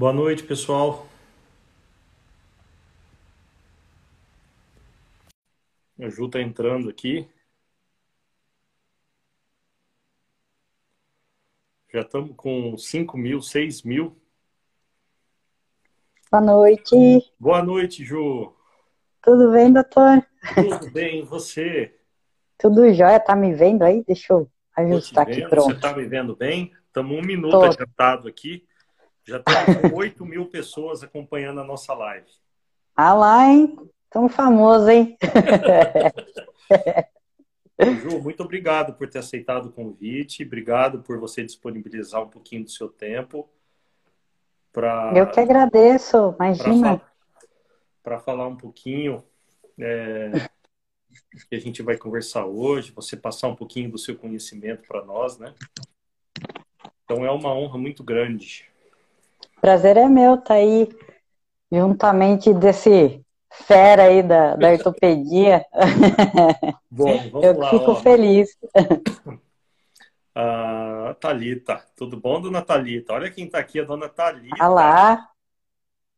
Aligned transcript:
Boa 0.00 0.14
noite, 0.14 0.42
pessoal. 0.42 1.06
A 6.00 6.08
Ju 6.08 6.24
está 6.24 6.40
entrando 6.40 6.88
aqui. 6.88 7.28
Já 11.92 12.00
estamos 12.00 12.34
com 12.34 12.78
5 12.78 13.18
mil, 13.18 13.42
6 13.42 13.82
mil. 13.82 14.16
Boa 16.30 16.40
noite. 16.40 16.96
Boa 17.38 17.62
noite, 17.62 18.02
Ju. 18.02 18.54
Tudo 19.20 19.52
bem, 19.52 19.70
doutor? 19.70 20.26
Tudo 20.54 20.90
bem, 20.92 21.24
você? 21.26 21.94
Tudo 22.56 22.90
jóia, 22.94 23.20
tá 23.20 23.36
me 23.36 23.52
vendo 23.52 23.82
aí? 23.82 24.02
Deixa 24.04 24.32
eu 24.32 24.50
ajustar 24.74 25.28
aqui, 25.28 25.46
pronto. 25.46 25.66
Você 25.66 25.72
está 25.72 25.94
me 25.94 26.06
vendo 26.06 26.34
bem? 26.34 26.72
Estamos 26.86 27.18
um 27.18 27.22
minuto 27.22 27.50
Tô. 27.50 27.64
adiantado 27.64 28.28
aqui. 28.28 28.66
Já 29.24 29.38
temos 29.40 29.92
8 29.92 30.24
mil 30.24 30.46
pessoas 30.46 31.02
acompanhando 31.02 31.60
a 31.60 31.64
nossa 31.64 31.94
live. 31.94 32.30
Ah 32.96 33.14
lá, 33.14 33.46
hein? 33.46 33.76
Tão 34.10 34.28
famoso, 34.28 34.88
hein? 34.90 35.16
Ju, 38.02 38.20
muito 38.20 38.42
obrigado 38.42 38.92
por 38.94 39.08
ter 39.08 39.20
aceitado 39.20 39.66
o 39.66 39.72
convite. 39.72 40.44
Obrigado 40.44 41.00
por 41.02 41.18
você 41.18 41.42
disponibilizar 41.42 42.22
um 42.22 42.28
pouquinho 42.28 42.64
do 42.64 42.70
seu 42.70 42.88
tempo. 42.88 43.48
Pra, 44.72 45.12
Eu 45.16 45.26
que 45.28 45.40
agradeço, 45.40 46.34
imagina. 46.38 47.00
Para 48.02 48.18
falar 48.20 48.46
um 48.46 48.56
pouquinho 48.56 49.24
é, 49.78 50.30
que 51.48 51.54
a 51.54 51.60
gente 51.60 51.82
vai 51.82 51.96
conversar 51.96 52.46
hoje, 52.46 52.92
você 52.92 53.16
passar 53.16 53.48
um 53.48 53.56
pouquinho 53.56 53.90
do 53.90 53.98
seu 53.98 54.16
conhecimento 54.16 54.86
para 54.86 55.04
nós, 55.04 55.38
né? 55.38 55.54
Então 57.04 57.24
é 57.24 57.30
uma 57.30 57.52
honra 57.52 57.78
muito 57.78 58.04
grande. 58.04 58.69
Prazer 59.60 59.96
é 59.96 60.08
meu 60.08 60.34
estar 60.34 60.46
tá 60.46 60.54
aí 60.54 60.88
juntamente 61.70 62.52
desse 62.54 63.22
fera 63.52 64.04
aí 64.04 64.22
da, 64.22 64.56
da 64.56 64.70
ortopedia. 64.70 65.64
Bom, 66.90 67.18
vamos 67.30 67.46
Eu 67.46 67.58
lá. 67.58 67.70
fico 67.70 67.92
ó. 67.92 67.94
feliz. 67.96 68.56
A 70.32 71.16
Thalita. 71.20 71.84
Tudo 71.96 72.16
bom, 72.16 72.40
dona 72.40 72.62
Thalita? 72.62 73.12
Olha 73.12 73.30
quem 73.30 73.46
está 73.46 73.58
aqui, 73.58 73.80
a 73.80 73.84
dona 73.84 74.08
Thalita. 74.08 74.64
Olá. 74.64 75.28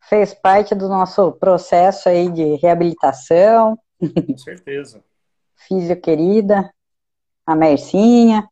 Fez 0.03 0.35
parte 0.35 0.75
do 0.75 0.87
nosso 0.87 1.33
processo 1.33 2.11
aí 2.11 2.31
de 2.31 2.57
reabilitação. 2.57 3.79
Com 3.99 4.39
certeza. 4.39 5.03
Físio 5.67 5.99
querida. 5.99 6.71
A 7.47 7.57
Mercinha. 7.57 8.47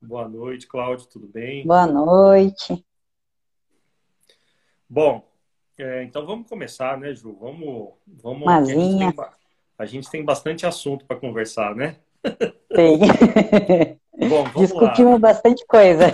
Boa 0.00 0.28
noite, 0.28 0.68
Cláudio, 0.68 1.08
tudo 1.08 1.26
bem? 1.26 1.66
Boa 1.66 1.86
noite. 1.86 2.84
Bom, 4.92 5.24
é, 5.78 6.02
então 6.02 6.26
vamos 6.26 6.48
começar, 6.48 6.98
né, 6.98 7.14
Ju? 7.14 7.32
Vamos. 7.40 7.92
vamos. 8.08 8.48
A 8.48 8.64
gente, 8.64 8.98
tem, 8.98 9.14
a 9.78 9.86
gente 9.86 10.10
tem 10.10 10.24
bastante 10.24 10.66
assunto 10.66 11.04
para 11.04 11.16
conversar, 11.16 11.76
né? 11.76 11.96
Tem. 12.74 12.98
Bom, 14.28 14.44
Discutimos 14.58 15.12
lá. 15.12 15.18
bastante 15.18 15.64
coisa. 15.64 16.06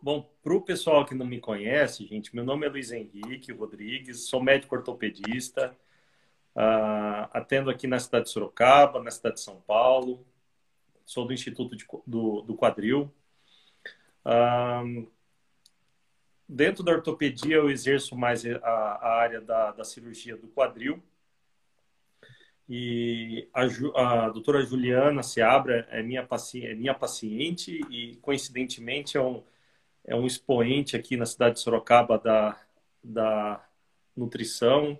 Bom, 0.00 0.30
para 0.44 0.54
o 0.54 0.60
pessoal 0.60 1.04
que 1.04 1.14
não 1.14 1.26
me 1.26 1.40
conhece, 1.40 2.06
gente, 2.06 2.34
meu 2.34 2.44
nome 2.44 2.66
é 2.66 2.68
Luiz 2.68 2.92
Henrique 2.92 3.50
Rodrigues, 3.50 4.28
sou 4.28 4.40
médico 4.40 4.76
ortopedista, 4.76 5.76
uh, 6.56 7.28
atendo 7.32 7.68
aqui 7.68 7.88
na 7.88 7.98
cidade 7.98 8.26
de 8.26 8.30
Sorocaba, 8.30 9.02
na 9.02 9.10
cidade 9.10 9.36
de 9.36 9.40
São 9.40 9.60
Paulo, 9.60 10.24
sou 11.04 11.26
do 11.26 11.32
Instituto 11.32 11.76
de, 11.76 11.84
do, 12.06 12.42
do 12.42 12.56
Quadril. 12.56 13.12
Uh, 14.24 15.10
dentro 16.52 16.82
da 16.82 16.92
ortopedia, 16.92 17.56
eu 17.56 17.70
exerço 17.70 18.14
mais 18.14 18.44
a, 18.44 18.58
a 18.62 19.14
área 19.16 19.40
da, 19.40 19.72
da, 19.72 19.84
cirurgia 19.84 20.36
do 20.36 20.48
quadril. 20.48 21.02
E 22.68 23.48
a, 23.52 23.62
a 24.26 24.28
doutora 24.28 24.62
Juliana 24.64 25.22
Seabra 25.22 25.86
é 25.90 26.02
minha, 26.02 26.24
paci 26.24 26.64
é 26.64 26.74
minha 26.74 26.94
paciente 26.94 27.80
e, 27.90 28.16
coincidentemente, 28.16 29.16
é 29.16 29.20
um, 29.20 29.42
é 30.04 30.14
um 30.14 30.26
expoente 30.26 30.96
aqui 30.96 31.16
na 31.16 31.26
cidade 31.26 31.56
de 31.56 31.60
Sorocaba 31.60 32.18
da, 32.18 32.60
da 33.02 33.64
nutrição. 34.16 34.98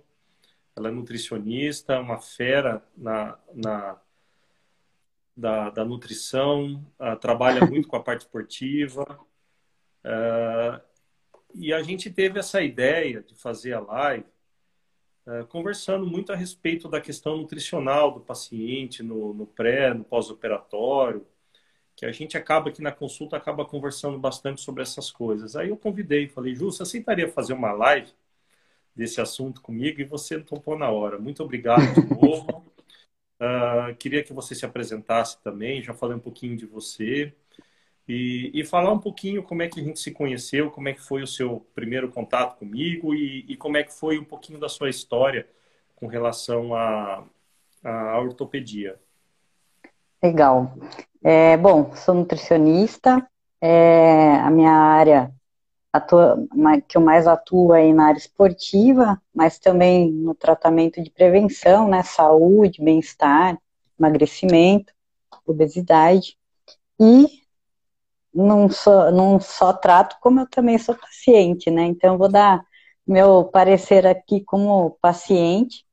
Ela 0.75 0.89
é 0.89 0.91
nutricionista, 0.91 1.99
uma 1.99 2.19
fera 2.19 2.83
na, 2.97 3.37
na 3.53 4.01
da, 5.35 5.69
da 5.71 5.85
nutrição, 5.85 6.85
uh, 6.99 7.15
trabalha 7.17 7.65
muito 7.65 7.87
com 7.87 7.95
a 7.95 8.03
parte 8.03 8.21
esportiva. 8.21 9.03
Uh, 10.03 10.92
e 11.53 11.73
a 11.73 11.81
gente 11.83 12.09
teve 12.09 12.39
essa 12.39 12.61
ideia 12.61 13.21
de 13.21 13.35
fazer 13.35 13.73
a 13.73 13.79
live 13.79 14.25
uh, 15.25 15.45
conversando 15.47 16.05
muito 16.05 16.31
a 16.31 16.35
respeito 16.35 16.87
da 16.87 17.01
questão 17.01 17.37
nutricional 17.37 18.11
do 18.11 18.19
paciente 18.19 19.03
no, 19.03 19.33
no 19.33 19.45
pré, 19.45 19.93
no 19.93 20.03
pós-operatório, 20.03 21.25
que 21.95 22.05
a 22.05 22.11
gente 22.11 22.37
acaba 22.37 22.69
aqui 22.69 22.81
na 22.81 22.91
consulta 22.91 23.37
acaba 23.37 23.65
conversando 23.65 24.17
bastante 24.17 24.61
sobre 24.61 24.81
essas 24.83 25.11
coisas. 25.11 25.55
Aí 25.55 25.69
eu 25.69 25.77
convidei, 25.77 26.27
falei, 26.27 26.55
Ju, 26.55 26.65
você 26.71 26.83
aceitaria 26.83 27.29
fazer 27.29 27.53
uma 27.53 27.71
live 27.71 28.11
desse 28.95 29.21
assunto 29.21 29.61
comigo? 29.61 30.01
E 30.01 30.05
você 30.05 30.39
topou 30.39 30.77
na 30.77 30.89
hora. 30.89 31.19
Muito 31.19 31.43
obrigado 31.43 31.93
de 31.93 32.15
novo. 32.15 32.65
uh, 33.39 33.95
queria 33.99 34.23
que 34.23 34.33
você 34.33 34.55
se 34.55 34.65
apresentasse 34.65 35.41
também, 35.43 35.81
já 35.83 35.93
falei 35.93 36.17
um 36.17 36.19
pouquinho 36.19 36.57
de 36.57 36.65
você. 36.65 37.33
E, 38.07 38.51
e, 38.53 38.65
falar 38.65 38.91
um 38.91 38.99
pouquinho 38.99 39.41
como 39.41 39.61
é 39.61 39.69
que 39.69 39.79
a 39.79 39.83
gente 39.83 39.99
se 39.99 40.11
conheceu, 40.11 40.69
como 40.69 40.89
é 40.89 40.93
que 40.93 41.01
foi 41.01 41.23
o 41.23 41.27
seu 41.27 41.65
primeiro 41.73 42.11
contato 42.11 42.57
comigo 42.57 43.15
e, 43.15 43.45
e 43.47 43.55
como 43.55 43.77
é 43.77 43.83
que 43.83 43.93
foi 43.93 44.19
um 44.19 44.25
pouquinho 44.25 44.59
da 44.59 44.67
sua 44.67 44.89
história 44.89 45.47
com 45.95 46.07
relação 46.07 46.75
à, 46.75 47.23
à 47.81 48.19
ortopedia. 48.19 48.99
Legal. 50.21 50.73
É, 51.23 51.55
bom, 51.55 51.95
sou 51.95 52.13
nutricionista, 52.13 53.25
é, 53.61 54.35
a 54.35 54.49
minha 54.49 54.73
área 54.73 55.33
atua, 55.93 56.37
que 56.87 56.97
eu 56.97 57.01
mais 57.01 57.27
atuo 57.27 57.71
aí 57.71 57.93
na 57.93 58.07
área 58.07 58.17
esportiva, 58.17 59.21
mas 59.33 59.59
também 59.59 60.11
no 60.11 60.35
tratamento 60.35 61.01
de 61.01 61.09
prevenção, 61.09 61.87
né, 61.87 62.03
saúde, 62.03 62.83
bem-estar, 62.83 63.57
emagrecimento, 63.97 64.91
obesidade. 65.45 66.37
E 66.99 67.42
não 68.33 68.69
só, 68.69 69.11
não 69.11 69.39
só 69.39 69.73
trato, 69.73 70.17
como 70.21 70.39
eu 70.39 70.49
também 70.49 70.77
sou 70.77 70.95
paciente, 70.95 71.69
né? 71.69 71.83
Então, 71.85 72.13
eu 72.13 72.17
vou 72.17 72.29
dar 72.29 72.63
meu 73.05 73.45
parecer 73.45 74.07
aqui 74.07 74.41
como 74.41 74.97
paciente. 75.01 75.85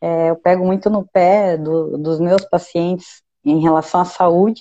É, 0.00 0.30
eu 0.30 0.36
pego 0.36 0.64
muito 0.66 0.90
no 0.90 1.06
pé 1.06 1.56
do, 1.56 1.96
dos 1.98 2.20
meus 2.20 2.44
pacientes 2.44 3.22
em 3.44 3.60
relação 3.60 4.00
à 4.00 4.04
saúde, 4.04 4.60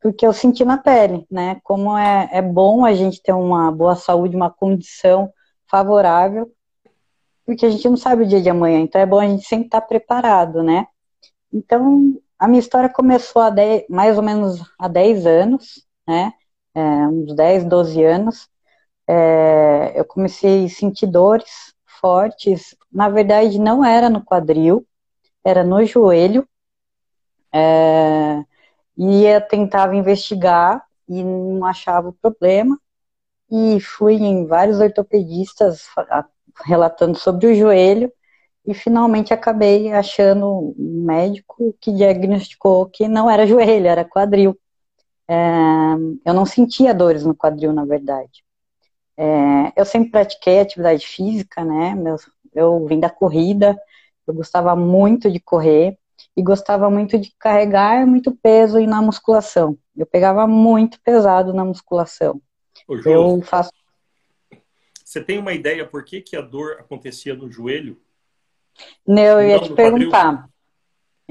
porque 0.00 0.26
eu 0.26 0.32
senti 0.32 0.64
na 0.64 0.78
pele, 0.78 1.26
né? 1.30 1.60
Como 1.64 1.96
é, 1.96 2.28
é 2.32 2.42
bom 2.42 2.84
a 2.84 2.94
gente 2.94 3.22
ter 3.22 3.32
uma 3.32 3.70
boa 3.72 3.96
saúde, 3.96 4.36
uma 4.36 4.50
condição 4.50 5.32
favorável, 5.70 6.50
porque 7.44 7.66
a 7.66 7.70
gente 7.70 7.88
não 7.88 7.96
sabe 7.96 8.24
o 8.24 8.26
dia 8.26 8.40
de 8.40 8.50
amanhã, 8.50 8.80
então 8.80 9.00
é 9.00 9.06
bom 9.06 9.18
a 9.18 9.26
gente 9.26 9.44
sempre 9.44 9.66
estar 9.66 9.80
preparado, 9.80 10.62
né? 10.62 10.86
Então, 11.52 12.14
a 12.38 12.46
minha 12.48 12.60
história 12.60 12.88
começou 12.88 13.42
há 13.42 13.50
dez, 13.50 13.84
mais 13.88 14.16
ou 14.16 14.22
menos 14.22 14.62
há 14.78 14.88
10 14.88 15.26
anos, 15.26 15.84
né? 16.06 16.32
É, 16.74 16.80
uns 16.80 17.34
10, 17.34 17.64
12 17.64 18.02
anos, 18.04 18.48
é, 19.08 19.92
eu 19.98 20.04
comecei 20.04 20.64
a 20.66 20.68
sentir 20.68 21.06
dores 21.06 21.74
fortes. 22.00 22.76
Na 22.92 23.08
verdade, 23.08 23.58
não 23.58 23.84
era 23.84 24.08
no 24.08 24.24
quadril, 24.24 24.86
era 25.44 25.64
no 25.64 25.84
joelho. 25.84 26.46
É, 27.52 28.44
e 28.96 29.24
eu 29.26 29.40
tentava 29.40 29.96
investigar 29.96 30.84
e 31.08 31.24
não 31.24 31.64
achava 31.64 32.08
o 32.10 32.12
problema. 32.12 32.78
E 33.50 33.80
fui 33.80 34.14
em 34.14 34.46
vários 34.46 34.80
ortopedistas 34.80 35.86
relatando 36.64 37.18
sobre 37.18 37.48
o 37.48 37.54
joelho 37.54 38.12
e 38.66 38.74
finalmente 38.74 39.32
acabei 39.34 39.92
achando 39.92 40.74
um 40.78 41.04
médico 41.04 41.74
que 41.80 41.92
diagnosticou 41.92 42.86
que 42.86 43.08
não 43.08 43.30
era 43.30 43.46
joelho, 43.48 43.86
era 43.86 44.04
quadril. 44.04 44.56
É, 45.30 45.94
eu 46.24 46.34
não 46.34 46.44
sentia 46.44 46.92
dores 46.92 47.24
no 47.24 47.36
quadril, 47.36 47.72
na 47.72 47.84
verdade. 47.84 48.42
É, 49.16 49.72
eu 49.76 49.84
sempre 49.84 50.10
pratiquei 50.10 50.58
atividade 50.58 51.06
física, 51.06 51.64
né? 51.64 51.94
Meu, 51.94 52.16
eu 52.52 52.84
vim 52.86 52.98
da 52.98 53.08
corrida, 53.08 53.80
eu 54.26 54.34
gostava 54.34 54.74
muito 54.74 55.30
de 55.30 55.38
correr 55.38 55.96
e 56.36 56.42
gostava 56.42 56.90
muito 56.90 57.16
de 57.16 57.32
carregar 57.38 58.04
muito 58.08 58.36
peso 58.42 58.80
e 58.80 58.88
na 58.88 59.00
musculação. 59.00 59.78
Eu 59.96 60.04
pegava 60.04 60.48
muito 60.48 61.00
pesado 61.00 61.54
na 61.54 61.64
musculação. 61.64 62.42
Ô, 62.88 62.96
Ju, 62.96 63.08
eu 63.08 63.42
faço. 63.42 63.70
Você 65.04 65.22
tem 65.22 65.38
uma 65.38 65.52
ideia 65.52 65.86
por 65.86 66.04
que, 66.04 66.20
que 66.20 66.36
a 66.36 66.40
dor 66.40 66.78
acontecia 66.80 67.36
no 67.36 67.48
joelho? 67.48 68.00
Não, 69.06 69.40
eu 69.40 69.48
ia 69.48 69.56
Não 69.58 69.62
te 69.62 69.74
perguntar. 69.74 70.24
Quadril? 70.24 70.49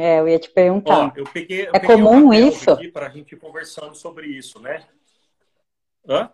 É, 0.02 0.22
eu 0.22 0.30
ia 0.30 0.40
te 0.40 0.50
perguntar. 0.50 1.08
Ó, 1.08 1.12
eu 1.14 1.26
peguei, 1.26 1.68
eu 1.68 1.72
é 1.74 1.80
peguei 1.80 1.88
comum 1.98 2.34
isso? 2.34 2.66
Para 2.94 3.08
a 3.08 3.10
gente 3.10 3.34
ir 3.34 3.38
conversando 3.38 3.94
sobre 3.96 4.28
isso, 4.28 4.58
né? 4.62 4.88
Hã? 6.08 6.32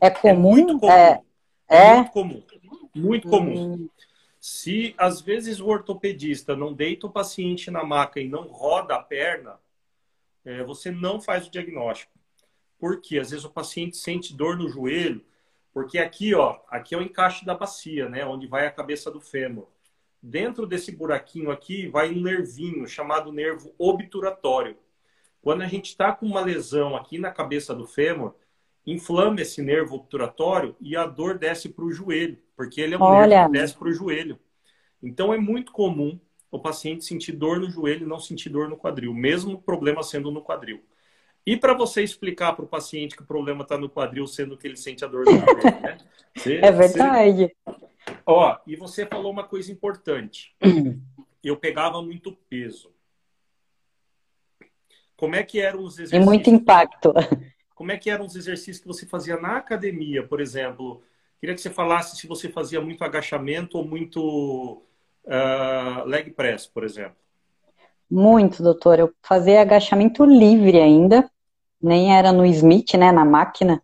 É 0.00 0.08
comum? 0.08 0.30
É 0.30 0.32
muito 0.32 0.78
comum. 0.78 0.90
É, 0.90 1.20
é, 1.68 1.76
é 1.76 1.94
muito 1.96 2.10
comum. 2.10 2.42
Muito 2.94 3.28
comum. 3.28 3.74
Hum. 3.74 3.88
Se 4.40 4.94
às 4.96 5.20
vezes 5.20 5.60
o 5.60 5.66
ortopedista 5.66 6.56
não 6.56 6.72
deita 6.72 7.06
o 7.06 7.10
paciente 7.10 7.70
na 7.70 7.84
maca 7.84 8.18
e 8.18 8.26
não 8.26 8.44
roda 8.44 8.94
a 8.94 9.02
perna, 9.02 9.60
é, 10.42 10.64
você 10.64 10.90
não 10.90 11.20
faz 11.20 11.48
o 11.48 11.50
diagnóstico. 11.50 12.18
Porque 12.78 13.18
às 13.18 13.28
vezes 13.28 13.44
o 13.44 13.50
paciente 13.50 13.98
sente 13.98 14.34
dor 14.34 14.56
no 14.56 14.70
joelho, 14.70 15.22
porque 15.70 15.98
aqui, 15.98 16.34
ó, 16.34 16.58
aqui 16.70 16.94
é 16.94 16.98
o 16.98 17.02
encaixe 17.02 17.44
da 17.44 17.54
bacia, 17.54 18.08
né, 18.08 18.24
onde 18.24 18.46
vai 18.46 18.66
a 18.66 18.70
cabeça 18.70 19.10
do 19.10 19.20
fêmur. 19.20 19.68
Dentro 20.22 20.66
desse 20.66 20.92
buraquinho 20.92 21.50
aqui 21.50 21.88
vai 21.88 22.10
um 22.10 22.20
nervinho 22.20 22.86
chamado 22.86 23.32
nervo 23.32 23.74
obturatório. 23.78 24.76
Quando 25.40 25.62
a 25.62 25.66
gente 25.66 25.86
está 25.86 26.12
com 26.12 26.26
uma 26.26 26.42
lesão 26.42 26.94
aqui 26.94 27.18
na 27.18 27.30
cabeça 27.30 27.74
do 27.74 27.86
fêmur, 27.86 28.34
inflama 28.86 29.40
esse 29.40 29.62
nervo 29.62 29.96
obturatório 29.96 30.76
e 30.80 30.94
a 30.96 31.06
dor 31.06 31.38
desce 31.38 31.68
para 31.70 31.84
o 31.84 31.92
joelho, 31.92 32.38
porque 32.54 32.80
ele 32.80 32.94
é 32.94 32.98
um 32.98 33.02
Olha. 33.02 33.26
nervo 33.26 33.52
que 33.52 33.58
desce 33.58 33.74
para 33.74 33.88
o 33.88 33.92
joelho. 33.92 34.38
Então 35.02 35.32
é 35.32 35.38
muito 35.38 35.72
comum 35.72 36.20
o 36.50 36.58
paciente 36.58 37.04
sentir 37.04 37.32
dor 37.32 37.58
no 37.58 37.70
joelho 37.70 38.04
e 38.04 38.08
não 38.08 38.18
sentir 38.18 38.50
dor 38.50 38.68
no 38.68 38.76
quadril, 38.76 39.14
mesmo 39.14 39.54
o 39.54 39.62
problema 39.62 40.02
sendo 40.02 40.30
no 40.30 40.42
quadril. 40.42 40.82
E 41.46 41.56
para 41.56 41.72
você 41.72 42.02
explicar 42.02 42.52
para 42.52 42.64
o 42.64 42.68
paciente 42.68 43.16
que 43.16 43.22
o 43.22 43.26
problema 43.26 43.62
está 43.62 43.78
no 43.78 43.88
quadril, 43.88 44.26
sendo 44.26 44.58
que 44.58 44.66
ele 44.66 44.76
sente 44.76 45.04
a 45.04 45.08
dor 45.08 45.24
no 45.24 45.32
joelho, 45.32 45.80
né? 45.80 45.98
Você, 46.36 46.60
é 46.62 46.70
verdade. 46.70 47.50
Você... 47.66 47.89
Ó, 48.24 48.56
e 48.66 48.76
você 48.76 49.06
falou 49.06 49.32
uma 49.32 49.44
coisa 49.44 49.70
importante. 49.72 50.54
Eu 51.42 51.56
pegava 51.56 52.02
muito 52.02 52.32
peso. 52.48 52.92
Como 55.16 55.34
é 55.34 55.42
que 55.42 55.60
eram 55.60 55.84
os 55.84 55.94
exercícios? 55.98 56.22
E 56.22 56.24
muito 56.24 56.50
impacto. 56.50 57.12
Como 57.74 57.92
é 57.92 57.96
que 57.96 58.10
eram 58.10 58.26
os 58.26 58.36
exercícios 58.36 58.78
que 58.78 58.86
você 58.86 59.06
fazia 59.06 59.38
na 59.38 59.56
academia, 59.56 60.26
por 60.26 60.38
exemplo? 60.38 61.02
Queria 61.38 61.54
que 61.54 61.60
você 61.62 61.70
falasse 61.70 62.16
se 62.18 62.26
você 62.26 62.50
fazia 62.50 62.78
muito 62.80 63.02
agachamento 63.02 63.78
ou 63.78 63.84
muito 63.86 64.82
uh, 65.24 66.04
leg 66.04 66.30
press, 66.32 66.66
por 66.66 66.84
exemplo. 66.84 67.16
Muito, 68.10 68.62
doutor. 68.62 68.98
Eu 68.98 69.14
fazia 69.22 69.62
agachamento 69.62 70.24
livre 70.24 70.78
ainda, 70.78 71.30
nem 71.80 72.14
era 72.14 72.32
no 72.32 72.44
Smith, 72.44 72.92
né, 72.94 73.10
na 73.12 73.24
máquina, 73.24 73.82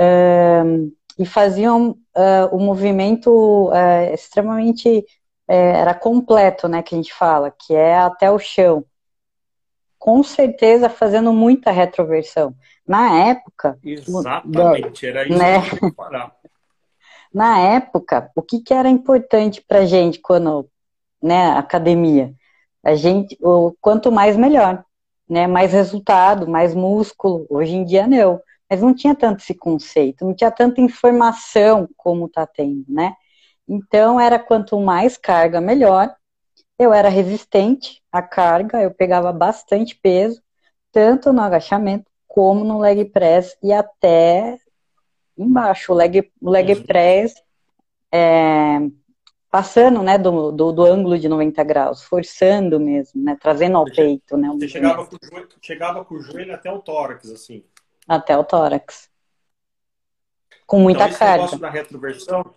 uh, 0.00 0.92
e 1.18 1.26
faziam 1.26 1.98
uh, 2.16 2.54
o 2.54 2.58
movimento 2.58 3.68
uh, 3.68 4.14
extremamente 4.14 5.04
era 5.48 5.94
completo, 5.94 6.66
né, 6.66 6.82
que 6.82 6.92
a 6.92 6.98
gente 6.98 7.14
fala, 7.14 7.52
que 7.52 7.72
é 7.72 7.96
até 7.96 8.28
o 8.28 8.36
chão. 8.36 8.84
Com 9.96 10.20
certeza 10.24 10.88
fazendo 10.88 11.32
muita 11.32 11.70
retroversão. 11.70 12.52
Na 12.84 13.28
época. 13.28 13.78
Exatamente, 13.84 15.06
era 15.06 15.22
isso 15.22 15.38
né? 15.38 15.60
que 15.62 15.84
eu 15.84 15.94
falar. 15.94 16.34
Na 17.32 17.60
época, 17.60 18.30
o 18.34 18.42
que, 18.42 18.60
que 18.60 18.72
era 18.74 18.88
importante 18.88 19.60
para 19.60 19.84
gente 19.84 20.18
quando, 20.18 20.68
né, 21.22 21.50
academia? 21.50 22.34
A 22.82 22.94
gente, 22.94 23.36
o 23.42 23.72
quanto 23.80 24.10
mais 24.10 24.36
melhor, 24.36 24.84
né? 25.28 25.46
Mais 25.46 25.72
resultado, 25.72 26.48
mais 26.48 26.74
músculo. 26.74 27.46
Hoje 27.50 27.74
em 27.74 27.84
dia 27.84 28.06
não, 28.06 28.40
mas 28.68 28.80
não 28.80 28.94
tinha 28.94 29.14
tanto 29.14 29.42
esse 29.42 29.54
conceito, 29.54 30.24
não 30.24 30.34
tinha 30.34 30.50
tanta 30.50 30.80
informação 30.80 31.88
como 31.96 32.26
está 32.26 32.46
tendo, 32.46 32.84
né? 32.88 33.14
Então 33.68 34.20
era 34.20 34.38
quanto 34.38 34.80
mais 34.80 35.16
carga 35.16 35.60
melhor. 35.60 36.14
Eu 36.78 36.92
era 36.92 37.08
resistente 37.08 38.02
à 38.12 38.20
carga, 38.22 38.82
eu 38.82 38.90
pegava 38.90 39.32
bastante 39.32 39.96
peso, 39.96 40.42
tanto 40.92 41.32
no 41.32 41.40
agachamento 41.40 42.04
como 42.26 42.64
no 42.64 42.78
leg 42.78 43.04
press 43.06 43.56
e 43.62 43.72
até 43.72 44.58
embaixo. 45.38 45.92
O 45.92 45.94
leg, 45.94 46.30
o 46.40 46.50
leg 46.50 46.72
uhum. 46.72 46.82
press 46.84 47.34
é, 48.12 48.78
passando 49.50 50.02
né, 50.02 50.18
do, 50.18 50.52
do, 50.52 50.72
do, 50.72 50.84
ângulo 50.84 51.18
de 51.18 51.28
90 51.28 51.64
graus, 51.64 52.02
forçando 52.02 52.78
mesmo, 52.78 53.22
né, 53.22 53.36
trazendo 53.40 53.78
ao 53.78 53.84
peito. 53.84 54.36
Né, 54.36 54.48
você 54.48 54.68
chegava 54.68 55.06
com, 55.06 55.16
joelho, 55.22 55.48
chegava 55.62 56.04
com 56.04 56.14
o 56.14 56.20
joelho 56.20 56.54
até 56.54 56.70
o 56.70 56.78
tórax, 56.78 57.30
assim. 57.30 57.64
Até 58.06 58.36
o 58.36 58.44
tórax. 58.44 59.10
Com 60.66 60.80
muita 60.80 61.00
então, 61.00 61.10
esse 61.10 61.18
carga. 61.18 61.36
negócio 61.36 61.58
da 61.58 61.70
retroversão 61.70 62.54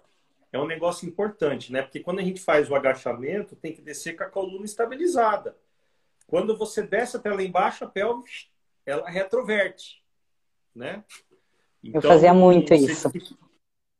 é 0.52 0.60
um 0.60 0.66
negócio 0.66 1.08
importante, 1.08 1.72
né? 1.72 1.82
Porque 1.82 2.00
quando 2.00 2.20
a 2.20 2.24
gente 2.24 2.42
faz 2.42 2.70
o 2.70 2.76
agachamento, 2.76 3.56
tem 3.56 3.74
que 3.74 3.82
descer 3.82 4.16
com 4.16 4.24
a 4.24 4.30
coluna 4.30 4.66
estabilizada. 4.66 5.56
Quando 6.28 6.58
você 6.58 6.82
desce 6.82 7.18
até 7.18 7.32
lá 7.32 7.44
embaixo, 7.44 7.84
a 7.84 7.88
pelve 7.88 8.30
ela 8.86 9.10
retroverte, 9.10 10.04
né? 10.74 11.04
Então, 11.84 12.02
Eu 12.02 12.08
fazia 12.08 12.34
muito 12.34 12.74
isso. 12.74 13.12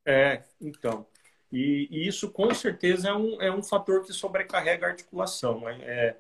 É, 0.06 0.44
então. 0.60 1.06
E, 1.52 1.88
e, 1.90 2.08
isso 2.08 2.32
com 2.32 2.54
certeza 2.54 3.10
é 3.10 3.14
um, 3.14 3.42
é 3.42 3.52
um 3.52 3.64
fator 3.64 4.04
que 4.04 4.14
sobrecarrega 4.14 4.86
a 4.86 4.90
articulação. 4.90 5.62
Né? 5.62 5.78
É, 5.82 6.16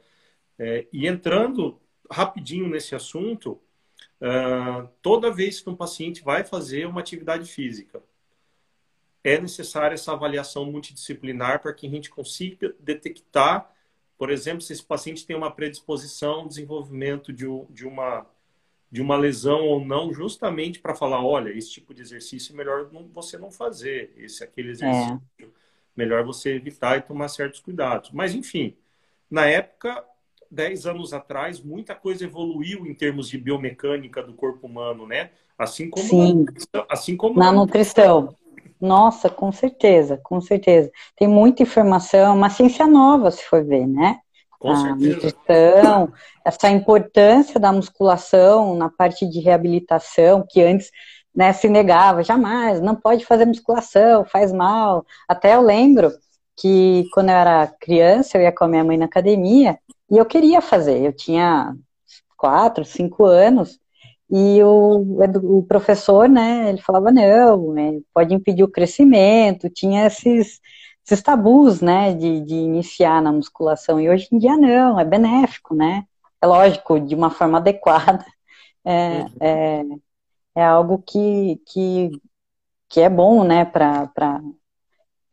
é, 0.58 0.88
e 0.92 1.08
entrando 1.08 1.80
rapidinho 2.10 2.68
nesse 2.68 2.96
assunto, 2.96 3.60
uh, 4.22 4.88
toda 5.02 5.32
vez 5.32 5.60
que 5.60 5.70
um 5.70 5.76
paciente 5.76 6.24
vai 6.24 6.44
fazer 6.44 6.86
uma 6.86 7.02
atividade 7.02 7.50
física, 7.50 8.02
é 9.24 9.40
necessária 9.40 9.96
essa 9.96 10.14
avaliação 10.14 10.66
multidisciplinar 10.66 11.62
para 11.62 11.74
que 11.74 11.88
a 11.88 11.90
gente 11.90 12.10
consiga 12.10 12.74
detectar, 12.80 13.72
por 14.18 14.30
exemplo, 14.30 14.62
se 14.62 14.74
esse 14.74 14.84
paciente 14.84 15.26
tem 15.26 15.36
uma 15.36 15.52
predisposição 15.52 16.42
ao 16.42 16.48
desenvolvimento 16.48 17.34
de, 17.34 17.46
de 17.70 17.86
uma 17.86 18.26
de 18.92 19.02
uma 19.02 19.16
lesão 19.16 19.62
ou 19.68 19.86
não, 19.86 20.12
justamente 20.12 20.80
para 20.80 20.96
falar, 20.96 21.24
olha, 21.24 21.52
esse 21.52 21.72
tipo 21.72 21.94
de 21.94 22.02
exercício 22.02 22.54
é 22.54 22.58
melhor 22.58 22.92
não, 22.92 23.08
você 23.10 23.38
não 23.38 23.52
fazer, 23.52 24.12
esse 24.18 24.44
aquele 24.44 24.72
exercício, 24.72 25.22
é. 25.42 25.46
melhor 25.96 26.24
você 26.24 26.56
evitar 26.56 26.98
e 26.98 27.02
tomar 27.02 27.28
certos 27.28 27.60
cuidados. 27.60 28.10
Mas 28.12 28.34
enfim, 28.34 28.76
na 29.30 29.46
época, 29.46 30.04
10 30.52 30.86
anos 30.86 31.14
atrás, 31.14 31.62
muita 31.62 31.94
coisa 31.94 32.24
evoluiu 32.24 32.86
em 32.88 32.94
termos 32.94 33.30
de 33.30 33.38
biomecânica 33.38 34.24
do 34.24 34.34
corpo 34.34 34.66
humano, 34.66 35.06
né? 35.06 35.32
Assim 35.58 35.90
como 35.90 36.06
Sim. 36.06 36.46
Na, 36.74 36.86
assim 36.90 37.16
como 37.16 37.40
na, 37.40 37.46
na 37.46 37.52
nutrição. 37.52 38.36
Nossa, 38.80 39.30
com 39.30 39.52
certeza, 39.52 40.20
com 40.24 40.40
certeza. 40.40 40.90
Tem 41.16 41.28
muita 41.28 41.64
informação, 41.64 42.36
uma 42.36 42.50
ciência 42.50 42.88
nova, 42.88 43.30
se 43.30 43.44
for 43.44 43.64
ver, 43.64 43.86
né? 43.86 44.20
Com 44.58 44.72
a 44.72 44.76
certeza. 44.76 45.14
nutrição, 45.14 46.14
essa 46.46 46.70
importância 46.70 47.60
da 47.60 47.72
musculação 47.72 48.76
na 48.76 48.90
parte 48.90 49.26
de 49.26 49.40
reabilitação, 49.40 50.46
que 50.50 50.62
antes 50.62 50.92
né, 51.36 51.54
se 51.54 51.70
negava, 51.70 52.24
jamais, 52.24 52.82
não 52.82 52.96
pode 52.96 53.26
fazer 53.26 53.46
musculação, 53.46 54.26
faz 54.26 54.52
mal. 54.52 55.06
Até 55.28 55.56
eu 55.56 55.62
lembro 55.62 56.12
que 56.58 57.06
quando 57.14 57.30
eu 57.30 57.36
era 57.36 57.68
criança, 57.80 58.38
eu 58.38 58.42
ia 58.42 58.52
com 58.52 58.64
a 58.66 58.68
minha 58.68 58.84
mãe 58.84 58.98
na 58.98 59.06
academia 59.06 59.78
e 60.12 60.18
eu 60.18 60.26
queria 60.26 60.62
fazer. 60.62 61.04
Eu 61.04 61.14
tinha 61.14 61.76
quatro, 62.38 62.86
cinco 62.86 63.26
anos 63.26 63.80
e 64.32 64.62
o, 64.64 65.60
o 65.60 65.64
professor, 65.64 66.30
né, 66.30 66.70
ele 66.70 66.82
falava, 66.82 67.12
não, 67.12 67.74
né, 67.74 68.00
pode 68.14 68.34
impedir 68.34 68.64
o 68.64 68.72
crescimento, 68.72 69.70
tinha 69.70 70.06
esses 70.06 70.60
esses 71.06 71.24
tabus, 71.24 71.82
né, 71.82 72.14
de, 72.14 72.42
de 72.42 72.54
iniciar 72.54 73.20
na 73.22 73.32
musculação. 73.32 74.00
E 74.00 74.08
hoje 74.08 74.28
em 74.32 74.38
dia 74.38 74.56
não, 74.56 75.00
é 75.00 75.04
benéfico, 75.04 75.74
né? 75.74 76.04
É 76.40 76.46
lógico, 76.46 77.00
de 77.00 77.16
uma 77.16 77.32
forma 77.32 77.58
adequada. 77.58 78.26
É, 78.86 79.20
uhum. 79.20 79.30
é, 79.42 79.84
é 80.56 80.64
algo 80.64 81.04
que, 81.06 81.62
que, 81.68 82.10
que 82.88 83.02
é 83.02 83.10
bom, 83.10 83.44
né, 83.44 83.66
para 83.66 84.10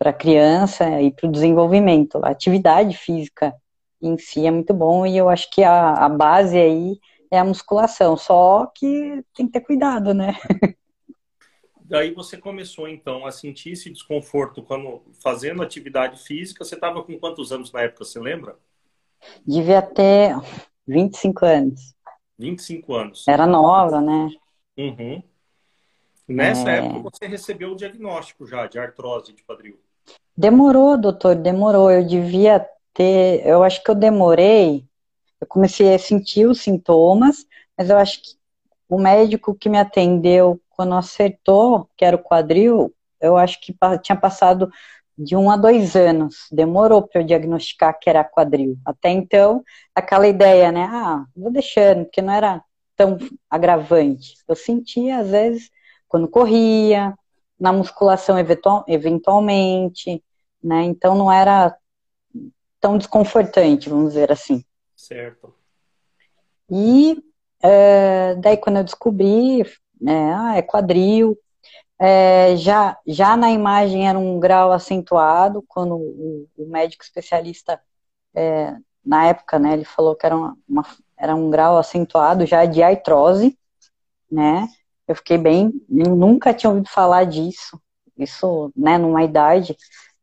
a 0.00 0.12
criança 0.12 1.00
e 1.00 1.12
para 1.12 1.28
o 1.28 1.32
desenvolvimento. 1.32 2.18
A 2.24 2.30
atividade 2.30 2.96
física 2.96 3.54
em 4.00 4.16
si 4.18 4.46
é 4.46 4.50
muito 4.50 4.74
bom 4.74 5.06
e 5.06 5.16
eu 5.16 5.28
acho 5.28 5.50
que 5.50 5.62
a, 5.62 5.92
a 5.92 6.08
base 6.08 6.58
aí 6.58 6.98
é 7.30 7.38
a 7.38 7.44
musculação, 7.44 8.16
só 8.16 8.66
que 8.74 9.22
tem 9.34 9.46
que 9.46 9.52
ter 9.52 9.60
cuidado, 9.60 10.14
né? 10.14 10.36
daí 11.88 12.12
você 12.12 12.36
começou 12.36 12.88
então 12.88 13.24
a 13.26 13.32
sentir 13.32 13.70
esse 13.70 13.90
desconforto 13.90 14.62
quando 14.62 15.02
fazendo 15.22 15.62
atividade 15.62 16.22
física. 16.22 16.64
Você 16.64 16.74
estava 16.74 17.02
com 17.02 17.18
quantos 17.18 17.52
anos 17.52 17.72
na 17.72 17.82
época, 17.82 18.04
você 18.04 18.18
lembra? 18.18 18.56
Devia 19.46 19.80
ter 19.82 20.34
25 20.86 21.44
anos. 21.44 21.94
25 22.38 22.94
anos. 22.94 23.28
Era 23.28 23.46
nova, 23.46 24.00
né? 24.00 24.30
Uhum. 24.76 25.22
Nessa 26.28 26.70
é... 26.70 26.78
época 26.78 27.10
você 27.10 27.26
recebeu 27.26 27.72
o 27.72 27.76
diagnóstico 27.76 28.46
já 28.46 28.66
de 28.66 28.78
artrose 28.78 29.32
de 29.32 29.42
quadril. 29.44 29.78
Demorou, 30.36 31.00
doutor, 31.00 31.34
demorou. 31.34 31.90
Eu 31.90 32.06
devia 32.06 32.66
ter, 32.96 33.46
eu 33.46 33.62
acho 33.62 33.82
que 33.82 33.90
eu 33.90 33.94
demorei. 33.94 34.84
Eu 35.40 35.46
comecei 35.46 35.94
a 35.94 35.98
sentir 35.98 36.46
os 36.46 36.62
sintomas, 36.62 37.46
mas 37.76 37.90
eu 37.90 37.98
acho 37.98 38.22
que 38.22 38.30
o 38.88 38.98
médico 38.98 39.54
que 39.54 39.68
me 39.68 39.78
atendeu 39.78 40.60
quando 40.70 40.94
acertou, 40.94 41.88
que 41.96 42.04
era 42.04 42.16
o 42.16 42.22
quadril, 42.22 42.94
eu 43.20 43.36
acho 43.36 43.60
que 43.60 43.74
tinha 44.02 44.16
passado 44.16 44.70
de 45.16 45.36
um 45.36 45.50
a 45.50 45.56
dois 45.56 45.96
anos. 45.96 46.46
Demorou 46.52 47.02
para 47.02 47.20
eu 47.20 47.26
diagnosticar 47.26 47.98
que 47.98 48.08
era 48.08 48.24
quadril. 48.24 48.78
Até 48.84 49.10
então, 49.10 49.62
aquela 49.94 50.28
ideia, 50.28 50.70
né? 50.70 50.88
Ah, 50.90 51.24
vou 51.34 51.50
deixando, 51.50 52.04
porque 52.04 52.22
não 52.22 52.32
era 52.32 52.62
tão 52.96 53.18
agravante. 53.50 54.34
Eu 54.48 54.56
sentia, 54.56 55.18
às 55.18 55.30
vezes, 55.30 55.70
quando 56.08 56.28
corria, 56.28 57.14
na 57.58 57.72
musculação 57.72 58.36
eventualmente, 58.86 60.22
né? 60.62 60.84
Então 60.84 61.14
não 61.14 61.32
era 61.32 61.74
tão 62.86 62.96
desconfortante, 62.96 63.88
vamos 63.88 64.10
dizer 64.10 64.30
assim. 64.30 64.64
Certo. 64.94 65.52
E 66.70 67.20
é, 67.60 68.36
daí 68.36 68.56
quando 68.56 68.76
eu 68.76 68.84
descobri, 68.84 69.62
é, 69.62 70.32
ah, 70.32 70.54
é 70.56 70.62
quadril, 70.62 71.36
é, 71.98 72.56
já, 72.56 72.96
já 73.04 73.36
na 73.36 73.50
imagem 73.50 74.08
era 74.08 74.16
um 74.16 74.38
grau 74.38 74.70
acentuado, 74.70 75.64
quando 75.66 75.96
o, 75.96 76.46
o 76.56 76.66
médico 76.68 77.02
especialista, 77.02 77.80
é, 78.32 78.76
na 79.04 79.26
época, 79.26 79.58
né, 79.58 79.72
ele 79.72 79.84
falou 79.84 80.14
que 80.14 80.24
era, 80.24 80.36
uma, 80.36 80.56
uma, 80.68 80.86
era 81.16 81.34
um 81.34 81.50
grau 81.50 81.78
acentuado 81.78 82.46
já 82.46 82.66
de 82.66 82.84
artrose, 82.84 83.58
né, 84.30 84.68
eu 85.08 85.16
fiquei 85.16 85.38
bem, 85.38 85.72
nunca 85.88 86.54
tinha 86.54 86.70
ouvido 86.70 86.88
falar 86.88 87.24
disso, 87.24 87.80
isso, 88.16 88.70
né, 88.76 88.96
numa 88.96 89.24
idade 89.24 89.76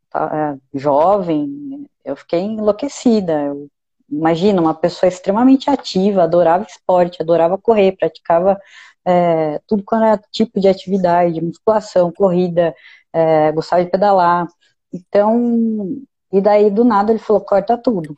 tá, 0.10 0.58
é, 0.74 0.80
jovem, 0.80 1.90
eu 2.04 2.16
fiquei 2.16 2.42
enlouquecida, 2.42 3.42
eu, 3.42 3.68
imagina, 4.10 4.62
uma 4.62 4.74
pessoa 4.74 5.08
extremamente 5.08 5.70
ativa, 5.70 6.24
adorava 6.24 6.66
esporte, 6.68 7.22
adorava 7.22 7.58
correr, 7.58 7.96
praticava 7.98 8.60
é, 9.06 9.60
tudo 9.68 9.84
quando 9.84 10.06
era 10.06 10.22
tipo 10.32 10.60
de 10.60 10.68
atividade, 10.68 11.42
musculação, 11.42 12.12
corrida, 12.12 12.76
é, 13.12 13.52
gostava 13.52 13.84
de 13.84 13.92
pedalar. 13.92 14.48
Então, 14.92 16.02
e 16.32 16.42
daí 16.42 16.70
do 16.70 16.84
nada 16.84 17.12
ele 17.12 17.20
falou, 17.20 17.42
corta 17.42 17.78
tudo. 17.78 18.18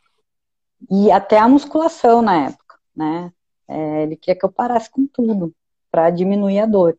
E 0.89 1.11
até 1.11 1.37
a 1.37 1.47
musculação 1.47 2.21
na 2.21 2.47
época, 2.47 2.77
né? 2.95 3.31
É, 3.67 4.03
ele 4.03 4.15
queria 4.15 4.39
que 4.39 4.45
eu 4.45 4.51
parasse 4.51 4.89
com 4.89 5.07
tudo 5.07 5.53
para 5.91 6.09
diminuir 6.09 6.59
a 6.59 6.65
dor. 6.65 6.97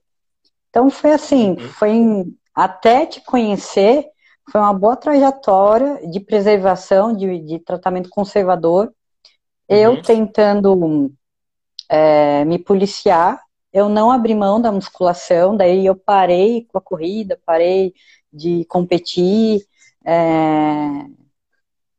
Então 0.71 0.91
foi 0.91 1.13
assim, 1.13 1.51
uhum. 1.51 1.59
foi 1.59 1.91
em, 1.91 2.37
até 2.55 3.07
te 3.07 3.21
conhecer, 3.21 4.07
foi 4.51 4.61
uma 4.61 4.73
boa 4.73 4.97
trajetória 4.97 6.01
de 6.09 6.21
preservação, 6.21 7.15
de, 7.15 7.39
de 7.41 7.59
tratamento 7.59 8.09
conservador. 8.09 8.87
Uhum. 9.69 9.77
Eu 9.77 10.03
tentando 10.03 11.13
é, 11.89 12.45
me 12.45 12.59
policiar 12.59 13.41
eu 13.77 13.91
não 13.91 14.11
abri 14.11 14.35
mão 14.35 14.59
da 14.59 14.73
musculação, 14.73 15.55
daí 15.55 15.85
eu 15.85 15.95
parei 15.95 16.65
com 16.65 16.79
a 16.79 16.81
corrida, 16.81 17.39
parei 17.45 17.93
de 18.33 18.65
competir 18.65 19.67
é, 20.03 20.15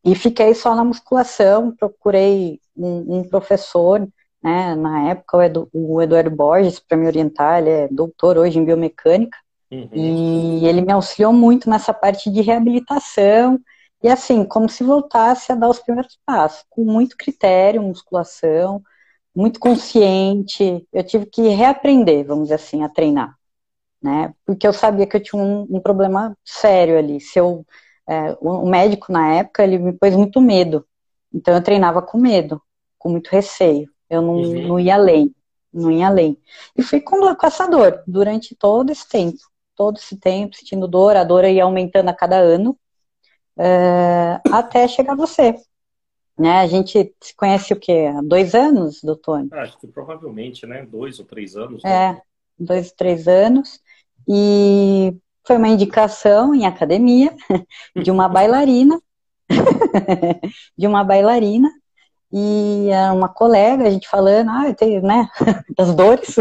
e 0.04 0.16
fiquei 0.16 0.56
só 0.56 0.74
na 0.74 0.84
musculação. 0.84 1.76
Procurei 1.76 2.60
um, 2.76 3.20
um 3.20 3.30
professor, 3.30 4.00
né, 4.42 4.74
na 4.74 5.10
época, 5.10 5.38
o, 5.38 5.42
Edu, 5.44 5.70
o 5.72 6.02
Eduardo 6.02 6.32
Borges, 6.32 6.80
para 6.80 6.98
me 6.98 7.06
orientar, 7.06 7.60
ele 7.60 7.70
é 7.70 7.88
doutor 7.90 8.40
hoje 8.40 8.58
em 8.58 8.66
biomecânica, 8.66 9.38
uhum. 9.72 9.90
e 9.94 10.66
ele 10.66 10.82
me 10.82 10.92
auxiliou 10.92 11.34
muito 11.34 11.70
nessa 11.70 11.94
parte 11.94 12.30
de 12.30 12.42
reabilitação. 12.42 13.60
E 14.04 14.08
assim, 14.10 14.46
como 14.46 14.70
se 14.70 14.84
voltasse 14.84 15.52
a 15.52 15.56
dar 15.56 15.70
os 15.70 15.80
primeiros 15.80 16.18
passos, 16.26 16.64
com 16.70 16.84
muito 16.84 17.18
critério, 17.18 17.82
musculação, 17.82 18.82
muito 19.38 19.60
consciente. 19.60 20.88
Eu 20.92 21.04
tive 21.04 21.28
que 21.28 21.48
reaprender, 21.50 22.26
vamos 22.26 22.46
dizer 22.46 22.56
assim, 22.56 22.84
a 22.84 22.90
treinar, 22.90 23.36
né? 24.02 24.34
Porque 24.46 24.68
eu 24.68 24.74
sabia 24.74 25.06
que 25.06 25.16
eu 25.16 25.22
tinha 25.22 25.42
um, 25.42 25.68
um 25.70 25.80
problema 25.80 26.36
sério 26.44 26.98
ali. 26.98 27.22
Se 27.22 27.40
eu, 27.40 27.64
é, 28.10 28.36
o 28.42 28.66
médico 28.68 29.12
na 29.12 29.36
época 29.36 29.64
ele 29.64 29.78
me 29.78 29.94
pôs 29.94 30.16
muito 30.16 30.42
medo, 30.42 30.86
então 31.32 31.54
eu 31.54 31.62
treinava 31.62 32.02
com 32.02 32.18
medo, 32.18 32.60
com 32.98 33.10
muito 33.10 33.30
receio. 33.30 33.88
Eu 34.10 34.24
não, 34.24 34.36
uhum. 34.36 34.68
não 34.70 34.80
ia 34.80 34.96
além, 34.96 35.36
não 35.72 35.92
ia 35.92 36.08
além. 36.08 36.38
E 36.76 36.82
fui 36.82 37.00
com, 37.00 37.36
com 37.36 37.48
essa 37.48 37.68
dor 37.68 38.02
durante 38.08 38.56
todo 38.56 38.92
esse 38.92 39.08
tempo, 39.08 39.38
todo 39.78 39.98
esse 39.98 40.18
tempo 40.18 40.58
sentindo 40.58 40.88
dor. 40.88 41.16
A 41.16 41.24
dor 41.24 41.46
ia 41.46 41.64
aumentando 41.64 42.10
a 42.10 42.14
cada 42.14 42.38
ano. 42.38 42.78
É, 43.58 44.42
até 44.52 44.88
chegar 44.88 45.16
você, 45.16 45.56
né? 46.38 46.60
A 46.60 46.68
gente 46.68 47.16
se 47.22 47.36
conhece 47.36 47.74
o 47.74 47.80
quê? 47.80 48.12
Há 48.16 48.22
dois 48.22 48.54
anos, 48.54 49.02
doutor? 49.02 49.48
Ah, 49.52 49.62
acho 49.62 49.80
que 49.80 49.88
provavelmente, 49.88 50.66
né? 50.66 50.86
Dois 50.86 51.20
ou 51.20 51.26
três 51.26 51.56
anos. 51.56 51.84
É, 51.86 52.14
né? 52.14 52.22
dois, 52.60 52.92
três 52.92 53.28
anos. 53.28 53.80
E 54.28 55.16
foi 55.46 55.58
uma 55.58 55.70
indicação 55.70 56.54
em 56.54 56.66
academia 56.66 57.34
de 57.96 58.12
uma 58.12 58.28
bailarina, 58.28 59.02
de 60.78 60.86
uma 60.86 61.04
bailarina, 61.04 61.70
e 62.32 62.90
uma 63.14 63.30
colega, 63.30 63.88
a 63.88 63.90
gente 63.90 64.08
falando, 64.08 64.50
ah, 64.50 64.74
tem, 64.74 65.02
né, 65.02 65.30
das 65.78 65.94
dores, 65.94 66.36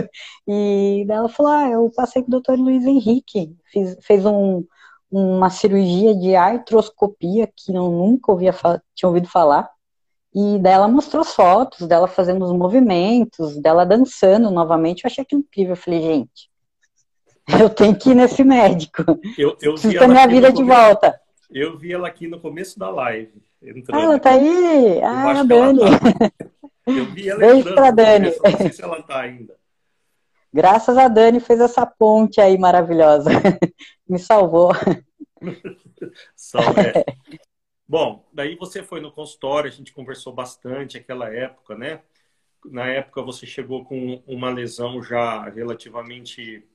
e 0.47 1.07
ela 1.09 1.28
falou, 1.28 1.52
ah, 1.52 1.69
eu 1.69 1.90
passei 1.95 2.23
com 2.23 2.28
o 2.28 2.33
doutor 2.33 2.59
Luiz 2.59 2.85
Henrique, 2.85 3.55
fiz, 3.66 3.97
fez 4.02 4.26
um, 4.26 4.64
uma 5.11 5.50
cirurgia 5.50 6.14
de 6.14 6.35
artroscopia 6.35 7.47
que 7.47 7.73
eu 7.73 7.90
nunca 7.90 8.33
ouvia, 8.33 8.55
tinha 8.95 9.09
ouvido 9.09 9.28
falar, 9.28 9.71
e 10.38 10.59
daí 10.59 10.75
ela 10.75 10.87
mostrou 10.87 11.25
fotos 11.25 11.88
dela 11.88 12.07
fazendo 12.07 12.45
os 12.45 12.52
movimentos, 12.52 13.57
dela 13.57 13.87
dançando 13.87 14.50
novamente. 14.50 15.02
Eu 15.02 15.09
achei 15.09 15.23
aquilo 15.23 15.40
incrível. 15.40 15.73
Eu 15.73 15.76
falei, 15.78 16.02
gente, 16.02 16.50
eu 17.59 17.71
tenho 17.71 17.97
que 17.97 18.11
ir 18.11 18.14
nesse 18.14 18.45
médico. 18.45 19.02
Eu, 19.38 19.57
eu 19.62 19.73
Preciso 19.73 19.99
ter 19.99 20.07
minha 20.07 20.26
vida 20.26 20.52
de 20.52 20.62
volta. 20.62 21.19
Eu 21.50 21.76
vi 21.79 21.93
ela 21.93 22.09
aqui 22.09 22.26
no 22.26 22.41
começo 22.41 22.79
da 22.79 22.91
live. 22.91 23.43
Entrando. 23.62 24.00
Ah, 24.00 24.05
ela 24.05 24.19
tá 24.19 24.31
aí? 24.31 25.00
Ah, 25.03 25.41
a 25.41 25.43
Dani. 25.43 25.81
Tá. 25.81 26.47
Eu 26.87 27.07
vi 27.07 27.29
ela 27.29 27.41
Beijo 27.41 27.75
pra 27.75 27.91
Dani. 27.91 28.31
Não 28.31 28.59
sei 28.59 28.73
se 28.73 28.83
ela 28.83 29.03
tá 29.03 29.21
ainda. 29.21 29.57
Graças 30.53 30.97
a 30.97 31.09
Dani 31.09 31.41
fez 31.41 31.61
essa 31.61 31.85
ponte 31.85 32.41
aí 32.41 32.57
maravilhosa. 32.57 33.31
Me 34.09 34.19
salvou. 34.19 34.71
Salve. 36.35 36.81
É. 36.81 37.05
Bom, 37.88 38.26
daí 38.33 38.57
você 38.57 38.83
foi 38.83 39.00
no 39.00 39.12
consultório, 39.12 39.69
a 39.69 39.73
gente 39.73 39.93
conversou 39.93 40.33
bastante 40.33 40.97
aquela 40.97 41.33
época, 41.33 41.76
né? 41.76 42.00
Na 42.65 42.87
época 42.87 43.23
você 43.23 43.47
chegou 43.47 43.85
com 43.85 44.23
uma 44.26 44.50
lesão 44.50 45.03
já 45.03 45.49
relativamente, 45.49 46.67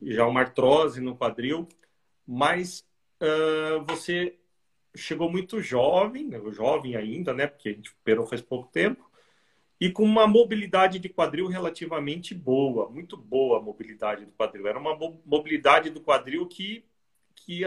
já 0.00 0.26
uma 0.26 0.40
artrose 0.40 1.00
no 1.00 1.16
quadril, 1.16 1.68
mas 2.26 2.87
uh, 3.22 3.84
você 3.86 4.38
chegou 4.94 5.30
muito 5.30 5.60
jovem, 5.60 6.26
né? 6.26 6.40
jovem 6.50 6.96
ainda, 6.96 7.32
né? 7.32 7.46
Porque 7.46 7.68
a 7.68 7.72
gente 7.72 7.90
operou 7.90 8.26
faz 8.26 8.40
pouco 8.40 8.70
tempo, 8.70 9.08
e 9.80 9.90
com 9.90 10.02
uma 10.02 10.26
mobilidade 10.26 10.98
de 10.98 11.08
quadril 11.08 11.46
relativamente 11.46 12.34
boa, 12.34 12.88
muito 12.88 13.16
boa 13.16 13.58
a 13.58 13.62
mobilidade 13.62 14.24
do 14.24 14.32
quadril. 14.32 14.66
Era 14.66 14.78
uma 14.78 14.96
mobilidade 15.24 15.90
do 15.90 16.00
quadril 16.00 16.46
que, 16.46 16.84
que 17.34 17.62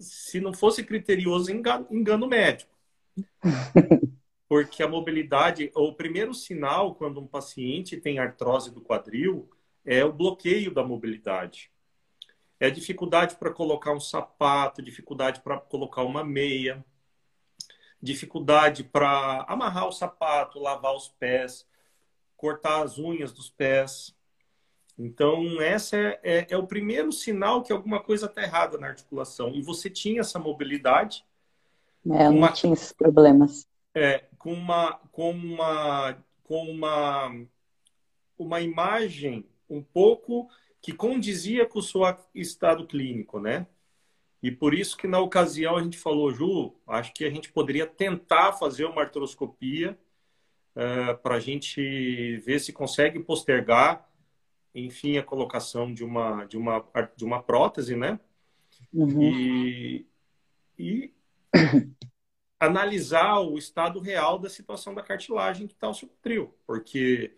se 0.00 0.40
não 0.40 0.52
fosse 0.52 0.82
criterioso, 0.82 1.52
engano, 1.52 1.86
engano 1.90 2.26
médico. 2.26 2.76
Porque 4.48 4.82
a 4.82 4.88
mobilidade, 4.88 5.70
o 5.74 5.92
primeiro 5.94 6.34
sinal 6.34 6.94
quando 6.94 7.20
um 7.20 7.26
paciente 7.26 7.96
tem 7.96 8.18
artrose 8.18 8.70
do 8.70 8.80
quadril 8.80 9.48
é 9.84 10.04
o 10.04 10.12
bloqueio 10.12 10.74
da 10.74 10.84
mobilidade. 10.84 11.70
É 12.62 12.70
dificuldade 12.70 13.34
para 13.34 13.50
colocar 13.50 13.92
um 13.92 13.98
sapato, 13.98 14.80
dificuldade 14.80 15.40
para 15.40 15.58
colocar 15.58 16.04
uma 16.04 16.22
meia, 16.22 16.84
dificuldade 18.00 18.84
para 18.84 19.44
amarrar 19.48 19.88
o 19.88 19.90
sapato, 19.90 20.60
lavar 20.60 20.94
os 20.94 21.08
pés, 21.08 21.66
cortar 22.36 22.84
as 22.84 23.00
unhas 23.00 23.32
dos 23.32 23.50
pés. 23.50 24.14
Então, 24.96 25.60
essa 25.60 25.96
é, 25.96 26.20
é, 26.22 26.46
é, 26.50 26.56
o 26.56 26.64
primeiro 26.64 27.10
sinal 27.10 27.64
que 27.64 27.72
alguma 27.72 27.98
coisa 27.98 28.26
está 28.26 28.44
errada 28.44 28.78
na 28.78 28.86
articulação. 28.86 29.48
E 29.48 29.60
você 29.60 29.90
tinha 29.90 30.20
essa 30.20 30.38
mobilidade. 30.38 31.26
É, 32.12 32.26
eu 32.26 32.30
uma, 32.30 32.46
não 32.46 32.52
tinha 32.52 32.74
esses 32.74 32.92
problemas. 32.92 33.66
É, 33.92 34.22
com 34.38 34.52
uma, 34.52 35.00
com 35.10 35.32
uma, 35.32 36.16
com 36.44 36.70
uma, 36.70 37.44
uma 38.38 38.60
imagem 38.60 39.44
um 39.68 39.82
pouco 39.82 40.48
que 40.82 40.92
condizia 40.92 41.64
com 41.64 41.78
o 41.78 41.82
seu 41.82 42.02
estado 42.34 42.86
clínico, 42.86 43.40
né? 43.40 43.66
E 44.42 44.50
por 44.50 44.74
isso 44.74 44.96
que 44.96 45.06
na 45.06 45.20
ocasião 45.20 45.76
a 45.76 45.82
gente 45.82 45.96
falou, 45.96 46.32
Ju, 46.32 46.74
acho 46.86 47.14
que 47.14 47.24
a 47.24 47.30
gente 47.30 47.52
poderia 47.52 47.86
tentar 47.86 48.52
fazer 48.52 48.84
uma 48.84 49.02
artroscopia 49.02 49.96
uh, 50.74 51.16
para 51.22 51.36
a 51.36 51.40
gente 51.40 52.36
ver 52.38 52.58
se 52.58 52.72
consegue 52.72 53.20
postergar 53.20 54.12
enfim, 54.74 55.18
a 55.18 55.22
colocação 55.22 55.92
de 55.92 56.04
uma, 56.04 56.44
de 56.44 56.56
uma, 56.56 56.84
de 57.16 57.24
uma 57.24 57.42
prótese, 57.42 57.94
né? 57.94 58.18
Uhum. 58.92 59.22
E, 59.22 60.06
e 60.78 61.14
analisar 62.58 63.40
o 63.40 63.58
estado 63.58 64.00
real 64.00 64.38
da 64.38 64.48
situação 64.48 64.94
da 64.94 65.02
cartilagem 65.02 65.66
que 65.66 65.74
está 65.74 65.88
o 65.88 65.94
seu 65.94 66.08
quadril, 66.08 66.54
porque 66.66 67.36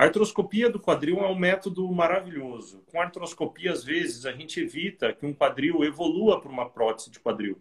a 0.00 0.04
artroscopia 0.04 0.70
do 0.70 0.80
quadril 0.80 1.18
é 1.18 1.26
um 1.26 1.34
método 1.34 1.86
maravilhoso. 1.92 2.82
Com 2.90 3.02
artroscopia, 3.02 3.70
às 3.70 3.84
vezes, 3.84 4.24
a 4.24 4.32
gente 4.32 4.58
evita 4.58 5.12
que 5.12 5.26
um 5.26 5.34
quadril 5.34 5.84
evolua 5.84 6.40
para 6.40 6.50
uma 6.50 6.70
prótese 6.70 7.10
de 7.10 7.20
quadril. 7.20 7.60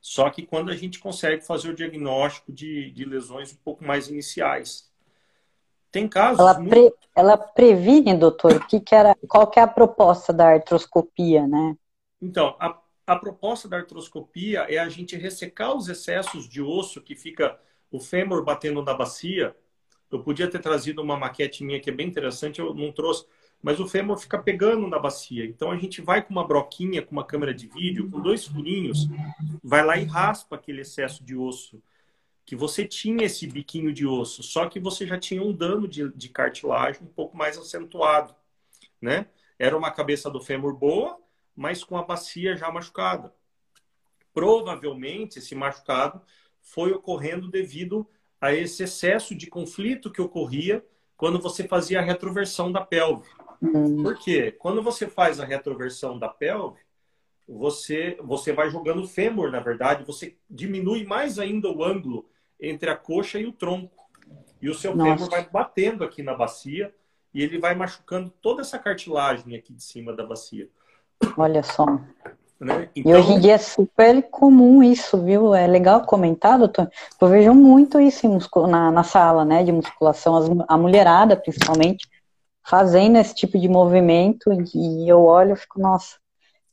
Só 0.00 0.28
que 0.30 0.44
quando 0.44 0.72
a 0.72 0.74
gente 0.74 0.98
consegue 0.98 1.46
fazer 1.46 1.68
o 1.68 1.76
diagnóstico 1.76 2.52
de, 2.52 2.90
de 2.90 3.04
lesões 3.04 3.52
um 3.52 3.56
pouco 3.62 3.84
mais 3.84 4.08
iniciais. 4.08 4.92
Tem 5.92 6.08
casos. 6.08 6.40
Ela, 6.40 6.58
muito... 6.58 6.70
pre, 6.70 6.92
ela 7.14 7.38
previne, 7.38 8.18
doutor, 8.18 8.66
que 8.66 8.80
que 8.80 8.96
era, 8.96 9.14
qual 9.28 9.46
que 9.46 9.60
é 9.60 9.62
a 9.62 9.68
proposta 9.68 10.32
da 10.32 10.54
artroscopia, 10.54 11.46
né? 11.46 11.76
Então, 12.20 12.56
a, 12.58 12.76
a 13.06 13.14
proposta 13.14 13.68
da 13.68 13.76
artroscopia 13.76 14.62
é 14.68 14.78
a 14.78 14.88
gente 14.88 15.14
ressecar 15.14 15.72
os 15.72 15.88
excessos 15.88 16.48
de 16.48 16.60
osso 16.60 17.00
que 17.00 17.14
fica 17.14 17.56
o 17.92 18.00
fêmur 18.00 18.42
batendo 18.42 18.82
na 18.82 18.92
bacia. 18.92 19.54
Eu 20.10 20.22
podia 20.22 20.48
ter 20.48 20.60
trazido 20.60 21.02
uma 21.02 21.16
maquete 21.16 21.64
minha 21.64 21.80
que 21.80 21.90
é 21.90 21.92
bem 21.92 22.06
interessante, 22.06 22.60
eu 22.60 22.74
não 22.74 22.92
trouxe 22.92 23.26
mas 23.64 23.80
o 23.80 23.88
fêmur 23.88 24.18
fica 24.18 24.36
pegando 24.36 24.86
na 24.86 24.98
bacia. 24.98 25.42
Então 25.46 25.70
a 25.70 25.76
gente 25.78 26.02
vai 26.02 26.20
com 26.20 26.28
uma 26.28 26.46
broquinha, 26.46 27.00
com 27.00 27.12
uma 27.12 27.24
câmera 27.24 27.54
de 27.54 27.66
vídeo, 27.66 28.10
com 28.10 28.20
dois 28.20 28.44
furinhos, 28.44 29.08
vai 29.62 29.82
lá 29.82 29.96
e 29.96 30.04
raspa 30.04 30.56
aquele 30.56 30.82
excesso 30.82 31.24
de 31.24 31.34
osso. 31.34 31.82
Que 32.44 32.54
você 32.54 32.84
tinha 32.84 33.24
esse 33.24 33.46
biquinho 33.46 33.90
de 33.90 34.06
osso, 34.06 34.42
só 34.42 34.68
que 34.68 34.78
você 34.78 35.06
já 35.06 35.18
tinha 35.18 35.42
um 35.42 35.50
dano 35.50 35.88
de, 35.88 36.10
de 36.10 36.28
cartilagem 36.28 37.04
um 37.04 37.06
pouco 37.06 37.34
mais 37.38 37.56
acentuado, 37.56 38.34
né? 39.00 39.28
Era 39.58 39.74
uma 39.74 39.90
cabeça 39.90 40.30
do 40.30 40.42
fêmur 40.42 40.74
boa, 40.74 41.18
mas 41.56 41.82
com 41.82 41.96
a 41.96 42.02
bacia 42.02 42.54
já 42.54 42.70
machucada. 42.70 43.32
Provavelmente 44.34 45.38
esse 45.38 45.54
machucado 45.54 46.20
foi 46.60 46.92
ocorrendo 46.92 47.48
devido 47.48 48.06
a 48.44 48.52
esse 48.52 48.82
excesso 48.82 49.34
de 49.34 49.46
conflito 49.46 50.10
que 50.10 50.20
ocorria 50.20 50.84
quando 51.16 51.40
você 51.40 51.66
fazia 51.66 52.00
a 52.00 52.02
retroversão 52.02 52.70
da 52.70 52.82
pelve. 52.82 53.26
Hum. 53.62 54.02
Por 54.02 54.18
quê? 54.18 54.52
Quando 54.52 54.82
você 54.82 55.08
faz 55.08 55.40
a 55.40 55.46
retroversão 55.46 56.18
da 56.18 56.28
pelve, 56.28 56.78
você, 57.48 58.18
você 58.22 58.52
vai 58.52 58.68
jogando 58.68 59.02
o 59.02 59.08
fêmur, 59.08 59.50
na 59.50 59.60
verdade, 59.60 60.04
você 60.04 60.36
diminui 60.48 61.06
mais 61.06 61.38
ainda 61.38 61.70
o 61.70 61.82
ângulo 61.82 62.28
entre 62.60 62.90
a 62.90 62.96
coxa 62.96 63.38
e 63.38 63.46
o 63.46 63.52
tronco. 63.52 64.04
E 64.60 64.68
o 64.68 64.74
seu 64.74 64.94
Nossa. 64.94 65.16
fêmur 65.16 65.30
vai 65.30 65.48
batendo 65.48 66.04
aqui 66.04 66.22
na 66.22 66.34
bacia 66.34 66.94
e 67.32 67.42
ele 67.42 67.58
vai 67.58 67.74
machucando 67.74 68.28
toda 68.42 68.60
essa 68.60 68.78
cartilagem 68.78 69.56
aqui 69.56 69.72
de 69.72 69.82
cima 69.82 70.12
da 70.12 70.26
bacia. 70.26 70.68
Olha 71.38 71.62
só. 71.62 71.86
Né? 72.64 72.88
Então... 72.96 73.12
E 73.12 73.14
hoje 73.14 73.32
em 73.32 73.40
dia 73.40 73.54
é 73.54 73.58
super 73.58 74.22
comum 74.30 74.82
isso, 74.82 75.22
viu? 75.22 75.54
É 75.54 75.66
legal 75.66 76.04
comentar, 76.06 76.58
doutor. 76.58 76.90
Eu 77.20 77.28
vejo 77.28 77.52
muito 77.52 78.00
isso 78.00 78.26
na, 78.66 78.90
na 78.90 79.04
sala, 79.04 79.44
né, 79.44 79.62
de 79.62 79.70
musculação, 79.70 80.36
as, 80.36 80.50
a 80.66 80.78
mulherada, 80.78 81.36
principalmente, 81.36 82.08
fazendo 82.66 83.18
esse 83.18 83.34
tipo 83.34 83.58
de 83.58 83.68
movimento 83.68 84.50
e 84.74 85.08
eu 85.08 85.22
olho 85.22 85.52
e 85.52 85.56
fico, 85.56 85.78
nossa. 85.78 86.16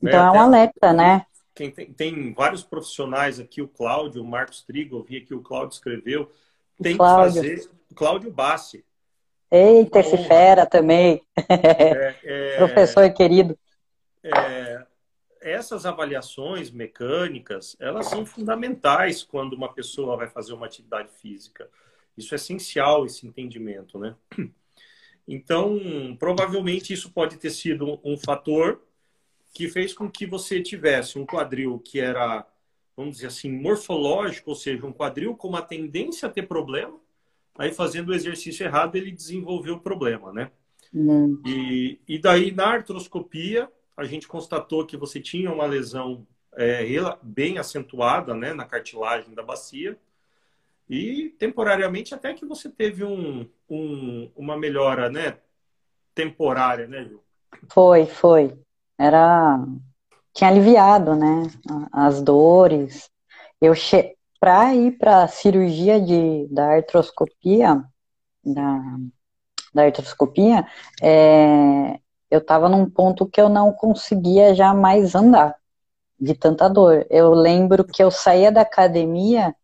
Então 0.02 0.32
é, 0.32 0.36
é 0.36 0.38
um 0.38 0.42
alerta, 0.42 0.92
né? 0.92 1.26
Tem, 1.54 1.70
tem, 1.70 2.32
vários 2.32 2.62
profissionais 2.62 3.38
aqui, 3.38 3.60
o 3.60 3.68
Cláudio, 3.68 4.22
o 4.22 4.26
Marcos 4.26 4.62
Trigo, 4.62 4.96
eu 4.96 5.02
vi 5.02 5.18
aqui 5.18 5.34
o 5.34 5.42
Cláudio 5.42 5.74
escreveu, 5.74 6.30
tem 6.82 6.96
Cláudio. 6.96 7.42
que 7.42 7.48
fazer. 7.48 7.70
Cláudio 7.94 8.32
Bassi. 8.32 8.82
Eita, 9.50 10.00
esse 10.00 10.16
fera 10.16 10.64
também. 10.64 11.20
É, 11.36 12.14
é, 12.24 12.56
Professor 12.56 13.12
querido. 13.12 13.56
É, 14.24 14.71
essas 15.42 15.84
avaliações 15.84 16.70
mecânicas, 16.70 17.76
elas 17.80 18.06
são 18.06 18.24
fundamentais 18.24 19.22
quando 19.22 19.54
uma 19.54 19.72
pessoa 19.72 20.16
vai 20.16 20.28
fazer 20.28 20.52
uma 20.52 20.66
atividade 20.66 21.10
física. 21.20 21.68
Isso 22.16 22.34
é 22.34 22.36
essencial, 22.36 23.04
esse 23.06 23.26
entendimento, 23.26 23.98
né? 23.98 24.14
Então, 25.26 25.78
provavelmente 26.18 26.92
isso 26.92 27.10
pode 27.10 27.36
ter 27.36 27.50
sido 27.50 28.00
um 28.04 28.16
fator 28.16 28.82
que 29.54 29.68
fez 29.68 29.92
com 29.92 30.10
que 30.10 30.26
você 30.26 30.60
tivesse 30.60 31.18
um 31.18 31.24
quadril 31.24 31.78
que 31.78 32.00
era, 32.00 32.46
vamos 32.96 33.16
dizer 33.16 33.28
assim, 33.28 33.50
morfológico, 33.50 34.50
ou 34.50 34.56
seja, 34.56 34.84
um 34.84 34.92
quadril 34.92 35.36
com 35.36 35.48
uma 35.48 35.62
tendência 35.62 36.26
a 36.26 36.30
ter 36.30 36.42
problema, 36.48 36.98
aí 37.56 37.72
fazendo 37.72 38.08
o 38.08 38.14
exercício 38.14 38.64
errado 38.64 38.96
ele 38.96 39.12
desenvolveu 39.12 39.74
o 39.74 39.80
problema, 39.80 40.32
né? 40.32 40.50
Uhum. 40.92 41.40
E, 41.46 42.00
e 42.08 42.18
daí 42.18 42.50
na 42.50 42.66
artroscopia 42.66 43.70
a 43.96 44.04
gente 44.04 44.26
constatou 44.28 44.86
que 44.86 44.96
você 44.96 45.20
tinha 45.20 45.52
uma 45.52 45.66
lesão 45.66 46.26
é, 46.54 46.84
bem 47.22 47.58
acentuada 47.58 48.34
né, 48.34 48.52
na 48.52 48.64
cartilagem 48.64 49.34
da 49.34 49.42
bacia, 49.42 49.98
e 50.88 51.30
temporariamente 51.38 52.14
até 52.14 52.34
que 52.34 52.44
você 52.44 52.68
teve 52.68 53.04
um, 53.04 53.48
um, 53.68 54.30
uma 54.36 54.56
melhora, 54.58 55.08
né? 55.08 55.38
Temporária, 56.14 56.86
né, 56.86 57.04
Ju? 57.04 57.22
Foi, 57.70 58.04
foi. 58.04 58.58
Era. 58.98 59.58
Tinha 60.34 60.50
aliviado, 60.50 61.14
né? 61.14 61.50
As 61.90 62.20
dores. 62.20 63.08
Eu 63.60 63.74
che... 63.74 64.16
Para 64.38 64.74
ir 64.74 64.98
para 64.98 65.22
a 65.22 65.28
cirurgia 65.28 66.00
de, 66.00 66.48
da 66.48 66.74
artroscopia, 66.74 67.82
da, 68.44 68.80
da 69.72 69.84
artroscopia, 69.84 70.66
é... 71.00 72.00
eu 72.32 72.38
estava 72.40 72.68
num 72.68 72.88
ponto 72.88 73.26
que 73.26 73.40
eu 73.40 73.48
não 73.48 73.72
conseguia 73.72 74.54
já 74.54 74.74
mais 74.74 75.14
andar 75.14 75.56
de 76.20 76.34
tanta 76.34 76.68
dor. 76.68 77.06
Eu 77.10 77.32
lembro 77.32 77.84
que 77.84 78.02
eu 78.02 78.10
saía 78.10 78.50
da 78.50 78.62
academia 78.62 79.54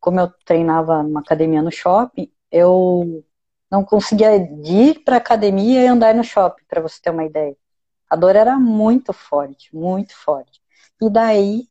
como 0.00 0.20
eu 0.20 0.32
treinava 0.44 1.02
numa 1.02 1.18
academia 1.20 1.60
no 1.62 1.72
shopping, 1.72 2.30
eu 2.50 3.24
não 3.68 3.84
conseguia 3.84 4.36
ir 4.36 5.00
para 5.04 5.16
academia 5.16 5.82
e 5.82 5.86
andar 5.88 6.14
no 6.14 6.22
shopping, 6.22 6.62
para 6.68 6.80
você 6.80 7.00
ter 7.02 7.10
uma 7.10 7.24
ideia. 7.24 7.56
A 8.08 8.14
dor 8.14 8.36
era 8.36 8.56
muito 8.56 9.12
forte, 9.12 9.74
muito 9.74 10.14
forte. 10.16 10.62
E 11.02 11.10
daí, 11.10 11.68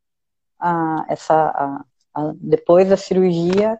a, 0.59 1.05
essa, 1.07 1.33
a, 1.33 1.85
a, 2.13 2.33
depois 2.35 2.89
da 2.89 2.97
cirurgia, 2.97 3.79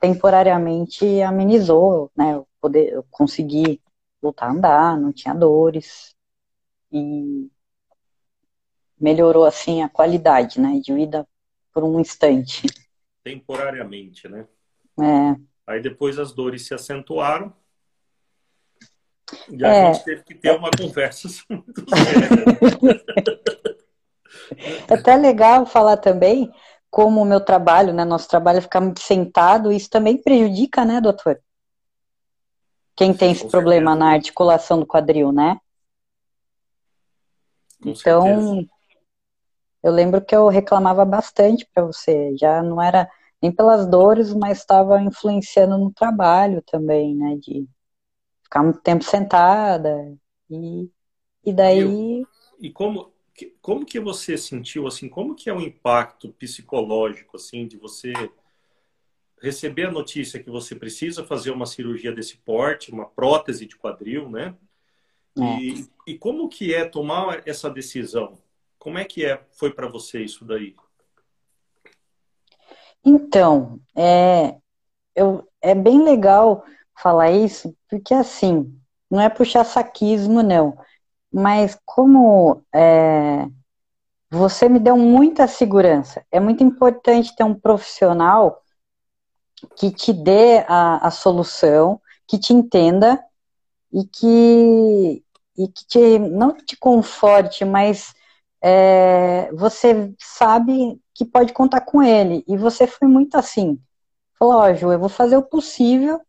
temporariamente 0.00 1.22
amenizou, 1.22 2.10
né? 2.16 2.34
Eu, 2.34 2.48
poder, 2.60 2.92
eu 2.92 3.04
consegui 3.10 3.80
voltar 4.20 4.46
a 4.46 4.50
andar, 4.52 4.98
não 4.98 5.12
tinha 5.12 5.34
dores. 5.34 6.14
E 6.92 7.48
melhorou, 8.98 9.44
assim, 9.44 9.82
a 9.82 9.88
qualidade, 9.88 10.60
né, 10.60 10.80
de 10.82 10.92
vida 10.92 11.26
por 11.72 11.84
um 11.84 12.00
instante 12.00 12.66
temporariamente, 13.22 14.28
né? 14.28 14.46
É. 15.00 15.40
Aí 15.66 15.80
depois 15.80 16.18
as 16.18 16.32
dores 16.32 16.66
se 16.66 16.74
acentuaram 16.74 17.52
e 19.48 19.64
a 19.64 19.68
é. 19.68 19.94
gente 19.94 20.04
teve 20.04 20.22
que 20.24 20.34
ter 20.34 20.56
uma 20.56 20.70
conversa 20.76 21.28
muito 21.48 21.84
séria. 21.88 23.40
É 24.88 24.94
até 24.94 25.16
legal 25.16 25.64
falar 25.64 25.96
também 25.96 26.52
como 26.90 27.22
o 27.22 27.24
meu 27.24 27.40
trabalho, 27.40 27.92
né? 27.92 28.04
Nosso 28.04 28.28
trabalho 28.28 28.58
é 28.58 28.62
ficar 28.62 28.80
muito 28.80 29.00
sentado, 29.00 29.70
isso 29.70 29.88
também 29.88 30.20
prejudica, 30.20 30.84
né, 30.84 31.00
doutor? 31.00 31.40
Quem 33.00 33.14
tem 33.14 33.32
esse 33.32 33.44
Com 33.44 33.48
problema 33.48 33.92
certeza. 33.92 34.04
na 34.04 34.12
articulação 34.12 34.78
do 34.78 34.86
quadril, 34.86 35.32
né? 35.32 35.58
Com 37.82 37.94
então, 37.94 38.26
certeza. 38.26 38.68
Eu 39.82 39.90
lembro 39.90 40.22
que 40.22 40.36
eu 40.36 40.48
reclamava 40.48 41.02
bastante 41.06 41.66
para 41.72 41.82
você, 41.82 42.36
já 42.36 42.62
não 42.62 42.82
era 42.82 43.10
nem 43.40 43.50
pelas 43.50 43.86
dores, 43.86 44.34
mas 44.34 44.58
estava 44.58 45.00
influenciando 45.00 45.78
no 45.78 45.90
trabalho 45.90 46.62
também, 46.66 47.16
né? 47.16 47.38
De 47.40 47.66
ficar 48.44 48.62
muito 48.62 48.82
tempo 48.82 49.02
sentada 49.02 50.14
e, 50.50 50.90
e 51.42 51.54
daí. 51.54 52.20
E, 52.60 52.66
e 52.66 52.70
como 52.70 53.10
como 53.62 53.86
que 53.86 53.98
você 53.98 54.36
sentiu 54.36 54.86
assim? 54.86 55.08
Como 55.08 55.34
que 55.34 55.48
é 55.48 55.54
o 55.54 55.62
impacto 55.62 56.28
psicológico 56.34 57.38
assim 57.38 57.66
de 57.66 57.78
você 57.78 58.12
receber 59.40 59.86
a 59.86 59.90
notícia 59.90 60.42
que 60.42 60.50
você 60.50 60.74
precisa 60.74 61.24
fazer 61.24 61.50
uma 61.50 61.66
cirurgia 61.66 62.12
desse 62.12 62.36
porte, 62.36 62.92
uma 62.92 63.06
prótese 63.06 63.66
de 63.66 63.76
quadril, 63.76 64.28
né? 64.28 64.54
E, 65.36 65.86
e 66.06 66.18
como 66.18 66.48
que 66.48 66.74
é 66.74 66.84
tomar 66.84 67.46
essa 67.46 67.70
decisão? 67.70 68.38
Como 68.78 68.98
é 68.98 69.04
que 69.04 69.24
é, 69.24 69.42
foi 69.52 69.72
para 69.72 69.88
você 69.88 70.22
isso 70.22 70.44
daí? 70.44 70.74
Então, 73.04 73.80
é, 73.96 74.56
eu, 75.14 75.48
é 75.62 75.74
bem 75.74 76.02
legal 76.02 76.64
falar 77.00 77.30
isso, 77.30 77.74
porque 77.88 78.12
assim, 78.12 78.78
não 79.10 79.20
é 79.20 79.28
puxar 79.28 79.64
saquismo, 79.64 80.42
não, 80.42 80.76
mas 81.32 81.78
como 81.86 82.62
é, 82.74 83.46
você 84.30 84.68
me 84.68 84.78
deu 84.78 84.96
muita 84.96 85.46
segurança, 85.46 86.24
é 86.30 86.38
muito 86.38 86.62
importante 86.62 87.34
ter 87.34 87.44
um 87.44 87.54
profissional 87.54 88.62
que 89.76 89.90
te 89.90 90.12
dê 90.12 90.64
a, 90.68 91.06
a 91.06 91.10
solução, 91.10 92.00
que 92.26 92.38
te 92.38 92.52
entenda 92.52 93.22
e 93.92 94.04
que, 94.04 95.24
e 95.56 95.68
que 95.68 95.86
te, 95.86 96.18
não 96.18 96.56
te 96.56 96.76
conforte, 96.76 97.64
mas 97.64 98.12
é, 98.62 99.50
você 99.52 100.14
sabe 100.18 101.00
que 101.14 101.24
pode 101.24 101.52
contar 101.52 101.82
com 101.82 102.02
ele. 102.02 102.44
E 102.48 102.56
você 102.56 102.86
foi 102.86 103.08
muito 103.08 103.36
assim. 103.36 103.78
Falou, 104.38 104.54
ó, 104.54 104.70
oh, 104.70 104.74
Ju, 104.74 104.92
eu 104.92 104.98
vou 104.98 105.08
fazer 105.08 105.36
o 105.36 105.42
possível. 105.42 106.20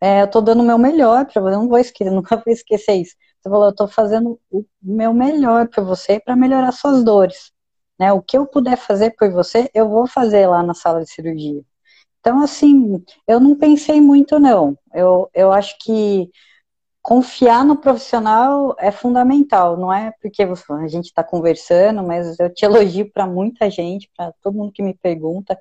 É, 0.00 0.22
eu 0.22 0.30
tô 0.30 0.40
dando 0.40 0.62
o 0.62 0.66
meu 0.66 0.78
melhor 0.78 1.26
para 1.26 1.42
você. 1.42 1.56
Não 1.56 1.68
vou 1.68 1.78
esquecer, 1.78 2.10
nunca 2.10 2.36
vou 2.36 2.52
esquecer 2.52 2.94
isso. 2.94 3.14
Você 3.40 3.50
falou, 3.50 3.66
eu 3.66 3.74
tô 3.74 3.88
fazendo 3.88 4.40
o 4.50 4.64
meu 4.82 5.12
melhor 5.14 5.68
para 5.68 5.82
você 5.82 6.20
para 6.20 6.36
melhorar 6.36 6.72
suas 6.72 7.04
dores. 7.04 7.52
Né? 7.98 8.12
O 8.12 8.22
que 8.22 8.38
eu 8.38 8.46
puder 8.46 8.76
fazer 8.76 9.10
por 9.16 9.30
você, 9.30 9.70
eu 9.74 9.88
vou 9.88 10.06
fazer 10.06 10.46
lá 10.46 10.62
na 10.62 10.74
sala 10.74 11.02
de 11.02 11.10
cirurgia. 11.10 11.62
Então, 12.28 12.42
assim, 12.42 13.02
eu 13.26 13.40
não 13.40 13.56
pensei 13.56 14.02
muito, 14.02 14.38
não. 14.38 14.76
Eu, 14.92 15.30
eu 15.32 15.50
acho 15.50 15.74
que 15.80 16.28
confiar 17.00 17.64
no 17.64 17.74
profissional 17.74 18.76
é 18.78 18.90
fundamental, 18.90 19.78
não 19.78 19.90
é 19.90 20.12
porque 20.20 20.42
a 20.42 20.88
gente 20.88 21.06
está 21.06 21.24
conversando, 21.24 22.02
mas 22.02 22.38
eu 22.38 22.52
te 22.52 22.66
elogio 22.66 23.10
para 23.10 23.26
muita 23.26 23.70
gente, 23.70 24.10
para 24.14 24.30
todo 24.42 24.58
mundo 24.58 24.72
que 24.72 24.82
me 24.82 24.92
pergunta. 24.92 25.58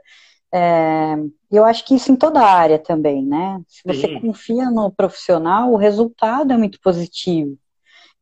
É, 0.53 1.15
eu 1.49 1.63
acho 1.63 1.85
que 1.85 1.95
isso 1.95 2.11
em 2.11 2.17
toda 2.17 2.41
a 2.41 2.51
área 2.51 2.77
também, 2.77 3.25
né? 3.25 3.61
Se 3.65 3.81
você 3.85 4.05
Sim. 4.05 4.19
confia 4.19 4.69
no 4.69 4.91
profissional, 4.91 5.71
o 5.71 5.77
resultado 5.77 6.51
é 6.51 6.57
muito 6.57 6.81
positivo. 6.81 7.57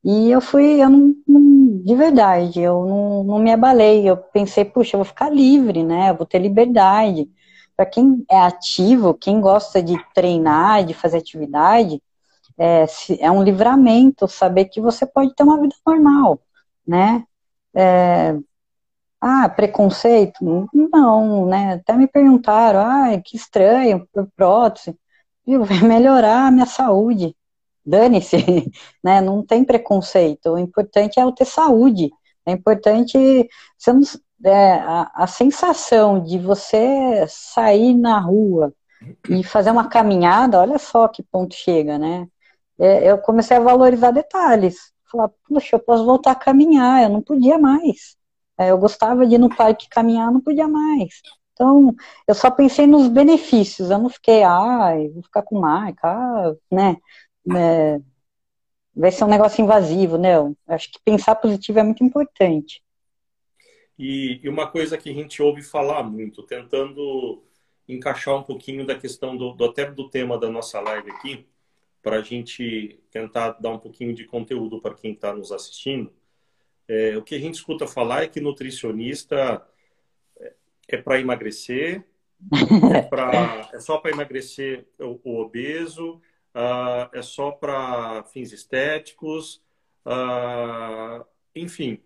E 0.03 0.29
eu 0.29 0.39
fui, 0.39 0.84
eu 0.84 0.88
não, 0.88 1.15
não 1.27 1.81
de 1.84 1.95
verdade, 1.95 2.62
eu 2.62 2.86
não, 2.86 3.23
não, 3.23 3.39
me 3.39 3.51
abalei. 3.51 4.08
Eu 4.08 4.17
pensei, 4.17 4.63
puxa, 4.63 4.95
eu 4.95 4.99
vou 4.99 5.05
ficar 5.05 5.31
livre, 5.31 5.84
né? 5.84 6.12
Eu 6.12 6.15
vou 6.15 6.27
ter 6.27 6.38
liberdade. 6.38 7.27
Para 7.75 7.85
quem 7.85 8.25
é 8.29 8.39
ativo, 8.39 9.13
quem 9.13 9.41
gosta 9.41 9.81
de 9.83 9.97
treinar, 10.13 10.85
de 10.85 10.93
fazer 10.93 11.17
atividade, 11.17 12.01
é, 12.57 12.85
é 13.19 13.31
um 13.31 13.43
livramento 13.43 14.27
saber 14.27 14.65
que 14.65 14.81
você 14.81 15.05
pode 15.05 15.35
ter 15.35 15.43
uma 15.43 15.59
vida 15.59 15.75
normal, 15.85 16.39
né? 16.88 17.25
É, 17.75 18.35
ah, 19.21 19.49
preconceito? 19.49 20.39
Não, 20.73 21.45
né? 21.47 21.73
Até 21.75 21.93
me 21.97 22.07
perguntaram, 22.07 22.79
ah, 22.79 23.21
que 23.23 23.35
estranho, 23.38 24.07
prótese. 24.35 24.97
Viu, 25.45 25.63
vai 25.65 25.81
melhorar 25.81 26.47
a 26.47 26.51
minha 26.51 26.65
saúde 26.65 27.35
dane-se, 27.85 28.38
né? 29.03 29.21
Não 29.21 29.45
tem 29.45 29.63
preconceito. 29.63 30.51
O 30.53 30.57
importante 30.57 31.19
é 31.19 31.23
eu 31.23 31.31
ter 31.31 31.45
saúde. 31.45 32.11
É 32.45 32.51
importante 32.51 33.47
você 33.77 33.93
não, 33.93 34.01
é, 34.45 34.73
a, 34.73 35.12
a, 35.13 35.27
sensação 35.27 36.21
de 36.21 36.38
você 36.38 37.25
sair 37.27 37.95
na 37.95 38.19
rua 38.19 38.73
e 39.29 39.43
fazer 39.43 39.71
uma 39.71 39.89
caminhada, 39.89 40.60
olha 40.60 40.77
só 40.77 41.08
que 41.08 41.23
ponto 41.23 41.55
chega, 41.55 41.97
né? 41.97 42.27
É, 42.79 43.10
eu 43.12 43.17
comecei 43.19 43.58
a 43.58 43.60
valorizar 43.60 44.12
detalhes. 44.12 44.93
Falar, 45.12 45.29
puxa, 45.47 45.75
eu 45.75 45.79
posso 45.79 46.05
voltar 46.05 46.31
a 46.31 46.36
caminhar, 46.36 47.03
eu 47.03 47.10
não 47.10 47.21
podia 47.21 47.58
mais. 47.58 48.17
É, 48.58 48.71
eu 48.71 48.77
gostava 48.77 49.25
de 49.27 49.36
ir 49.36 49.38
no 49.39 49.53
parque 49.55 49.89
caminhar, 49.89 50.31
não 50.31 50.41
podia 50.41 50.67
mais. 50.67 51.21
Então, 51.53 51.95
eu 52.27 52.36
só 52.36 52.51
pensei 52.51 52.86
nos 52.88 53.08
benefícios, 53.08 53.89
eu 53.89 53.97
não 53.99 54.10
fiquei, 54.10 54.43
ai, 54.43 55.10
vou 55.10 55.23
ficar 55.23 55.41
com 55.43 55.60
marca, 55.60 56.08
ah, 56.10 56.53
né? 56.71 56.97
é, 57.55 57.99
vai 58.95 59.12
ser 59.12 59.23
um 59.25 59.27
negócio 59.27 59.62
invasivo, 59.63 60.17
né? 60.17 60.38
Eu 60.38 60.55
acho 60.67 60.91
que 60.91 60.99
pensar 61.03 61.36
positivo 61.36 61.79
é 61.79 61.84
muito 61.84 62.03
importante. 62.03 62.81
E, 63.97 64.39
e, 64.43 64.49
uma 64.49 64.67
coisa 64.67 64.97
que 64.97 65.10
a 65.10 65.13
gente 65.13 65.41
ouve 65.41 65.62
falar 65.62 66.03
muito, 66.03 66.43
tentando 66.43 67.43
encaixar 67.88 68.36
um 68.36 68.43
pouquinho 68.43 68.86
da 68.86 68.95
questão 68.95 69.38
do, 69.38 69.53
do 69.53 69.65
até 69.65 69.89
do 69.89 70.10
tema 70.10 70.38
da 70.38 70.49
nossa 70.49 70.79
live 70.81 71.12
aqui, 71.12 71.45
para 72.01 72.17
a 72.17 72.21
gente 72.21 72.99
tentar 73.10 73.51
dar 73.53 73.71
um 73.71 73.79
pouquinho 73.79 74.13
de 74.13 74.25
conteúdo 74.25 74.81
para 74.81 74.93
quem 74.93 75.13
está 75.13 75.34
nos 75.34 75.51
assistindo. 75.51 76.13
É, 76.88 77.17
o 77.17 77.23
que 77.23 77.36
a 77.36 77.39
gente 77.39 77.55
escuta 77.55 77.88
falar 77.88 78.23
é 78.23 78.27
que 78.27 78.39
nutricionista 78.39 79.65
é, 80.38 80.53
é 80.89 80.97
para 80.97 81.19
emagrecer, 81.19 82.05
é, 82.93 83.01
pra, 83.01 83.69
é 83.73 83.79
só 83.79 83.97
para 83.97 84.12
emagrecer 84.12 84.86
o, 84.99 85.19
o 85.23 85.41
obeso, 85.41 86.21
uh, 86.53 87.10
é 87.12 87.21
só 87.21 87.51
para 87.51 88.23
fins 88.25 88.51
estéticos, 88.51 89.63
uh, 90.05 91.25
enfim. 91.55 91.99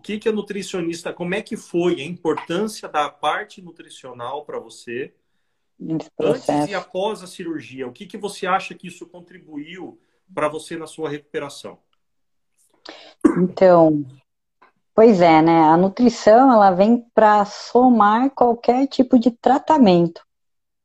O 0.00 0.02
que, 0.02 0.18
que 0.18 0.30
a 0.30 0.32
nutricionista, 0.32 1.12
como 1.12 1.34
é 1.34 1.42
que 1.42 1.58
foi 1.58 2.00
a 2.00 2.04
importância 2.06 2.88
da 2.88 3.10
parte 3.10 3.60
nutricional 3.60 4.46
para 4.46 4.58
você 4.58 5.12
antes 6.18 6.70
e 6.70 6.74
após 6.74 7.22
a 7.22 7.26
cirurgia? 7.26 7.86
O 7.86 7.92
que, 7.92 8.06
que 8.06 8.16
você 8.16 8.46
acha 8.46 8.74
que 8.74 8.86
isso 8.86 9.06
contribuiu 9.06 10.00
para 10.34 10.48
você 10.48 10.74
na 10.74 10.86
sua 10.86 11.10
recuperação? 11.10 11.78
Então, 13.36 14.02
pois 14.94 15.20
é, 15.20 15.42
né? 15.42 15.64
A 15.64 15.76
nutrição 15.76 16.50
ela 16.50 16.70
vem 16.70 17.04
para 17.14 17.44
somar 17.44 18.30
qualquer 18.30 18.86
tipo 18.86 19.18
de 19.18 19.30
tratamento 19.30 20.22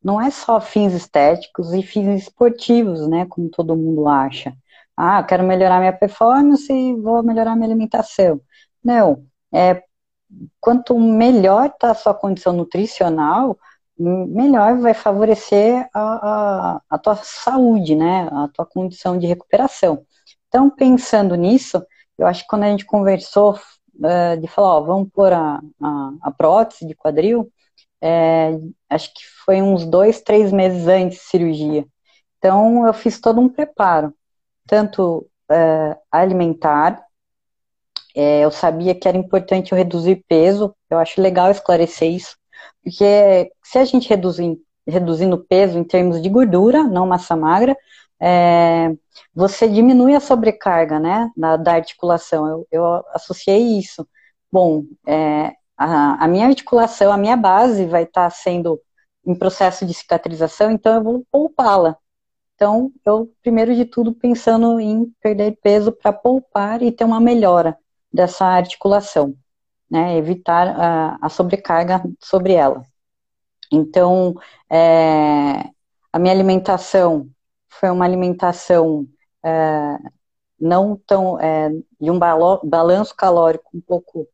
não 0.03 0.21
é 0.21 0.29
só 0.29 0.61
fins 0.61 0.93
estéticos 0.93 1.73
e 1.73 1.81
fins 1.81 2.21
esportivos, 2.21 3.07
né, 3.07 3.25
como 3.25 3.49
todo 3.49 3.75
mundo 3.75 4.07
acha. 4.07 4.53
Ah, 4.95 5.19
eu 5.19 5.25
quero 5.25 5.43
melhorar 5.43 5.79
minha 5.79 5.91
performance 5.91 6.71
e 6.71 6.93
vou 6.93 7.23
melhorar 7.23 7.55
minha 7.55 7.67
alimentação. 7.67 8.39
Não, 8.85 9.25
é 9.51 9.83
quanto 10.61 10.99
melhor 10.99 11.67
está 11.67 11.91
a 11.91 11.95
sua 11.95 12.13
condição 12.13 12.53
nutricional, 12.53 13.57
melhor 13.97 14.77
vai 14.77 14.93
favorecer 14.93 15.89
a, 15.93 16.75
a, 16.75 16.81
a, 16.89 16.97
tua 16.99 17.15
saúde, 17.15 17.95
né, 17.95 18.29
a 18.31 18.47
tua 18.49 18.65
condição 18.65 19.17
de 19.17 19.25
recuperação. 19.25 20.05
Então, 20.47 20.69
pensando 20.69 21.35
nisso, 21.35 21.83
eu 22.17 22.27
acho 22.27 22.43
que 22.43 22.47
quando 22.47 22.63
a 22.63 22.69
gente 22.69 22.85
conversou 22.85 23.53
uh, 23.55 24.39
de 24.39 24.47
falar, 24.47 24.75
ó, 24.75 24.81
vamos 24.81 25.09
pôr 25.11 25.33
a, 25.33 25.61
a, 25.81 26.11
a 26.21 26.31
prótese 26.31 26.85
de 26.85 26.93
quadril, 26.93 27.51
é, 28.01 28.51
acho 28.89 29.13
que 29.13 29.21
foi 29.45 29.61
uns 29.61 29.85
dois, 29.85 30.21
três 30.21 30.51
meses 30.51 30.87
antes 30.87 31.17
de 31.19 31.23
cirurgia. 31.23 31.87
Então, 32.37 32.85
eu 32.85 32.93
fiz 32.93 33.19
todo 33.19 33.39
um 33.41 33.49
preparo, 33.49 34.13
tanto 34.67 35.27
é, 35.49 35.97
alimentar, 36.11 37.04
é, 38.15 38.41
eu 38.45 38.51
sabia 38.51 38.95
que 38.95 39.07
era 39.07 39.17
importante 39.17 39.71
eu 39.71 39.77
reduzir 39.77 40.23
peso, 40.27 40.73
eu 40.89 40.97
acho 40.97 41.21
legal 41.21 41.51
esclarecer 41.51 42.09
isso, 42.11 42.37
porque 42.83 43.51
se 43.63 43.77
a 43.77 43.85
gente 43.85 44.09
reduzir, 44.09 44.57
reduzindo 44.87 45.37
peso 45.37 45.77
em 45.77 45.83
termos 45.83 46.21
de 46.21 46.29
gordura, 46.29 46.83
não 46.83 47.07
massa 47.07 47.35
magra, 47.35 47.75
é, 48.19 48.95
você 49.33 49.67
diminui 49.67 50.15
a 50.15 50.19
sobrecarga, 50.19 50.99
né, 50.99 51.29
da, 51.35 51.57
da 51.57 51.73
articulação. 51.73 52.47
Eu, 52.47 52.67
eu, 52.71 52.85
associei 53.13 53.77
isso. 53.77 54.07
Bom, 54.51 54.83
é, 55.07 55.51
a, 55.77 56.23
a 56.23 56.27
minha 56.27 56.47
articulação, 56.47 57.11
a 57.11 57.17
minha 57.17 57.35
base 57.35 57.85
vai 57.85 58.03
estar 58.03 58.25
tá 58.25 58.29
sendo 58.29 58.79
em 59.25 59.35
processo 59.35 59.85
de 59.85 59.93
cicatrização, 59.93 60.71
então 60.71 60.95
eu 60.95 61.03
vou 61.03 61.25
poupá-la. 61.31 61.97
Então, 62.55 62.91
eu, 63.05 63.29
primeiro 63.43 63.75
de 63.75 63.85
tudo, 63.85 64.13
pensando 64.13 64.79
em 64.79 65.11
perder 65.21 65.57
peso 65.61 65.91
para 65.91 66.13
poupar 66.13 66.81
e 66.81 66.91
ter 66.91 67.03
uma 67.03 67.19
melhora 67.19 67.77
dessa 68.15 68.45
articulação, 68.45 69.35
né? 69.91 70.17
Evitar 70.17 70.67
a, 70.69 71.17
a 71.21 71.29
sobrecarga 71.29 72.01
sobre 72.19 72.53
ela. 72.53 72.81
Então, 73.71 74.35
é, 74.69 75.69
a 76.13 76.17
minha 76.17 76.33
alimentação 76.33 77.27
foi 77.67 77.89
uma 77.89 78.05
alimentação 78.05 79.05
é, 79.43 79.97
não 80.59 80.99
tão 81.05 81.39
é, 81.39 81.69
de 81.99 82.09
um 82.09 82.17
balanço 82.17 83.13
calórico 83.15 83.69
um 83.73 83.81
pouco 83.81 84.27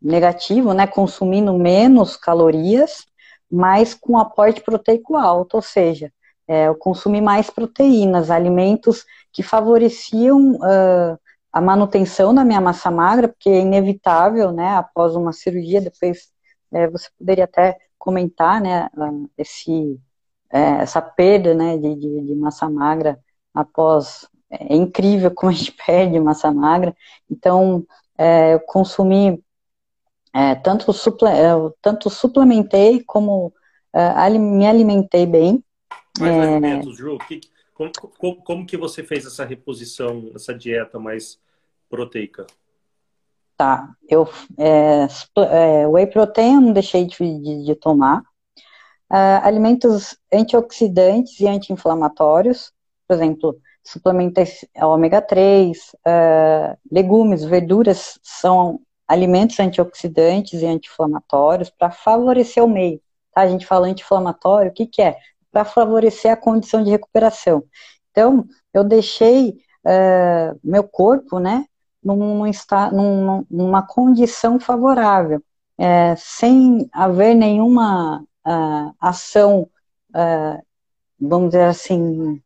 negativo, 0.00 0.72
né, 0.72 0.86
consumindo 0.86 1.52
menos 1.54 2.16
calorias, 2.16 3.04
mas 3.50 3.94
com 3.94 4.18
aporte 4.18 4.60
proteico 4.60 5.16
alto, 5.16 5.54
ou 5.54 5.62
seja, 5.62 6.12
é, 6.48 6.68
eu 6.68 6.74
consumi 6.74 7.20
mais 7.20 7.50
proteínas, 7.50 8.30
alimentos 8.30 9.04
que 9.32 9.42
favoreciam 9.42 10.56
uh, 10.56 11.18
a 11.52 11.60
manutenção 11.60 12.34
da 12.34 12.44
minha 12.44 12.60
massa 12.60 12.90
magra, 12.90 13.28
porque 13.28 13.50
é 13.50 13.60
inevitável, 13.60 14.50
né, 14.52 14.76
após 14.76 15.14
uma 15.14 15.32
cirurgia, 15.32 15.80
depois 15.80 16.32
é, 16.72 16.88
você 16.88 17.08
poderia 17.18 17.44
até 17.44 17.78
comentar, 17.98 18.60
né, 18.60 18.88
esse, 19.36 20.00
é, 20.50 20.60
essa 20.80 21.02
perda, 21.02 21.54
né, 21.54 21.76
de, 21.76 21.94
de, 21.94 22.34
massa 22.34 22.68
magra 22.70 23.20
após, 23.54 24.26
é 24.50 24.74
incrível 24.74 25.30
como 25.30 25.52
a 25.52 25.54
gente 25.54 25.72
perde 25.86 26.18
massa 26.18 26.50
magra, 26.50 26.96
então, 27.30 27.84
é, 28.16 28.54
eu 28.54 28.60
consumi 28.60 29.42
é, 30.34 30.54
tanto, 30.54 30.90
suple, 30.92 31.28
é, 31.28 31.52
tanto 31.82 32.08
suplementei 32.08 33.04
como 33.04 33.52
é, 33.92 34.30
me 34.38 34.66
alimentei 34.66 35.26
bem. 35.26 35.62
Mais 36.18 36.34
é... 36.34 36.42
alimentos, 36.42 36.96
Ju, 36.96 37.18
que, 37.28 37.40
como, 37.90 38.14
como, 38.18 38.42
como, 38.42 38.66
que 38.66 38.76
você 38.76 39.02
fez 39.02 39.26
essa 39.26 39.44
reposição, 39.44 40.30
essa 40.34 40.54
dieta 40.54 40.98
mais 40.98 41.40
proteica? 41.88 42.46
Tá, 43.56 43.94
eu 44.08 44.28
é, 44.58 45.06
é, 45.50 45.86
whey 45.86 46.06
protein 46.06 46.54
eu 46.54 46.60
não 46.60 46.72
deixei 46.72 47.06
de, 47.06 47.16
de, 47.16 47.64
de 47.64 47.74
tomar. 47.74 48.22
Uh, 49.10 49.44
alimentos 49.44 50.16
antioxidantes 50.32 51.38
e 51.38 51.46
anti-inflamatórios, 51.46 52.72
por 53.06 53.14
exemplo, 53.14 53.60
suplementei 53.84 54.46
ômega 54.76 55.20
3, 55.20 55.78
uh, 55.78 56.78
legumes, 56.90 57.44
verduras 57.44 58.18
são 58.22 58.80
alimentos 59.06 59.60
antioxidantes 59.60 60.62
e 60.62 60.66
anti-inflamatórios 60.66 61.68
para 61.68 61.90
favorecer 61.90 62.64
o 62.64 62.68
meio. 62.68 63.02
Tá? 63.34 63.42
A 63.42 63.48
gente 63.48 63.66
fala 63.66 63.86
anti-inflamatório, 63.86 64.70
o 64.70 64.74
que, 64.74 64.86
que 64.86 65.02
é? 65.02 65.18
Para 65.52 65.64
favorecer 65.64 66.32
a 66.32 66.36
condição 66.36 66.82
de 66.82 66.90
recuperação. 66.90 67.62
Então, 68.10 68.44
eu 68.74 68.82
deixei 68.82 69.50
uh, 69.84 70.58
meu 70.64 70.82
corpo, 70.82 71.38
né, 71.38 71.66
num, 72.02 72.44
num, 72.92 73.46
numa 73.50 73.86
condição 73.86 74.58
favorável, 74.58 75.42
é, 75.78 76.14
sem 76.16 76.88
haver 76.92 77.34
nenhuma 77.34 78.24
uh, 78.46 78.94
ação, 79.00 79.68
uh, 80.10 80.62
vamos 81.20 81.50
dizer 81.50 81.64
assim, 81.64 82.42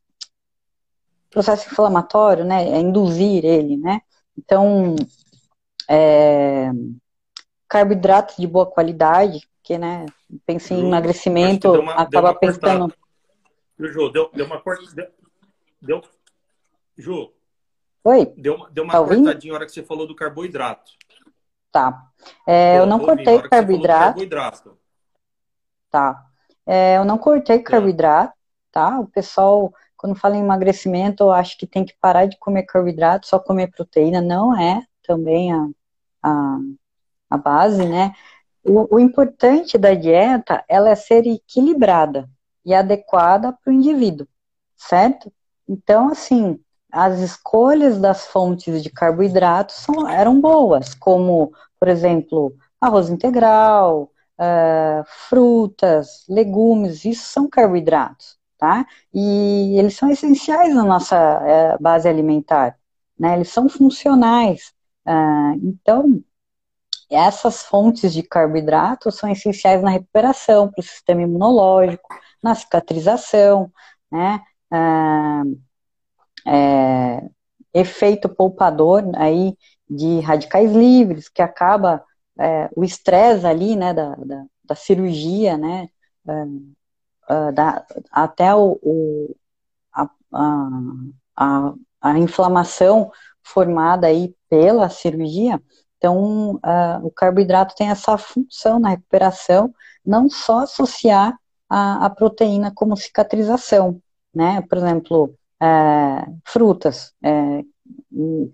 processo 1.36 1.68
inflamatório, 1.70 2.44
né? 2.44 2.78
Induzir 2.80 3.44
ele, 3.44 3.76
né? 3.76 4.00
Então, 4.38 4.96
é, 5.88 6.70
carboidratos 7.68 8.36
de 8.36 8.46
boa 8.46 8.64
qualidade, 8.64 9.46
porque, 9.66 9.78
né, 9.78 10.06
pensei 10.46 10.76
em 10.76 10.86
emagrecimento, 10.86 11.72
uma, 11.72 11.94
acaba 11.94 12.32
pensando... 12.32 12.94
Ju, 13.76 14.10
deu, 14.12 14.30
deu 14.32 14.46
uma 14.46 14.60
cortada... 14.60 14.94
Deu, 15.82 16.00
deu, 16.00 16.02
Ju, 16.96 17.32
Oi? 18.04 18.32
Deu, 18.36 18.68
deu 18.70 18.84
uma 18.84 18.92
tá 18.92 19.04
cortadinha 19.04 19.52
na 19.52 19.58
hora 19.58 19.66
que 19.66 19.72
você 19.72 19.82
falou 19.82 20.06
do 20.06 20.14
carboidrato. 20.14 20.92
Tá. 21.72 22.00
É, 22.46 22.78
eu 22.78 22.86
não 22.86 23.00
cortei 23.00 23.42
carboidrato. 23.42 24.04
carboidrato. 24.04 24.78
Tá. 25.90 26.24
É, 26.64 26.98
eu 26.98 27.04
não 27.04 27.18
cortei 27.18 27.58
tá. 27.58 27.72
carboidrato, 27.72 28.34
tá? 28.70 29.00
O 29.00 29.08
pessoal, 29.08 29.74
quando 29.96 30.14
fala 30.14 30.36
em 30.36 30.44
emagrecimento, 30.44 31.24
eu 31.24 31.32
acho 31.32 31.58
que 31.58 31.66
tem 31.66 31.84
que 31.84 31.96
parar 32.00 32.26
de 32.26 32.38
comer 32.38 32.62
carboidrato, 32.62 33.26
só 33.26 33.40
comer 33.40 33.72
proteína. 33.72 34.20
Não 34.22 34.56
é 34.56 34.84
também 35.02 35.52
a, 35.52 35.68
a, 36.22 36.58
a 37.30 37.36
base, 37.36 37.84
né? 37.84 38.14
O, 38.68 38.96
o 38.96 39.00
importante 39.00 39.78
da 39.78 39.94
dieta, 39.94 40.64
ela 40.68 40.90
é 40.90 40.94
ser 40.94 41.26
equilibrada 41.26 42.28
e 42.64 42.74
adequada 42.74 43.52
para 43.52 43.70
o 43.70 43.74
indivíduo, 43.74 44.26
certo? 44.76 45.32
Então, 45.68 46.08
assim, 46.08 46.58
as 46.90 47.18
escolhas 47.20 47.98
das 48.00 48.26
fontes 48.26 48.82
de 48.82 48.90
carboidratos 48.90 49.76
são, 49.76 50.08
eram 50.08 50.40
boas, 50.40 50.94
como, 50.94 51.52
por 51.78 51.88
exemplo, 51.88 52.54
arroz 52.80 53.08
integral, 53.10 54.10
uh, 54.38 55.04
frutas, 55.28 56.24
legumes, 56.28 57.04
isso 57.04 57.28
são 57.28 57.48
carboidratos, 57.48 58.36
tá? 58.58 58.86
E 59.12 59.78
eles 59.78 59.96
são 59.96 60.10
essenciais 60.10 60.74
na 60.74 60.84
nossa 60.84 61.16
uh, 61.76 61.82
base 61.82 62.08
alimentar, 62.08 62.78
né? 63.18 63.34
Eles 63.34 63.48
são 63.50 63.68
funcionais. 63.68 64.72
Uh, 65.06 65.54
então, 65.62 66.22
essas 67.10 67.62
fontes 67.62 68.12
de 68.12 68.22
carboidratos 68.22 69.16
são 69.16 69.30
essenciais 69.30 69.82
na 69.82 69.90
recuperação, 69.90 70.68
para 70.68 70.80
o 70.80 70.84
sistema 70.84 71.22
imunológico, 71.22 72.08
na 72.42 72.54
cicatrização, 72.54 73.70
né? 74.10 74.42
Uh, 74.72 75.66
é, 76.46 77.28
efeito 77.74 78.28
poupador 78.28 79.04
aí 79.16 79.56
de 79.88 80.20
radicais 80.20 80.72
livres, 80.72 81.28
que 81.28 81.42
acaba 81.42 82.04
é, 82.38 82.68
o 82.74 82.84
estresse 82.84 83.46
ali, 83.46 83.76
né, 83.76 83.92
da, 83.92 84.14
da, 84.14 84.44
da 84.64 84.74
cirurgia, 84.74 85.56
né, 85.56 85.88
é, 87.28 87.52
da, 87.52 87.84
até 88.10 88.54
o, 88.54 88.78
o 88.82 89.36
a, 89.92 90.08
a, 91.36 91.74
a, 92.00 92.18
inflamação 92.18 93.10
formada 93.42 94.06
aí 94.06 94.34
pela 94.48 94.88
cirurgia, 94.88 95.62
então 96.06 96.60
o 97.02 97.10
carboidrato 97.10 97.74
tem 97.74 97.90
essa 97.90 98.16
função 98.16 98.78
na 98.78 98.90
recuperação, 98.90 99.74
não 100.04 100.28
só 100.28 100.60
associar 100.60 101.36
a, 101.68 102.06
a 102.06 102.10
proteína 102.10 102.70
como 102.74 102.96
cicatrização, 102.96 104.00
né, 104.34 104.62
por 104.68 104.78
exemplo, 104.78 105.34
é, 105.60 106.26
frutas, 106.44 107.12
é, 107.22 107.62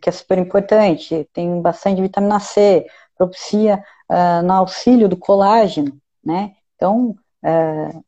que 0.00 0.08
é 0.08 0.12
super 0.12 0.38
importante, 0.38 1.28
tem 1.32 1.60
bastante 1.60 2.00
vitamina 2.00 2.40
C, 2.40 2.86
propicia 3.16 3.82
uh, 4.10 4.44
no 4.44 4.52
auxílio 4.52 5.08
do 5.08 5.16
colágeno, 5.16 5.96
né? 6.24 6.54
Então, 6.74 7.16
uh, 7.44 8.04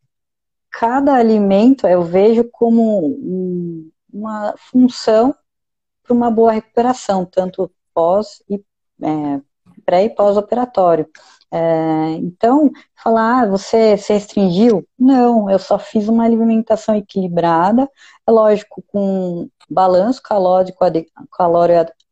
cada 0.71 1.15
alimento 1.15 1.87
eu 1.87 2.03
vejo 2.03 2.45
como 2.51 3.07
um, 3.07 3.91
uma 4.13 4.55
função 4.57 5.35
para 6.03 6.13
uma 6.13 6.31
boa 6.31 6.53
recuperação, 6.53 7.25
tanto 7.25 7.71
pós 7.95 8.43
e 8.49 8.63
é, 9.03 9.41
pré 9.85 10.05
e 10.05 10.11
pós-operatório. 10.11 11.09
É, 11.53 12.11
então, 12.17 12.71
falar, 12.97 13.43
ah, 13.43 13.47
você 13.47 13.97
se 13.97 14.13
restringiu? 14.13 14.85
Não, 14.99 15.49
eu 15.49 15.59
só 15.59 15.79
fiz 15.79 16.09
uma 16.09 16.25
alimentação 16.25 16.97
equilibrada, 16.97 17.89
é 18.27 18.31
lógico, 18.31 18.83
com 18.89 19.49
balanço 19.71 20.21
calórico, 20.21 20.85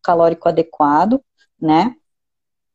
calórico 0.00 0.48
adequado, 0.48 1.20
né? 1.60 1.96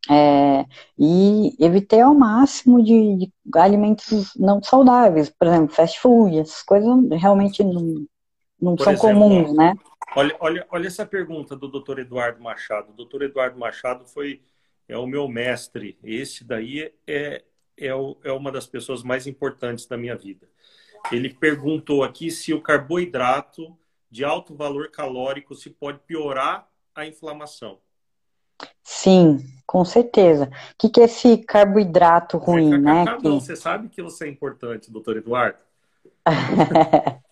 É, 0.10 0.66
e 0.98 1.56
evitei 1.60 2.00
ao 2.00 2.14
máximo 2.14 2.82
de, 2.82 3.18
de, 3.18 3.34
alimentos 3.56 4.32
não 4.38 4.62
saudáveis, 4.64 5.30
por 5.30 5.48
exemplo, 5.48 5.76
fast 5.76 6.00
food, 6.00 6.40
essas 6.40 6.64
coisas 6.64 6.90
realmente 7.12 7.62
não, 7.62 8.06
não 8.62 8.78
são 8.78 8.94
exemplo, 8.94 9.10
comuns, 9.10 9.54
né? 9.54 9.74
Olha, 10.16 10.36
olha, 10.40 10.68
olha 10.72 10.88
essa 10.88 11.06
pergunta 11.06 11.56
do 11.56 11.68
Dr. 11.68 12.00
Eduardo 12.00 12.42
Machado. 12.42 12.92
O 12.92 12.94
doutor 12.94 13.24
Eduardo 13.24 13.60
Machado 13.60 14.06
foi 14.06 14.42
é 14.88 14.98
o 14.98 15.06
meu 15.06 15.28
mestre. 15.28 15.98
Esse 16.04 16.44
daí 16.44 16.94
é, 17.06 17.44
é, 17.78 17.94
o, 17.94 18.18
é 18.24 18.32
uma 18.32 18.52
das 18.52 18.66
pessoas 18.66 19.04
mais 19.04 19.28
importantes 19.28 19.86
da 19.86 19.98
minha 19.98 20.16
vida. 20.16 20.48
Ele 21.12 21.34
perguntou 21.34 22.04
aqui 22.04 22.32
se 22.32 22.54
o 22.54 22.62
carboidrato 22.62 23.78
de 24.10 24.24
alto 24.24 24.56
valor 24.56 24.90
calórico 24.90 25.54
se 25.54 25.70
pode 25.70 26.00
piorar 26.00 26.68
a 26.96 27.06
inflamação. 27.06 27.80
Sim, 28.82 29.46
com 29.66 29.84
certeza. 29.86 30.46
O 30.46 30.76
que, 30.80 30.90
que 30.90 31.02
é 31.02 31.04
esse 31.04 31.38
carboidrato 31.38 32.38
ruim, 32.38 32.78
né? 32.80 33.04
Não, 33.04 33.18
que... 33.20 33.30
Você 33.30 33.56
sabe 33.56 33.90
que 33.90 34.02
você 34.02 34.26
é 34.26 34.30
importante, 34.30 34.90
doutor 34.90 35.18
Eduardo? 35.18 35.60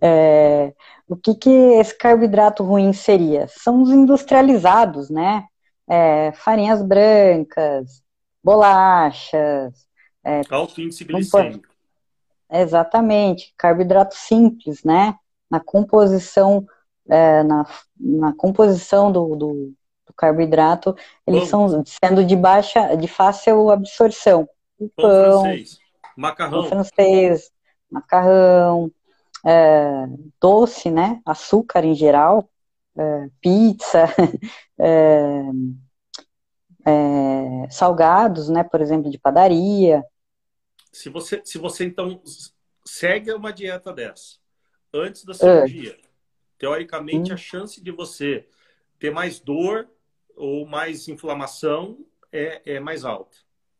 é, 0.00 0.72
o 1.08 1.16
que, 1.16 1.34
que 1.34 1.50
esse 1.50 1.96
carboidrato 1.96 2.62
ruim 2.62 2.92
seria? 2.92 3.46
São 3.48 3.82
os 3.82 3.90
industrializados, 3.90 5.10
né? 5.10 5.44
é, 5.88 6.32
farinhas 6.32 6.82
brancas, 6.82 8.02
bolachas. 8.42 9.86
É, 10.24 10.40
Alto 10.50 10.80
índice 10.80 11.04
glicêmico. 11.04 11.68
Exatamente, 12.50 13.52
carboidrato 13.56 14.14
simples, 14.14 14.84
né? 14.84 15.16
Na 15.50 15.58
composição, 15.58 16.66
é, 17.08 17.42
na, 17.42 17.66
na 17.98 18.32
composição 18.34 19.10
do, 19.10 19.34
do, 19.36 19.72
do 20.06 20.12
carboidrato, 20.14 20.94
eles 21.26 21.50
pão. 21.50 21.68
são 21.68 21.84
sendo 21.84 22.24
de 22.24 22.36
baixa, 22.36 22.94
de 22.94 23.08
fácil 23.08 23.70
absorção. 23.70 24.48
O 24.78 24.88
pão, 24.88 25.04
pão 25.06 25.42
francês, 25.42 25.78
macarrão, 26.16 26.64
francês, 26.64 27.50
macarrão, 27.90 28.92
é, 29.44 30.06
doce, 30.40 30.90
né? 30.90 31.20
Açúcar 31.24 31.84
em 31.84 31.94
geral, 31.94 32.48
é, 32.96 33.28
pizza, 33.40 34.06
é, 34.78 35.42
é, 36.84 37.70
salgados, 37.70 38.48
né, 38.48 38.62
por 38.64 38.80
exemplo, 38.80 39.10
de 39.10 39.18
padaria. 39.18 40.04
Se 40.92 41.08
você, 41.08 41.40
se 41.44 41.58
você 41.58 41.84
então 41.84 42.20
segue 42.84 43.32
uma 43.32 43.52
dieta 43.52 43.92
dessa 43.92 44.36
antes 44.92 45.24
da 45.24 45.32
cirurgia, 45.32 45.96
teoricamente 46.58 47.30
hum. 47.30 47.34
a 47.34 47.36
chance 47.36 47.82
de 47.82 47.90
você 47.90 48.46
ter 48.98 49.10
mais 49.10 49.40
dor 49.40 49.88
ou 50.36 50.66
mais 50.66 51.08
inflamação 51.08 51.98
é, 52.30 52.74
é 52.74 52.80
mais 52.80 53.04
alta. 53.04 53.36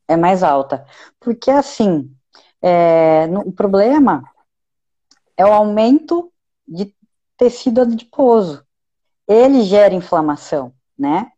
É 0.09 0.17
mais 0.17 0.43
alta. 0.43 0.87
Porque 1.21 1.51
assim, 1.51 2.15
é, 2.61 3.27
no, 3.27 3.41
o 3.41 3.53
problema 3.53 4.23
é 5.43 5.47
o 5.47 5.53
aumento 5.53 6.33
de 6.67 6.95
tecido 7.37 7.83
adiposo. 7.83 8.65
Ele 9.27 9.63
gera 9.63 9.95
inflamação, 9.95 10.73
né? 10.97 11.31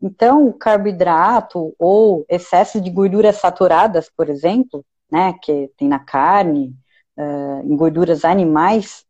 Então, 0.00 0.48
o 0.48 0.52
carboidrato 0.52 1.74
ou 1.78 2.26
excesso 2.28 2.80
de 2.80 2.90
gorduras 2.90 3.36
saturadas, 3.36 4.10
por 4.10 4.28
exemplo, 4.28 4.84
né, 5.10 5.32
que 5.40 5.70
tem 5.76 5.88
na 5.88 6.00
carne, 6.00 6.74
uh, 7.16 7.60
em 7.64 7.76
gorduras 7.76 8.24
animais, 8.24 9.04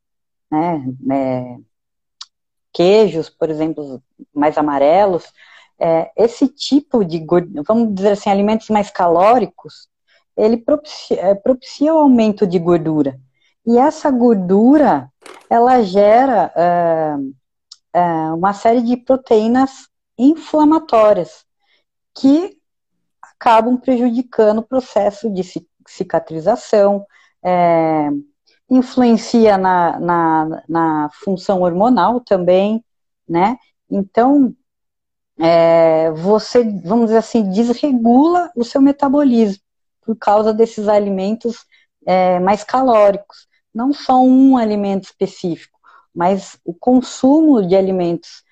né, 0.51 0.85
é, 1.11 1.57
queijos, 2.73 3.31
por 3.31 3.49
exemplo, 3.49 4.03
mais 4.35 4.59
amarelos, 4.59 5.33
é, 5.79 6.11
esse 6.15 6.47
tipo 6.47 7.05
de, 7.05 7.25
vamos 7.67 7.95
dizer 7.95 8.13
assim, 8.13 8.29
alimentos 8.29 8.69
mais 8.69 8.91
calóricos, 8.91 9.89
ele 10.37 10.59
propicia, 10.59 11.21
é, 11.21 11.35
propicia 11.35 11.95
o 11.95 11.99
aumento 11.99 12.47
de 12.47 12.59
gordura. 12.59 13.19
E 13.67 13.79
essa 13.79 14.11
gordura, 14.11 15.11
ela 15.49 15.83
gera 15.83 16.53
uh, 16.57 17.21
uh, 17.97 18.35
uma 18.37 18.53
série 18.53 18.83
de 18.83 18.97
proteínas 18.97 19.89
inflamatórias 20.19 21.45
que 22.15 22.57
acabam 23.43 23.77
prejudicando 23.77 24.59
o 24.59 24.67
processo 24.67 25.29
de 25.33 25.43
cicatrização, 25.87 27.05
é, 27.43 28.09
influencia 28.71 29.59
na, 29.59 29.99
na, 29.99 30.63
na, 30.69 31.11
função 31.13 31.63
hormonal 31.63 32.21
também, 32.21 32.85
né? 33.29 33.57
Então, 33.91 34.55
é, 35.39 36.11
você, 36.13 36.63
vamos 36.85 37.07
dizer 37.07 37.19
assim, 37.19 37.51
desregula 37.51 38.51
o 38.57 38.65
seu 38.65 38.81
metabolismo, 38.81 39.63
por 40.03 40.17
causa 40.17 40.55
desses 40.55 40.89
alimentos 40.89 41.67
é, 42.07 42.39
mais 42.39 42.63
calóricos. 42.63 43.49
Não 43.75 43.93
só 43.93 44.23
um 44.23 44.57
alimento 44.57 45.05
específico, 45.05 45.79
mas 46.15 46.59
o 46.65 46.75
consumo 46.75 47.67
de 47.67 47.75
alimentos 47.75 48.43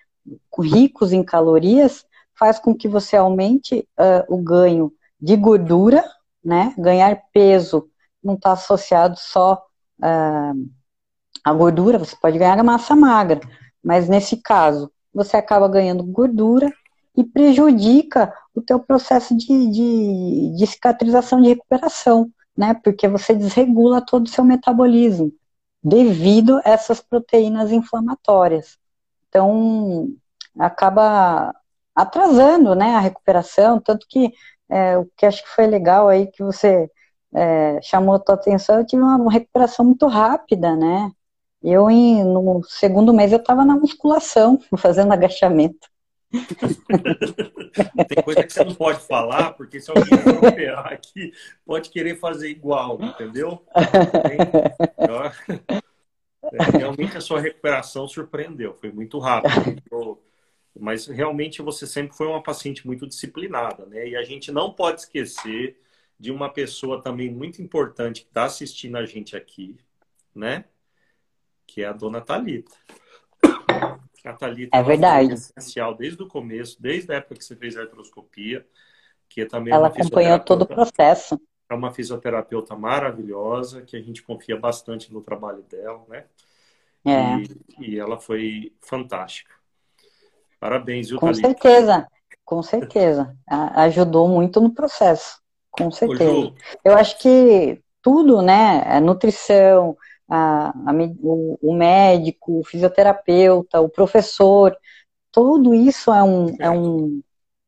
ricos 0.58 1.12
em 1.12 1.22
calorias 1.22 2.04
faz 2.38 2.58
com 2.58 2.74
que 2.74 2.88
você 2.88 3.16
aumente 3.16 3.86
uh, 3.98 4.34
o 4.34 4.38
ganho 4.38 4.92
de 5.20 5.36
gordura, 5.36 6.02
né? 6.42 6.74
Ganhar 6.78 7.20
peso 7.32 7.88
não 8.22 8.34
está 8.34 8.52
associado 8.52 9.18
só 9.18 9.62
uh, 9.98 10.70
à 11.44 11.52
gordura, 11.52 11.98
você 11.98 12.16
pode 12.16 12.38
ganhar 12.38 12.62
massa 12.62 12.96
magra, 12.96 13.40
mas 13.82 14.08
nesse 14.08 14.38
caso 14.38 14.90
você 15.12 15.36
acaba 15.36 15.68
ganhando 15.68 16.04
gordura 16.04 16.72
e 17.16 17.24
prejudica 17.24 18.32
o 18.54 18.62
teu 18.62 18.80
processo 18.80 19.36
de, 19.36 19.46
de, 19.46 20.56
de 20.56 20.66
cicatrização, 20.66 21.40
de 21.40 21.48
recuperação, 21.48 22.30
né? 22.56 22.74
Porque 22.74 23.08
você 23.08 23.34
desregula 23.34 24.04
todo 24.04 24.26
o 24.26 24.30
seu 24.30 24.44
metabolismo 24.44 25.32
devido 25.82 26.58
a 26.58 26.70
essas 26.70 27.00
proteínas 27.00 27.72
inflamatórias. 27.72 28.78
Então, 29.28 30.08
acaba 30.58 31.54
atrasando, 31.94 32.74
né, 32.74 32.96
a 32.96 33.00
recuperação, 33.00 33.80
tanto 33.80 34.06
que 34.08 34.32
é, 34.68 34.96
o 34.98 35.06
que 35.16 35.26
acho 35.26 35.42
que 35.42 35.50
foi 35.50 35.66
legal 35.66 36.08
aí 36.08 36.26
que 36.26 36.42
você 36.42 36.90
é, 37.34 37.80
chamou 37.82 38.14
a 38.14 38.18
tua 38.18 38.34
atenção, 38.34 38.78
eu 38.78 38.86
tive 38.86 39.02
uma 39.02 39.30
recuperação 39.30 39.84
muito 39.84 40.06
rápida, 40.06 40.76
né, 40.76 41.10
eu, 41.62 41.90
em, 41.90 42.24
no 42.24 42.62
segundo 42.64 43.12
mês, 43.12 43.32
eu 43.32 43.38
estava 43.38 43.64
na 43.64 43.76
musculação, 43.76 44.58
fazendo 44.78 45.12
agachamento. 45.12 45.88
Tem 48.08 48.22
coisa 48.22 48.44
que 48.44 48.52
você 48.52 48.64
não 48.64 48.74
pode 48.74 49.00
falar, 49.00 49.52
porque 49.52 49.80
se 49.80 49.90
alguém 49.90 50.12
operar 50.38 50.92
aqui, 50.92 51.32
pode 51.64 51.90
querer 51.90 52.18
fazer 52.18 52.48
igual, 52.48 52.98
entendeu? 53.02 53.64
É, 56.52 56.78
realmente 56.78 57.16
a 57.16 57.20
sua 57.20 57.40
recuperação 57.40 58.08
surpreendeu, 58.08 58.74
foi 58.74 58.90
muito 58.90 59.18
rápido. 59.18 60.20
Mas 60.78 61.06
realmente 61.06 61.60
você 61.62 61.86
sempre 61.86 62.16
foi 62.16 62.28
uma 62.28 62.42
paciente 62.42 62.86
muito 62.86 63.06
disciplinada, 63.06 63.84
né? 63.86 64.08
E 64.08 64.16
a 64.16 64.22
gente 64.22 64.52
não 64.52 64.72
pode 64.72 65.00
esquecer 65.00 65.80
de 66.18 66.30
uma 66.30 66.48
pessoa 66.52 67.02
também 67.02 67.30
muito 67.30 67.60
importante 67.60 68.22
que 68.22 68.28
está 68.28 68.44
assistindo 68.44 68.96
a 68.96 69.04
gente 69.04 69.36
aqui, 69.36 69.76
né? 70.34 70.64
Que 71.66 71.82
é 71.82 71.86
a 71.86 71.92
dona 71.92 72.20
Talita. 72.20 72.76
A 74.24 74.32
Thalita 74.32 74.76
é 74.76 74.82
verdade. 74.82 75.32
essencial 75.32 75.94
desde 75.94 76.22
o 76.22 76.26
começo, 76.26 76.80
desde 76.80 77.12
a 77.12 77.16
época 77.16 77.36
que 77.36 77.44
você 77.44 77.56
fez 77.56 77.76
a 77.76 77.82
artroscopia, 77.82 78.66
que 79.28 79.46
também 79.46 79.72
é 79.72 79.76
Ela 79.76 79.88
acompanhou 79.88 80.38
todo 80.40 80.62
o 80.62 80.66
processo. 80.66 81.40
É 81.68 81.74
uma 81.74 81.92
fisioterapeuta 81.92 82.76
maravilhosa, 82.76 83.82
que 83.82 83.96
a 83.96 84.00
gente 84.02 84.22
confia 84.22 84.58
bastante 84.58 85.12
no 85.12 85.20
trabalho 85.22 85.62
dela, 85.62 86.02
né? 86.08 86.24
É. 87.04 87.36
E, 87.36 87.94
e 87.94 87.98
ela 87.98 88.18
foi 88.18 88.74
fantástica. 88.82 89.54
Parabéns, 90.58 91.08
viu, 91.08 91.18
Com 91.18 91.26
Thalita? 91.26 91.48
certeza, 91.48 92.08
com 92.44 92.62
certeza. 92.62 93.36
Ajudou 93.46 94.28
muito 94.28 94.60
no 94.60 94.74
processo, 94.74 95.40
com 95.70 95.90
certeza. 95.90 96.52
Eu 96.84 96.94
acho 96.94 97.18
que 97.18 97.80
tudo, 98.02 98.42
né? 98.42 98.82
A 98.86 99.00
nutrição, 99.00 99.96
a, 100.30 100.68
a, 100.68 100.92
o, 101.20 101.58
o, 101.60 101.74
médico, 101.74 102.60
o 102.60 102.64
fisioterapeuta, 102.64 103.80
o 103.80 103.88
professor, 103.88 104.76
tudo 105.32 105.74
isso 105.74 106.12
é 106.12 106.22
um, 106.22 106.56
é 106.60 106.70
um, 106.70 107.20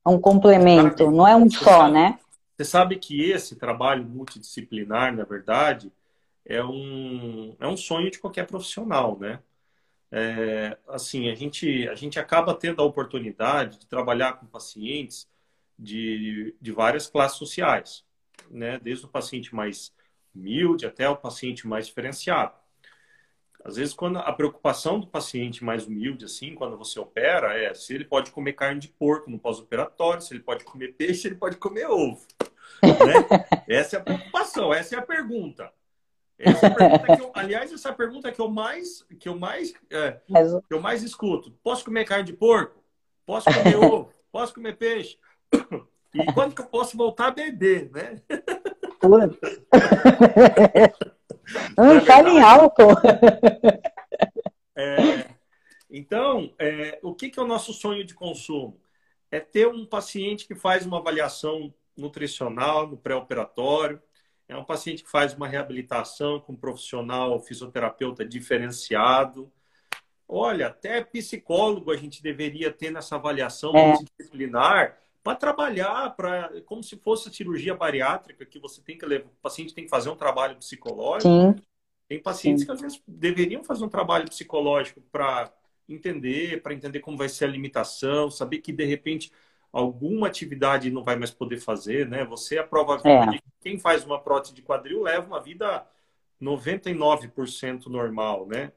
é 0.07 0.09
um 0.09 0.21
complemento, 0.21 1.11
não 1.11 1.27
é 1.27 1.35
um 1.35 1.51
só, 1.51 1.89
né? 1.89 2.19
Você 2.57 2.65
sabe 2.65 2.97
que 2.97 3.31
esse 3.31 3.57
trabalho 3.57 4.05
multidisciplinar, 4.05 5.15
na 5.15 5.25
verdade, 5.25 5.91
é 6.47 6.63
um, 6.63 7.57
é 7.59 7.67
um 7.67 7.77
sonho 7.77 8.11
de 8.11 8.21
qualquer 8.21 8.47
profissional, 8.47 9.19
né? 9.19 9.41
É, 10.15 10.77
assim, 10.89 11.31
a 11.31 11.35
gente, 11.35 11.89
a 11.89 11.95
gente 11.95 12.21
acaba 12.21 12.55
tendo 12.55 12.81
a 12.83 12.85
oportunidade 12.85 13.79
de 13.79 13.87
trabalhar 13.87 14.35
com 14.35 14.47
pacientes 14.47 15.27
de, 15.79 16.55
de 16.61 16.71
várias 16.71 17.09
classes 17.09 17.39
sociais, 17.39 18.05
né? 18.51 18.79
Desde 18.79 19.07
o 19.07 19.09
paciente 19.09 19.55
mais 19.55 19.93
humilde 20.35 20.87
até 20.87 21.09
o 21.09 21.17
paciente 21.17 21.67
mais 21.67 21.87
diferenciado. 21.87 22.55
Às 23.65 23.77
vezes, 23.77 23.95
quando 23.95 24.19
a 24.19 24.33
preocupação 24.33 24.99
do 24.99 25.07
paciente 25.07 25.65
mais 25.65 25.87
humilde, 25.87 26.25
assim, 26.25 26.55
quando 26.55 26.77
você 26.77 26.99
opera, 26.99 27.57
é 27.57 27.73
se 27.75 27.95
ele 27.95 28.05
pode 28.05 28.33
comer 28.33 28.55
carne 28.55 28.81
de 28.81 28.89
porco 28.89 29.31
no 29.31 29.39
pós-operatório, 29.39 30.21
se 30.21 30.35
ele 30.35 30.43
pode 30.43 30.65
comer 30.65 30.95
peixe, 30.95 31.23
se 31.23 31.29
ele 31.29 31.37
pode 31.37 31.57
comer 31.57 31.87
ovo. 31.87 32.27
Né? 32.83 32.89
essa 33.69 33.97
é 33.97 34.01
a 34.01 34.03
preocupação, 34.03 34.75
essa 34.75 34.97
é 34.97 34.99
a 34.99 35.03
pergunta. 35.03 35.73
Essa 36.37 36.67
é 36.67 36.71
a 36.71 36.75
pergunta 36.75 37.23
eu, 37.23 37.31
aliás, 37.35 37.73
essa 37.73 37.89
é 37.89 37.93
a 37.93 37.95
pergunta 37.95 38.33
que 38.33 38.41
eu 38.41 38.49
mais, 38.49 39.07
que 39.21 39.29
eu 39.29 39.39
mais, 39.39 39.73
é, 39.91 40.13
que 40.13 40.75
eu 40.75 40.81
mais 40.81 41.05
escuto. 41.05 41.53
Posso 41.63 41.85
comer 41.85 42.05
carne 42.05 42.25
de 42.25 42.33
porco? 42.33 42.83
Posso 43.25 43.47
comer 43.47 43.77
ovo? 43.79 44.13
Posso 44.33 44.55
comer 44.55 44.77
peixe? 44.77 45.19
E 46.15 46.31
quando 46.35 46.55
que 46.55 46.61
eu 46.61 46.67
posso 46.67 46.95
voltar 46.95 47.29
a 47.29 47.31
beber, 47.31 47.91
né? 47.91 48.21
Não, 51.77 52.01
fala 52.03 52.31
em 52.31 52.41
álcool. 52.41 52.95
É, 54.75 55.29
então, 55.91 56.55
é, 56.59 56.99
o 57.03 57.15
que, 57.15 57.29
que 57.29 57.39
é 57.39 57.43
o 57.43 57.47
nosso 57.47 57.73
sonho 57.73 58.05
de 58.05 58.15
consumo? 58.15 58.81
É 59.31 59.39
ter 59.39 59.69
um 59.69 59.85
paciente 59.85 60.47
que 60.47 60.55
faz 60.55 60.87
uma 60.87 60.99
avaliação 60.99 61.73
nutricional 61.97 62.87
no 62.87 62.97
pré-operatório, 62.97 64.01
é 64.49 64.57
um 64.57 64.65
paciente 64.65 65.05
que 65.05 65.11
faz 65.11 65.35
uma 65.35 65.47
reabilitação 65.47 66.41
com 66.41 66.53
um 66.53 66.57
profissional 66.57 67.39
fisioterapeuta 67.41 68.25
diferenciado. 68.25 69.51
Olha, 70.29 70.69
até 70.69 71.03
psicólogo 71.03 71.91
a 71.91 71.97
gente 71.97 72.23
deveria 72.23 72.71
ter 72.71 72.91
nessa 72.91 73.17
avaliação 73.17 73.75
é. 73.77 73.89
multidisciplinar 73.89 74.99
para 75.23 75.37
trabalhar, 75.37 76.11
para 76.17 76.61
como 76.63 76.83
se 76.83 76.97
fosse 76.97 77.33
cirurgia 77.33 77.75
bariátrica, 77.75 78.45
que 78.45 78.59
você 78.59 78.81
tem 78.81 78.99
que 78.99 79.07
levar, 79.07 79.27
o 79.27 79.43
paciente 79.43 79.75
tem 79.75 79.85
que 79.85 79.91
fazer 79.91 80.11
um 80.11 80.17
trabalho 80.17 80.57
psicológico. 80.57 81.29
Sim. 81.29 81.55
Tem 82.09 82.21
pacientes 82.21 82.63
Sim. 82.63 82.67
que 82.67 82.73
às 82.73 82.81
vezes 82.81 83.03
deveriam 83.07 83.63
fazer 83.63 83.85
um 83.85 83.89
trabalho 83.89 84.29
psicológico 84.29 85.01
para 85.13 85.53
entender, 85.89 86.61
para 86.63 86.75
entender 86.75 87.01
como 87.01 87.17
vai 87.17 87.29
ser 87.29 87.45
a 87.45 87.49
limitação, 87.49 88.31
saber 88.31 88.59
que 88.59 88.73
de 88.73 88.85
repente 88.85 89.33
alguma 89.73 90.27
atividade 90.27 90.91
não 90.91 91.03
vai 91.03 91.17
mais 91.17 91.31
poder 91.31 91.59
fazer, 91.59 92.07
né? 92.07 92.25
Você 92.25 92.57
é 92.57 92.59
a 92.59 92.67
prova 92.67 93.01
é. 93.05 93.27
de 93.27 93.39
que 93.39 93.45
quem 93.61 93.79
faz 93.79 94.05
uma 94.05 94.21
prótese 94.21 94.55
de 94.55 94.61
quadril 94.63 95.03
leva 95.03 95.27
uma 95.27 95.41
vida 95.41 95.87
99% 96.41 97.87
normal, 97.87 98.47
né? 98.47 98.73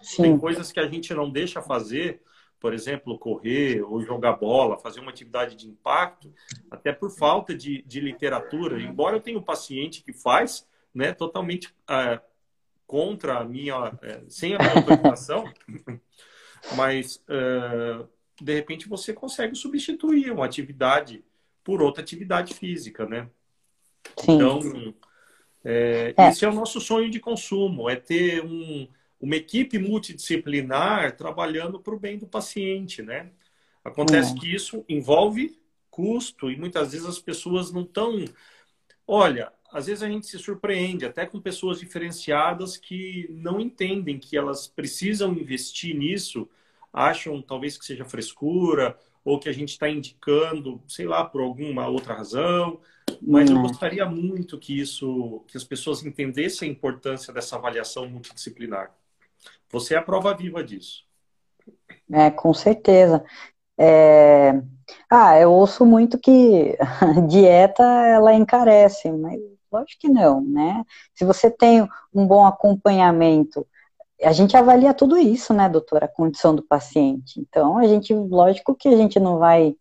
Sim. 0.00 0.22
Tem 0.22 0.38
coisas 0.38 0.72
que 0.72 0.80
a 0.80 0.86
gente 0.86 1.12
não 1.12 1.28
deixa 1.28 1.60
fazer 1.60 2.22
por 2.62 2.72
exemplo, 2.72 3.18
correr 3.18 3.82
ou 3.82 4.00
jogar 4.04 4.34
bola, 4.34 4.78
fazer 4.78 5.00
uma 5.00 5.10
atividade 5.10 5.56
de 5.56 5.68
impacto, 5.68 6.32
até 6.70 6.92
por 6.92 7.10
falta 7.10 7.52
de, 7.52 7.82
de 7.82 7.98
literatura. 7.98 8.80
Embora 8.80 9.16
eu 9.16 9.20
tenha 9.20 9.36
um 9.36 9.42
paciente 9.42 10.00
que 10.00 10.12
faz, 10.12 10.64
né, 10.94 11.12
totalmente 11.12 11.74
é, 11.90 12.20
contra 12.86 13.38
a 13.38 13.44
minha, 13.44 13.92
é, 14.00 14.22
sem 14.28 14.54
a 14.54 14.58
minha 14.58 14.74
autorização, 14.74 15.52
mas 16.76 17.20
é, 17.28 18.04
de 18.40 18.54
repente 18.54 18.88
você 18.88 19.12
consegue 19.12 19.56
substituir 19.56 20.30
uma 20.30 20.46
atividade 20.46 21.24
por 21.64 21.82
outra 21.82 22.00
atividade 22.00 22.54
física, 22.54 23.04
né? 23.06 23.28
Sim. 24.18 24.36
Então, 24.36 24.94
é, 25.64 26.14
é. 26.16 26.28
esse 26.28 26.44
é 26.44 26.48
o 26.48 26.54
nosso 26.54 26.80
sonho 26.80 27.10
de 27.10 27.18
consumo, 27.18 27.90
é 27.90 27.96
ter 27.96 28.40
um 28.44 28.86
uma 29.22 29.36
equipe 29.36 29.78
multidisciplinar 29.78 31.16
trabalhando 31.16 31.78
para 31.78 31.94
o 31.94 31.98
bem 31.98 32.18
do 32.18 32.26
paciente, 32.26 33.02
né? 33.02 33.30
Acontece 33.84 34.34
que 34.34 34.52
isso 34.52 34.84
envolve 34.88 35.56
custo 35.88 36.50
e 36.50 36.56
muitas 36.56 36.90
vezes 36.90 37.06
as 37.06 37.20
pessoas 37.20 37.72
não 37.72 37.82
estão. 37.82 38.24
Olha, 39.06 39.52
às 39.70 39.86
vezes 39.86 40.02
a 40.02 40.08
gente 40.08 40.26
se 40.26 40.38
surpreende 40.40 41.04
até 41.04 41.24
com 41.24 41.40
pessoas 41.40 41.78
diferenciadas 41.78 42.76
que 42.76 43.28
não 43.30 43.60
entendem 43.60 44.18
que 44.18 44.36
elas 44.36 44.66
precisam 44.66 45.32
investir 45.32 45.96
nisso, 45.96 46.48
acham 46.92 47.40
talvez 47.40 47.78
que 47.78 47.84
seja 47.84 48.04
frescura 48.04 48.98
ou 49.24 49.38
que 49.38 49.48
a 49.48 49.52
gente 49.52 49.70
está 49.70 49.88
indicando, 49.88 50.82
sei 50.88 51.06
lá, 51.06 51.24
por 51.24 51.42
alguma 51.42 51.86
outra 51.86 52.14
razão. 52.14 52.80
Mas 53.20 53.50
eu 53.50 53.60
gostaria 53.60 54.04
muito 54.04 54.58
que 54.58 54.80
isso, 54.80 55.44
que 55.46 55.56
as 55.56 55.62
pessoas 55.62 56.04
entendessem 56.04 56.68
a 56.68 56.72
importância 56.72 57.32
dessa 57.32 57.54
avaliação 57.54 58.08
multidisciplinar. 58.08 58.92
Você 59.72 59.94
é 59.94 59.98
a 59.98 60.02
prova 60.02 60.34
viva 60.34 60.62
disso. 60.62 61.02
É, 62.12 62.30
com 62.30 62.52
certeza. 62.52 63.24
É... 63.78 64.52
Ah, 65.10 65.38
eu 65.38 65.50
ouço 65.50 65.86
muito 65.86 66.18
que 66.18 66.76
dieta 67.28 67.82
ela 67.82 68.34
encarece, 68.34 69.10
mas 69.10 69.40
lógico 69.72 70.00
que 70.02 70.08
não, 70.08 70.42
né? 70.42 70.84
Se 71.14 71.24
você 71.24 71.50
tem 71.50 71.88
um 72.12 72.26
bom 72.26 72.44
acompanhamento, 72.44 73.66
a 74.22 74.32
gente 74.32 74.56
avalia 74.56 74.94
tudo 74.94 75.18
isso, 75.18 75.52
né, 75.54 75.68
doutora, 75.68 76.04
a 76.06 76.08
condição 76.08 76.54
do 76.54 76.62
paciente. 76.62 77.40
Então, 77.40 77.78
a 77.78 77.86
gente, 77.86 78.14
lógico 78.14 78.74
que 78.74 78.88
a 78.88 78.96
gente 78.96 79.18
não 79.18 79.38
vai 79.38 79.74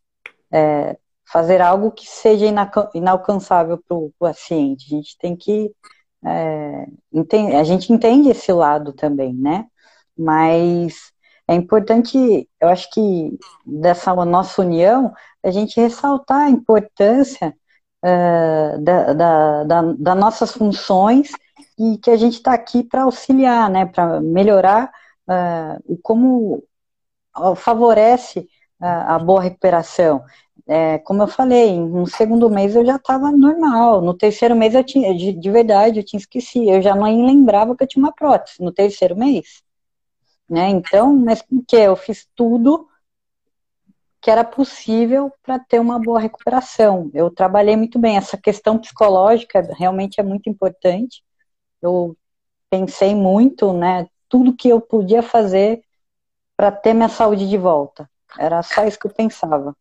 é, 0.52 0.98
fazer 1.32 1.62
algo 1.62 1.92
que 1.92 2.08
seja 2.08 2.46
inalcançável 2.94 3.78
para 3.78 3.98
o 3.98 4.12
paciente. 4.20 4.94
A 4.94 4.98
gente 4.98 5.18
tem 5.18 5.36
que. 5.36 5.72
É, 6.24 6.86
a 7.60 7.64
gente 7.64 7.92
entende 7.92 8.30
esse 8.30 8.52
lado 8.52 8.94
também, 8.94 9.34
né? 9.34 9.66
Mas 10.18 11.12
é 11.48 11.56
importante, 11.56 12.50
eu 12.60 12.70
acho 12.70 12.90
que 12.92 13.38
dessa 13.66 14.14
nossa 14.26 14.62
união, 14.62 15.14
a 15.44 15.52
gente 15.52 15.80
ressaltar 15.80 16.48
a 16.48 16.50
importância 16.50 17.56
uh, 18.04 18.82
da, 18.84 19.14
da, 19.14 19.64
da, 19.64 19.82
das 19.98 20.18
nossas 20.18 20.52
funções 20.54 21.32
e 21.78 21.98
que 21.98 22.12
a 22.12 22.18
gente 22.18 22.36
está 22.36 22.54
aqui 22.54 22.84
para 22.84 23.04
auxiliar, 23.04 23.70
né, 23.70 23.86
para 23.86 24.22
melhorar 24.22 24.92
uh, 25.30 26.00
como 26.04 26.64
favorece 27.56 28.48
a, 28.80 29.16
a 29.16 29.20
boa 29.20 29.42
recuperação. 29.42 30.24
É, 30.68 31.00
como 31.00 31.24
eu 31.24 31.28
falei, 31.28 31.78
no 31.80 32.06
segundo 32.08 32.50
mês 32.50 32.76
eu 32.76 32.86
já 32.86 32.96
estava 32.98 33.32
normal. 33.32 34.02
No 34.02 34.14
terceiro 34.14 34.56
mês 34.56 34.74
eu 34.76 34.84
tinha, 34.84 35.14
de, 35.16 35.34
de, 35.34 35.52
verdade, 35.52 36.00
eu 36.00 36.06
tinha 36.06 36.20
esquecido. 36.20 36.70
Eu 36.72 36.82
já 36.82 36.96
nem 36.96 37.26
lembrava 37.26 37.76
que 37.76 37.84
eu 37.84 37.88
tinha 37.88 38.04
uma 38.04 38.14
prótese 38.14 38.62
no 38.62 38.72
terceiro 38.72 39.16
mês. 39.18 39.64
Né? 40.52 40.68
Então, 40.68 41.16
mas 41.16 41.42
por 41.42 41.64
que? 41.66 41.78
Eu 41.78 41.96
fiz 41.96 42.28
tudo 42.36 42.90
que 44.20 44.30
era 44.30 44.44
possível 44.44 45.32
para 45.42 45.58
ter 45.58 45.80
uma 45.80 45.98
boa 45.98 46.20
recuperação. 46.20 47.10
Eu 47.14 47.32
trabalhei 47.32 47.78
muito 47.78 47.98
bem. 47.98 48.18
Essa 48.18 48.38
questão 48.38 48.78
psicológica 48.78 49.62
realmente 49.78 50.20
é 50.20 50.24
muito 50.24 50.50
importante. 50.50 51.24
Eu 51.82 52.18
pensei 52.70 53.16
muito, 53.16 53.72
né? 53.72 54.06
Tudo 54.28 54.54
que 54.54 54.68
eu 54.68 54.82
podia 54.82 55.24
fazer 55.24 55.82
para 56.58 56.70
ter 56.70 56.94
minha 56.94 57.08
saúde 57.08 57.50
de 57.50 57.58
volta. 57.58 58.10
Era 58.38 58.62
só 58.62 58.86
isso 58.86 59.00
que 59.00 59.08
eu 59.08 59.14
pensava. 59.14 59.74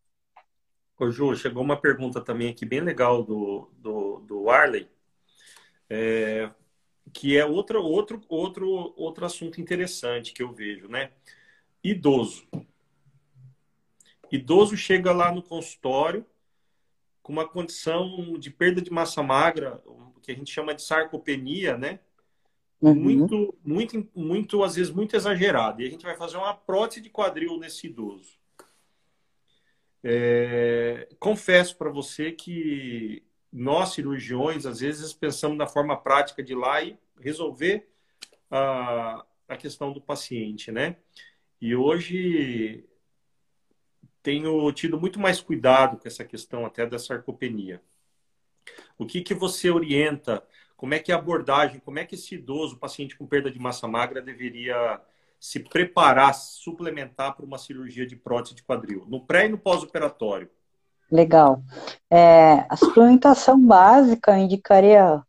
Ô, 0.97 1.11
Ju, 1.11 1.35
chegou 1.35 1.61
uma 1.61 1.75
pergunta 1.75 2.21
também 2.21 2.49
aqui 2.49 2.65
bem 2.65 2.79
legal 2.79 3.23
do, 3.23 3.69
do, 3.73 4.19
do 4.21 4.49
Arley, 4.49 4.89
é, 5.89 6.49
que 7.13 7.37
é 7.37 7.45
outro, 7.45 7.81
outro, 7.83 8.21
outro, 8.27 8.93
outro 8.95 9.25
assunto 9.25 9.59
interessante 9.59 10.33
que 10.33 10.43
eu 10.43 10.51
vejo, 10.51 10.87
né? 10.87 11.11
Idoso. 11.83 12.47
Idoso 14.31 14.77
chega 14.77 15.11
lá 15.11 15.31
no 15.31 15.43
consultório 15.43 16.25
com 17.21 17.33
uma 17.33 17.47
condição 17.47 18.37
de 18.39 18.49
perda 18.49 18.81
de 18.81 18.91
massa 18.91 19.21
magra, 19.21 19.83
que 20.21 20.31
a 20.31 20.35
gente 20.35 20.51
chama 20.51 20.73
de 20.73 20.81
sarcopenia, 20.81 21.77
né? 21.77 21.99
Uhum. 22.81 22.95
Muito, 22.95 23.55
muito, 23.63 24.09
muito, 24.15 24.63
às 24.63 24.75
vezes, 24.75 24.91
muito 24.91 25.15
exagerada. 25.15 25.83
E 25.83 25.87
a 25.87 25.89
gente 25.89 26.05
vai 26.05 26.15
fazer 26.15 26.37
uma 26.37 26.53
prótese 26.53 27.01
de 27.01 27.09
quadril 27.09 27.57
nesse 27.59 27.87
idoso. 27.87 28.39
É, 30.03 31.07
confesso 31.19 31.77
para 31.77 31.91
você 31.91 32.31
que 32.31 33.23
nós, 33.51 33.93
cirurgiões, 33.93 34.65
às 34.65 34.79
vezes 34.79 35.13
pensamos 35.13 35.57
na 35.57 35.67
forma 35.67 35.97
prática 35.97 36.41
de 36.41 36.53
ir 36.53 36.55
lá 36.55 36.81
e 36.81 36.97
resolver 37.19 37.89
a, 38.49 39.25
a 39.47 39.57
questão 39.57 39.91
do 39.91 40.01
paciente, 40.01 40.71
né? 40.71 40.97
E 41.59 41.75
hoje 41.75 42.85
tenho 44.23 44.71
tido 44.71 44.99
muito 44.99 45.19
mais 45.19 45.41
cuidado 45.41 45.97
com 45.97 46.07
essa 46.07 46.23
questão 46.23 46.65
até 46.65 46.85
da 46.85 46.97
sarcopenia. 46.97 47.81
O 48.97 49.05
que, 49.05 49.21
que 49.21 49.33
você 49.33 49.69
orienta? 49.69 50.45
Como 50.77 50.93
é 50.93 50.99
que 50.99 51.11
a 51.11 51.15
abordagem? 51.15 51.79
Como 51.79 51.99
é 51.99 52.05
que 52.05 52.15
esse 52.15 52.35
idoso, 52.35 52.77
paciente 52.77 53.17
com 53.17 53.27
perda 53.27 53.51
de 53.51 53.59
massa 53.59 53.87
magra, 53.87 54.21
deveria 54.21 55.01
se 55.39 55.59
preparar, 55.59 56.33
suplementar 56.33 57.35
para 57.35 57.45
uma 57.45 57.57
cirurgia 57.57 58.05
de 58.05 58.15
prótese 58.15 58.55
de 58.55 58.63
quadril, 58.63 59.05
no 59.07 59.25
pré 59.25 59.47
e 59.47 59.49
no 59.49 59.57
pós-operatório? 59.57 60.49
Legal. 61.11 61.61
É, 62.09 62.65
a 62.69 62.75
suplementação 62.77 63.59
básica 63.59 64.31
eu 64.31 64.43
indicaria 64.43 65.21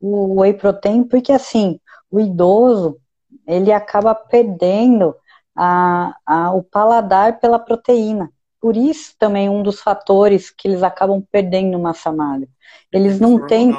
o 0.00 0.40
whey 0.40 0.52
protein, 0.52 1.04
porque 1.04 1.32
assim, 1.32 1.80
o 2.10 2.20
idoso, 2.20 2.98
ele 3.46 3.72
acaba 3.72 4.14
perdendo 4.14 5.16
a, 5.56 6.14
a, 6.26 6.52
o 6.52 6.62
paladar 6.62 7.40
pela 7.40 7.58
proteína. 7.58 8.30
Por 8.60 8.76
isso 8.76 9.14
também 9.18 9.48
um 9.48 9.62
dos 9.62 9.80
fatores 9.80 10.50
que 10.50 10.68
eles 10.68 10.82
acabam 10.82 11.22
perdendo 11.30 11.78
massa 11.78 12.12
magra. 12.12 12.48
Eles 12.92 13.18
não 13.18 13.46
têm. 13.46 13.72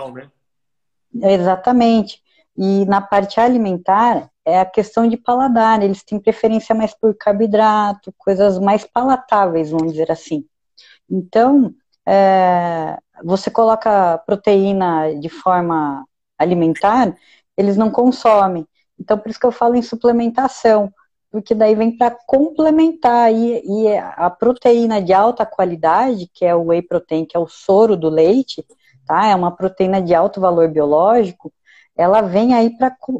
Né? 1.13 1.33
Exatamente. 1.33 2.21
E 2.57 2.85
na 2.85 3.01
parte 3.01 3.39
alimentar, 3.39 4.29
é 4.43 4.59
a 4.59 4.65
questão 4.65 5.07
de 5.07 5.17
paladar. 5.17 5.83
Eles 5.83 6.03
têm 6.03 6.19
preferência 6.19 6.73
mais 6.73 6.93
por 6.93 7.13
carboidrato, 7.15 8.13
coisas 8.17 8.57
mais 8.57 8.83
palatáveis, 8.85 9.69
vamos 9.69 9.91
dizer 9.91 10.11
assim. 10.11 10.45
Então, 11.09 11.73
é, 12.05 12.97
você 13.23 13.49
coloca 13.49 14.17
proteína 14.19 15.13
de 15.19 15.29
forma 15.29 16.05
alimentar, 16.37 17.15
eles 17.55 17.77
não 17.77 17.89
consomem. 17.89 18.65
Então, 18.99 19.17
por 19.17 19.29
isso 19.29 19.39
que 19.39 19.45
eu 19.45 19.51
falo 19.51 19.75
em 19.75 19.81
suplementação, 19.81 20.91
porque 21.31 21.53
daí 21.55 21.75
vem 21.75 21.97
para 21.97 22.15
complementar. 22.25 23.31
E, 23.33 23.61
e, 23.65 23.97
a 23.97 24.29
proteína 24.29 25.01
de 25.01 25.13
alta 25.13 25.45
qualidade, 25.45 26.29
que 26.33 26.45
é 26.45 26.55
o 26.55 26.67
whey 26.67 26.81
protein, 26.81 27.25
que 27.25 27.35
é 27.37 27.39
o 27.39 27.47
soro 27.47 27.95
do 27.95 28.09
leite, 28.09 28.65
tá? 29.05 29.27
É 29.27 29.35
uma 29.35 29.51
proteína 29.55 30.01
de 30.01 30.13
alto 30.13 30.41
valor 30.41 30.69
biológico 30.69 31.51
ela 31.97 32.21
vem 32.21 32.53
aí 32.53 32.71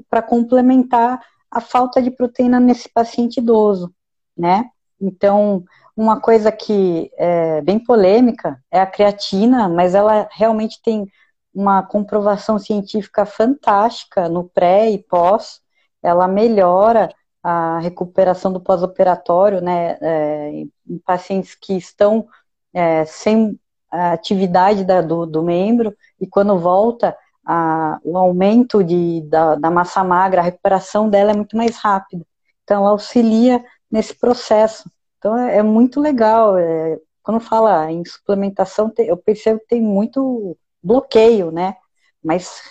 para 0.10 0.22
complementar 0.22 1.20
a 1.50 1.60
falta 1.60 2.02
de 2.02 2.12
proteína 2.12 2.60
nesse 2.60 2.88
paciente 2.88 3.38
idoso, 3.38 3.92
né? 4.38 4.70
Então, 5.02 5.64
uma 5.98 6.22
coisa 6.22 6.52
que 6.52 7.12
é 7.18 7.62
bem 7.62 7.80
polêmica 7.80 8.62
é 8.72 8.80
a 8.80 8.86
creatina, 8.86 9.68
mas 9.68 9.96
ela 9.96 10.30
realmente 10.32 10.80
tem 10.82 11.08
uma 11.54 11.82
comprovação 11.82 12.60
científica 12.60 13.26
fantástica 13.26 14.30
no 14.30 14.44
pré 14.48 14.92
e 14.92 15.00
pós. 15.00 15.60
Ela 16.04 16.28
melhora 16.28 17.10
a 17.42 17.80
recuperação 17.80 18.54
do 18.54 18.62
pós-operatório, 18.62 19.60
né, 19.60 19.98
é, 20.02 20.52
em 20.88 21.00
pacientes 21.04 21.56
que 21.56 21.74
estão 21.74 22.28
é, 22.74 23.04
sem 23.06 23.60
atividade 23.90 24.84
da, 24.84 25.02
do, 25.02 25.26
do 25.26 25.42
membro 25.42 25.96
e 26.20 26.28
quando 26.28 26.60
volta 26.60 27.18
a, 27.46 28.00
o 28.04 28.18
aumento 28.18 28.84
de, 28.84 29.22
da, 29.22 29.56
da, 29.56 29.72
massa 29.72 30.04
magra, 30.04 30.42
a 30.42 30.44
recuperação 30.44 31.10
dela 31.10 31.32
é 31.32 31.36
muito 31.36 31.56
mais 31.56 31.78
rápida. 31.78 32.26
Então, 32.64 32.86
auxilia 32.86 33.64
nesse 33.90 34.14
processo. 34.14 34.90
Então, 35.18 35.38
é, 35.38 35.58
é 35.58 35.64
muito 35.64 36.00
legal. 36.00 36.58
É, 36.58 37.00
quando 37.24 37.40
fala 37.40 37.92
em 37.92 38.04
suplementação, 38.06 38.92
eu 39.00 39.18
percebo 39.18 39.60
que 39.60 39.68
tem 39.68 39.82
muito 39.82 40.58
bloqueio, 40.82 41.52
né? 41.52 41.76
Mas 42.24 42.62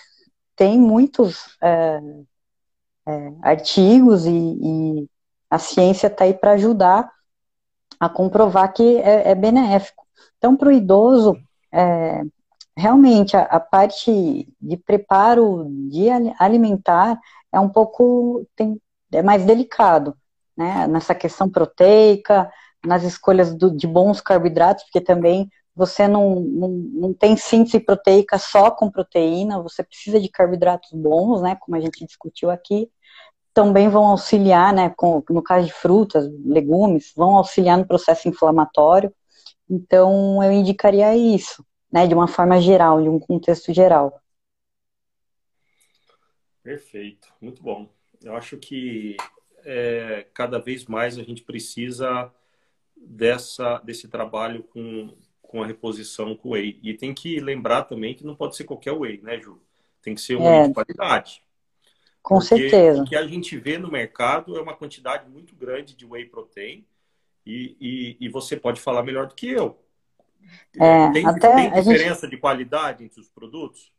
tem 0.55 0.79
muitos 0.79 1.57
é, 1.61 2.01
é 3.07 3.33
artigos 3.41 4.25
e, 4.25 4.31
e, 4.31 5.09
a 5.49 5.57
ciência 5.59 6.07
está 6.07 6.25
aí 6.25 6.33
para 6.33 6.51
ajudar 6.53 7.09
a 7.99 8.09
comprovar 8.09 8.73
que 8.73 8.97
é, 8.97 9.29
é 9.31 9.35
benéfico. 9.35 10.05
Então, 10.37 10.55
para 10.57 10.69
o 10.69 10.71
idoso, 10.71 11.37
é, 11.71 12.21
realmente 12.75 13.35
a, 13.37 13.43
a, 13.43 13.59
parte 13.59 14.47
de 14.61 14.77
preparo 14.77 15.67
de 15.89 16.09
alimentar 16.39 17.19
é 17.51 17.59
um 17.59 17.69
pouco 17.69 18.45
tem, 18.55 18.79
é 19.11 19.21
mais 19.23 19.45
delicado, 19.45 20.15
né? 20.57 20.87
Nessa 20.87 21.13
questão 21.13 21.49
proteica, 21.49 22.49
nas 22.85 23.03
escolhas 23.03 23.53
do, 23.53 23.75
de 23.75 23.87
bons 23.87 24.21
carboidratos, 24.21 24.83
porque 24.85 25.01
também 25.01 25.49
você 25.75 26.07
não, 26.07 26.39
não, 26.39 26.69
não 26.69 27.13
tem 27.13 27.37
síntese 27.37 27.79
proteica 27.79 28.39
só 28.39 28.71
com 28.71 28.89
proteína, 28.89 29.61
você 29.61 29.83
precisa 29.83 30.19
de 30.19 30.27
carboidratos 30.27 30.91
bons, 30.91 31.41
né? 31.41 31.55
Como 31.59 31.77
a 31.77 31.79
gente 31.79 32.05
discutiu 32.05 32.49
aqui. 32.49 32.89
Também 33.53 33.89
vão 33.89 34.07
auxiliar, 34.07 34.73
né? 34.73 34.91
Com, 34.97 35.23
no 35.29 35.43
caso 35.43 35.67
de 35.67 35.73
frutas, 35.73 36.27
legumes, 36.43 37.13
vão 37.15 37.37
auxiliar 37.37 37.77
no 37.77 37.87
processo 37.87 38.27
inflamatório. 38.27 39.13
Então, 39.69 40.43
eu 40.43 40.51
indicaria 40.51 41.15
isso 41.15 41.63
né, 41.91 42.07
de 42.07 42.13
uma 42.13 42.27
forma 42.27 42.59
geral, 42.59 43.01
de 43.01 43.09
um 43.09 43.19
contexto 43.19 43.73
geral. 43.73 44.21
Perfeito, 46.63 47.33
muito 47.41 47.63
bom. 47.63 47.89
Eu 48.21 48.35
acho 48.35 48.57
que 48.57 49.15
é, 49.69 50.25
cada 50.33 50.59
vez 50.59 50.85
mais 50.85 51.19
a 51.19 51.23
gente 51.23 51.43
precisa 51.43 52.33
dessa, 52.95 53.79
desse 53.79 54.07
trabalho 54.07 54.63
com, 54.63 55.13
com 55.41 55.61
a 55.61 55.67
reposição 55.67 56.37
com 56.37 56.49
o 56.49 56.51
whey. 56.53 56.79
E 56.81 56.93
tem 56.93 57.13
que 57.13 57.37
lembrar 57.41 57.83
também 57.83 58.15
que 58.15 58.25
não 58.25 58.33
pode 58.33 58.55
ser 58.55 58.63
qualquer 58.63 58.93
whey, 58.93 59.19
né, 59.21 59.37
Ju? 59.41 59.61
Tem 60.01 60.15
que 60.15 60.21
ser 60.21 60.37
um 60.37 60.43
é, 60.43 60.61
whey 60.61 60.67
de 60.69 60.73
qualidade. 60.73 61.43
Com 62.23 62.35
Porque 62.39 62.69
certeza. 62.69 63.03
O 63.03 63.05
que 63.05 63.15
a 63.15 63.27
gente 63.27 63.57
vê 63.57 63.77
no 63.77 63.91
mercado 63.91 64.57
é 64.57 64.61
uma 64.61 64.73
quantidade 64.73 65.29
muito 65.29 65.53
grande 65.53 65.95
de 65.95 66.05
whey 66.05 66.25
protein 66.25 66.85
e, 67.45 67.75
e, 67.79 68.17
e 68.21 68.29
você 68.29 68.55
pode 68.55 68.79
falar 68.79 69.03
melhor 69.03 69.27
do 69.27 69.35
que 69.35 69.49
eu. 69.49 69.77
É, 70.79 71.11
tem, 71.11 71.25
até 71.25 71.53
tem 71.55 71.73
diferença 71.73 72.21
gente... 72.21 72.29
de 72.29 72.37
qualidade 72.37 73.03
entre 73.03 73.19
os 73.19 73.27
produtos? 73.27 73.91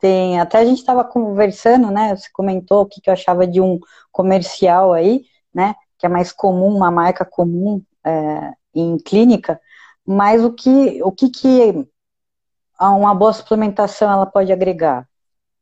Tem, 0.00 0.40
até 0.40 0.58
a 0.58 0.64
gente 0.64 0.78
estava 0.78 1.04
conversando, 1.04 1.90
né? 1.90 2.16
Você 2.16 2.28
comentou 2.32 2.82
o 2.82 2.86
que, 2.86 3.00
que 3.00 3.10
eu 3.10 3.14
achava 3.14 3.46
de 3.46 3.60
um 3.60 3.78
comercial 4.10 4.92
aí, 4.92 5.26
né? 5.54 5.74
Que 5.98 6.06
é 6.06 6.08
mais 6.08 6.32
comum, 6.32 6.74
uma 6.74 6.90
marca 6.90 7.24
comum 7.24 7.82
é, 8.04 8.52
em 8.74 8.96
clínica. 8.98 9.60
Mas 10.06 10.42
o 10.42 10.52
que, 10.52 11.02
o 11.02 11.12
que, 11.12 11.28
que 11.28 11.86
uma 12.80 13.14
boa 13.14 13.32
suplementação 13.32 14.10
ela 14.10 14.24
pode 14.24 14.50
agregar? 14.50 15.06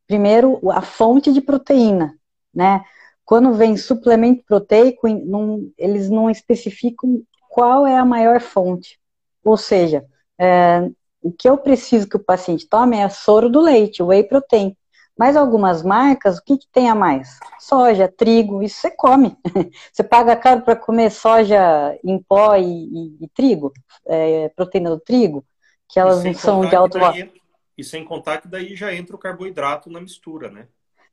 Primeiro, 0.07 0.61
a 0.71 0.81
fonte 0.81 1.33
de 1.33 1.41
proteína, 1.41 2.15
né? 2.55 2.85
Quando 3.25 3.53
vem 3.53 3.77
suplemento 3.77 4.45
proteico, 4.47 5.09
não, 5.09 5.71
eles 5.77 6.09
não 6.09 6.31
especificam 6.31 7.21
qual 7.51 7.87
é 7.87 7.97
a 7.97 8.05
maior 8.05 8.41
fonte. 8.41 8.99
Ou 9.45 9.57
seja, 9.57 10.07
é, 10.39 10.89
o 11.23 11.33
que 11.33 11.49
eu 11.49 11.59
preciso 11.59 12.09
que 12.09 12.17
o 12.17 12.25
paciente 12.25 12.69
tome 12.69 12.97
é 12.97 13.09
soro 13.09 13.49
do 13.49 13.61
leite, 13.61 14.03
whey 14.03 14.25
protein. 14.25 14.77
Mas 15.19 15.37
algumas 15.37 15.83
marcas, 15.83 16.39
o 16.39 16.45
que, 16.45 16.57
que 16.57 16.69
tem 16.71 16.89
a 16.89 16.95
mais? 16.95 17.41
Soja, 17.59 18.07
trigo, 18.07 18.63
isso 18.63 18.81
você 18.81 18.91
come. 18.91 19.37
Você 19.93 20.05
paga 20.05 20.37
caro 20.37 20.63
para 20.63 20.77
comer 20.77 21.11
soja 21.11 21.99
em 22.05 22.23
pó 22.23 22.55
e, 22.55 22.63
e, 22.63 23.25
e 23.25 23.29
trigo, 23.35 23.73
é, 24.07 24.49
proteína 24.51 24.91
do 24.91 25.01
trigo, 25.01 25.45
que 25.89 25.99
elas 25.99 26.23
não 26.23 26.33
são 26.35 26.65
de 26.65 26.77
alto 26.77 27.01
valor. 27.01 27.29
E 27.77 27.83
sem 27.83 28.05
contar 28.05 28.41
que 28.41 28.47
daí 28.47 28.77
já 28.77 28.95
entra 28.95 29.17
o 29.17 29.19
carboidrato 29.19 29.91
na 29.91 30.01
mistura, 30.01 30.51
né? 30.51 30.69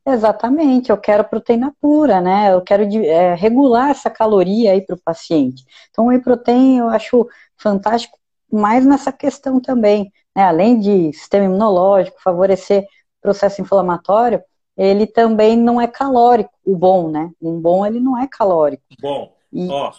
Exatamente, 0.06 0.92
eu 0.92 0.98
quero 0.98 1.24
proteína 1.24 1.74
pura, 1.82 2.22
né? 2.22 2.54
Eu 2.54 2.62
quero 2.62 2.84
é, 2.84 3.34
regular 3.34 3.90
essa 3.90 4.10
caloria 4.10 4.72
aí 4.72 4.82
para 4.82 4.96
o 4.96 5.02
paciente. 5.04 5.66
Então, 5.90 6.06
o 6.06 6.08
whey 6.10 6.22
protein 6.22 6.78
eu 6.78 6.90
acho 6.90 7.28
fantástico 7.58 8.20
mais 8.56 8.86
nessa 8.86 9.12
questão 9.12 9.60
também, 9.60 10.12
né? 10.36 10.44
Além 10.44 10.80
de 10.80 11.14
sistema 11.14 11.46
imunológico, 11.46 12.22
favorecer 12.22 12.86
processo 13.22 13.62
inflamatório, 13.62 14.42
ele 14.78 15.08
também 15.08 15.58
não 15.58 15.80
é 15.80 15.88
calórico, 15.88 16.52
o 16.64 16.76
bom, 16.76 17.10
né? 17.10 17.32
Um 17.42 17.60
bom 17.60 17.86
ele 17.86 18.00
não 18.00 18.18
é 18.18 18.28
calórico. 18.28 18.84
Bom, 19.00 19.36
e... 19.52 19.68
ó, 19.70 19.92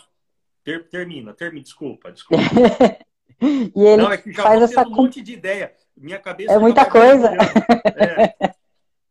ter, 0.63 0.89
termina, 0.89 1.33
termina, 1.33 1.63
desculpa, 1.63 2.13
desculpa. 2.13 2.43
e 3.41 3.83
ele 3.83 4.03
não, 4.03 4.13
é 4.13 4.19
que 4.19 4.33
já 4.33 4.43
faz 4.43 4.63
essa 4.63 4.83
um 4.83 4.91
monte 4.91 5.23
de 5.23 5.33
ideia. 5.33 5.73
Minha 5.97 6.19
cabeça 6.19 6.53
é 6.53 6.59
muita 6.59 6.85
coisa. 6.85 7.31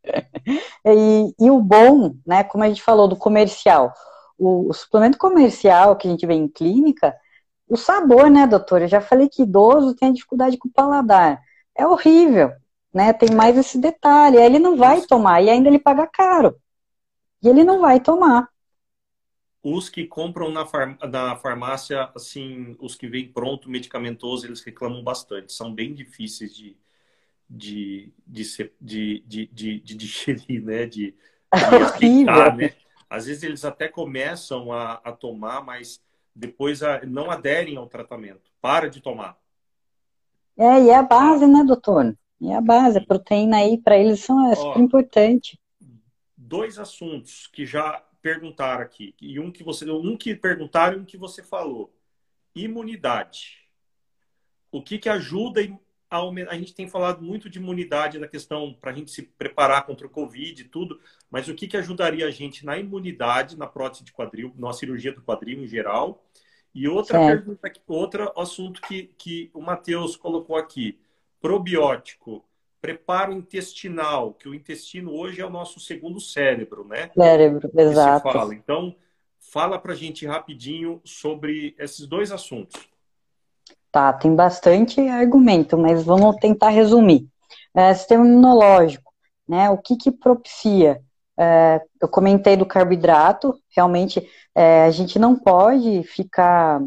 É. 0.07 0.93
e, 0.93 1.33
e, 1.39 1.49
o 1.49 1.59
bom, 1.59 2.13
né, 2.27 2.43
como 2.43 2.63
a 2.63 2.67
gente 2.67 2.83
falou 2.83 3.07
do 3.07 3.15
comercial, 3.15 3.91
o, 4.37 4.69
o, 4.69 4.73
suplemento 4.73 5.17
comercial 5.17 5.95
que 5.95 6.07
a 6.07 6.11
gente 6.11 6.27
vê 6.27 6.35
em 6.35 6.47
clínica, 6.47 7.15
o 7.67 7.77
sabor, 7.77 8.29
né, 8.29 8.47
doutor? 8.47 8.81
Eu 8.81 8.87
já 8.87 9.01
falei 9.01 9.29
que 9.29 9.43
idoso 9.43 9.95
tem 9.95 10.13
dificuldade 10.13 10.57
com 10.57 10.67
o 10.67 10.71
paladar. 10.71 11.41
É 11.75 11.85
horrível 11.85 12.53
né? 12.95 13.11
Tem 13.11 13.29
mais 13.35 13.57
esse 13.57 13.77
detalhe. 13.77 14.37
Aí 14.37 14.45
ele 14.45 14.57
não 14.57 14.77
vai 14.77 15.01
tomar 15.01 15.41
e 15.43 15.49
ainda 15.49 15.67
ele 15.67 15.77
paga 15.77 16.07
caro. 16.07 16.57
E 17.43 17.49
ele 17.49 17.65
não 17.65 17.81
vai 17.81 17.99
tomar. 17.99 18.47
Os 19.61 19.89
que 19.89 20.07
compram 20.07 20.49
na, 20.49 20.65
farm 20.65 20.95
na 21.11 21.35
farmácia, 21.35 22.09
assim, 22.15 22.77
os 22.79 22.95
que 22.95 23.07
vêm 23.07 23.27
pronto, 23.27 23.69
medicamentoso, 23.69 24.47
eles 24.47 24.61
reclamam 24.61 25.03
bastante. 25.03 25.51
São 25.51 25.73
bem 25.73 25.93
difíceis 25.93 26.55
de, 26.55 26.77
de, 27.49 28.13
de, 28.25 28.45
ser, 28.45 28.73
de, 28.79 29.21
de, 29.27 29.47
de, 29.47 29.79
de 29.81 29.95
digerir, 29.95 30.63
né? 30.63 30.85
De, 30.85 31.11
de 31.11 31.15
aceitar, 31.83 32.55
né? 32.55 32.73
Às 33.09 33.25
vezes 33.25 33.43
eles 33.43 33.65
até 33.65 33.89
começam 33.89 34.71
a, 34.71 34.93
a 35.03 35.11
tomar, 35.11 35.61
mas 35.65 36.01
depois 36.35 36.81
não 37.07 37.31
aderem 37.31 37.77
ao 37.77 37.87
tratamento. 37.87 38.51
Para 38.61 38.89
de 38.89 39.01
tomar. 39.01 39.37
É, 40.57 40.81
e 40.83 40.89
é 40.89 40.95
a 40.95 41.03
base, 41.03 41.47
né, 41.47 41.63
doutor? 41.63 42.17
E 42.39 42.51
a 42.51 42.59
base, 42.59 42.97
a 42.97 43.05
proteína 43.05 43.57
aí, 43.57 43.77
para 43.77 43.97
eles 43.97 44.19
são, 44.19 44.51
é 44.51 44.55
super 44.55 44.79
importante. 44.79 45.59
Dois 46.35 46.77
assuntos 46.77 47.47
que 47.47 47.65
já 47.65 48.03
perguntaram 48.21 48.81
aqui, 48.81 49.15
e 49.21 49.39
um 49.39 49.51
que 49.51 49.63
você, 49.63 49.89
um 49.89 50.17
que 50.17 50.35
perguntaram 50.35 50.97
e 50.97 50.99
um 51.01 51.05
que 51.05 51.17
você 51.17 51.43
falou. 51.43 51.93
Imunidade. 52.55 53.59
O 54.71 54.81
que, 54.81 54.97
que 54.97 55.09
ajuda 55.09 55.61
a 56.15 56.51
A 56.51 56.55
gente 56.55 56.73
tem 56.73 56.87
falado 56.87 57.21
muito 57.21 57.49
de 57.49 57.59
imunidade 57.59 58.19
na 58.19 58.27
questão 58.27 58.73
para 58.79 58.91
a 58.91 58.93
gente 58.93 59.11
se 59.11 59.23
preparar 59.23 59.85
contra 59.85 60.07
o 60.07 60.09
Covid 60.09 60.61
e 60.61 60.65
tudo, 60.65 60.99
mas 61.29 61.47
o 61.47 61.55
que, 61.55 61.67
que 61.67 61.77
ajudaria 61.77 62.25
a 62.25 62.31
gente 62.31 62.65
na 62.65 62.77
imunidade, 62.77 63.57
na 63.57 63.67
prótese 63.67 64.03
de 64.03 64.11
quadril, 64.11 64.53
na 64.57 64.73
cirurgia 64.73 65.13
do 65.13 65.21
quadril 65.21 65.63
em 65.63 65.67
geral? 65.67 66.23
E 66.73 66.87
outra 66.87 67.19
certo. 67.19 67.45
pergunta, 67.45 67.71
outro 67.87 68.33
assunto 68.37 68.81
que, 68.81 69.11
que 69.17 69.49
o 69.53 69.61
Matheus 69.61 70.17
colocou 70.17 70.57
aqui 70.57 70.99
probiótico, 71.39 72.43
preparo 72.81 73.31
intestinal, 73.31 74.33
que 74.33 74.49
o 74.49 74.53
intestino 74.53 75.13
hoje 75.13 75.41
é 75.41 75.45
o 75.45 75.49
nosso 75.49 75.79
segundo 75.79 76.19
cérebro, 76.19 76.85
né? 76.85 77.09
Cérebro, 77.15 77.71
exato. 77.73 78.31
Fala. 78.31 78.53
Então, 78.53 78.95
fala 79.39 79.79
para 79.79 79.93
a 79.93 79.95
gente 79.95 80.25
rapidinho 80.25 81.01
sobre 81.03 81.73
esses 81.79 82.05
dois 82.05 82.31
assuntos. 82.31 82.89
Tá, 83.95 84.11
tem 84.11 84.35
bastante 84.35 84.99
argumento, 85.07 85.77
mas 85.77 86.03
vamos 86.03 86.35
tentar 86.35 86.67
resumir. 86.67 87.29
É, 87.73 87.93
sistema 87.93 88.25
imunológico, 88.27 89.09
né? 89.47 89.69
O 89.69 89.77
que 89.77 89.95
que 89.95 90.11
propicia? 90.11 91.01
É, 91.39 91.79
eu 92.01 92.09
comentei 92.09 92.57
do 92.57 92.65
carboidrato, 92.65 93.57
realmente 93.73 94.29
é, 94.53 94.83
a 94.83 94.91
gente 94.91 95.17
não 95.17 95.33
pode 95.39 96.03
ficar 96.03 96.81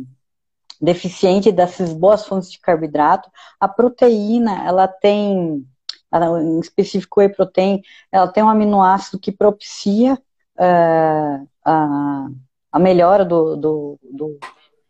deficiente 0.78 1.50
dessas 1.50 1.94
boas 1.94 2.26
fontes 2.26 2.52
de 2.52 2.61
carboidrato. 2.61 3.30
A 3.59 3.66
proteína, 3.66 4.66
ela 4.66 4.86
tem, 4.86 5.66
em 6.12 6.61
específico 6.61 7.20
whey 7.20 7.30
protein, 7.30 7.80
ela 8.12 8.28
tem 8.28 8.42
um 8.42 8.50
aminoácido 8.50 9.18
que 9.18 9.32
propicia 9.32 10.12
uh, 10.59 11.48
a, 11.64 12.26
a, 12.70 12.78
melhora 12.78 13.24
do, 13.24 13.56
do, 13.56 13.98
do, 14.02 14.38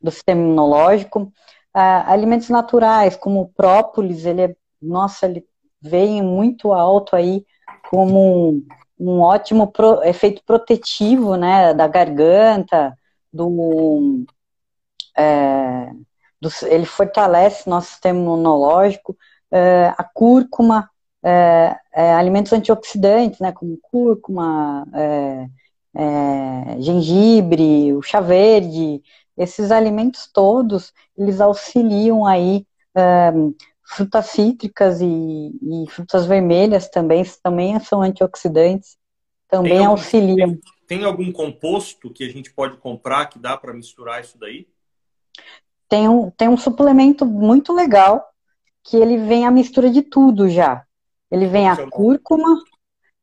do 0.02 0.10
sistema 0.10 0.40
imunológico. 0.40 1.32
Uh, 1.78 2.02
alimentos 2.10 2.48
naturais, 2.48 3.14
como 3.14 3.40
o 3.42 3.48
própolis, 3.48 4.26
ele 4.26 4.42
é, 4.42 4.56
nossa, 4.82 5.26
ele 5.26 5.46
vem 5.80 6.20
muito 6.20 6.72
alto 6.72 7.14
aí 7.14 7.46
como 7.88 8.50
um, 8.50 8.66
um 8.98 9.20
ótimo 9.20 9.70
pro, 9.70 10.02
efeito 10.02 10.42
protetivo, 10.44 11.36
né, 11.36 11.72
da 11.72 11.86
garganta, 11.86 12.98
do, 13.32 14.26
é, 15.16 15.92
do, 16.40 16.48
ele 16.66 16.84
fortalece 16.84 17.70
nosso 17.70 17.90
sistema 17.90 18.18
imunológico, 18.18 19.16
é, 19.48 19.94
a 19.96 20.02
cúrcuma, 20.02 20.90
é, 21.22 21.76
é 21.92 22.12
alimentos 22.14 22.52
antioxidantes, 22.52 23.38
né, 23.38 23.52
como 23.52 23.78
cúrcuma, 23.80 24.84
é, 24.92 25.46
é, 25.94 26.80
gengibre, 26.80 27.94
o 27.94 28.02
chá 28.02 28.20
verde, 28.20 29.00
esses 29.38 29.70
alimentos 29.70 30.28
todos, 30.32 30.92
eles 31.16 31.40
auxiliam 31.40 32.26
aí 32.26 32.66
frutas 33.82 34.26
cítricas 34.26 35.00
e, 35.00 35.06
e, 35.06 35.84
frutas 35.88 36.26
vermelhas 36.26 36.88
também, 36.90 37.24
também 37.42 37.78
são 37.80 38.02
antioxidantes, 38.02 38.98
também 39.48 39.78
tem 39.78 39.86
auxiliam. 39.86 40.44
Algum, 40.44 40.56
tem, 40.56 40.60
tem, 40.86 41.04
algum 41.04 41.32
composto 41.32 42.10
que 42.10 42.24
a 42.24 42.28
gente 42.28 42.52
pode 42.52 42.76
comprar 42.78 43.26
que 43.26 43.38
dá 43.38 43.56
para 43.56 43.72
misturar 43.72 44.20
isso 44.20 44.36
daí? 44.38 44.66
tem 45.88 46.08
um, 46.08 46.30
tem 46.30 46.48
um 46.48 46.56
suplemento 46.56 47.24
muito 47.24 47.72
legal 47.72 48.24
que 48.84 48.96
ele 48.96 49.16
vem 49.16 49.46
a 49.46 49.50
mistura 49.50 49.90
de 49.90 50.02
tudo 50.02 50.48
já. 50.48 50.84
Ele 51.30 51.46
vem 51.46 51.68
a 51.68 51.88
cúrcuma, 51.88 52.62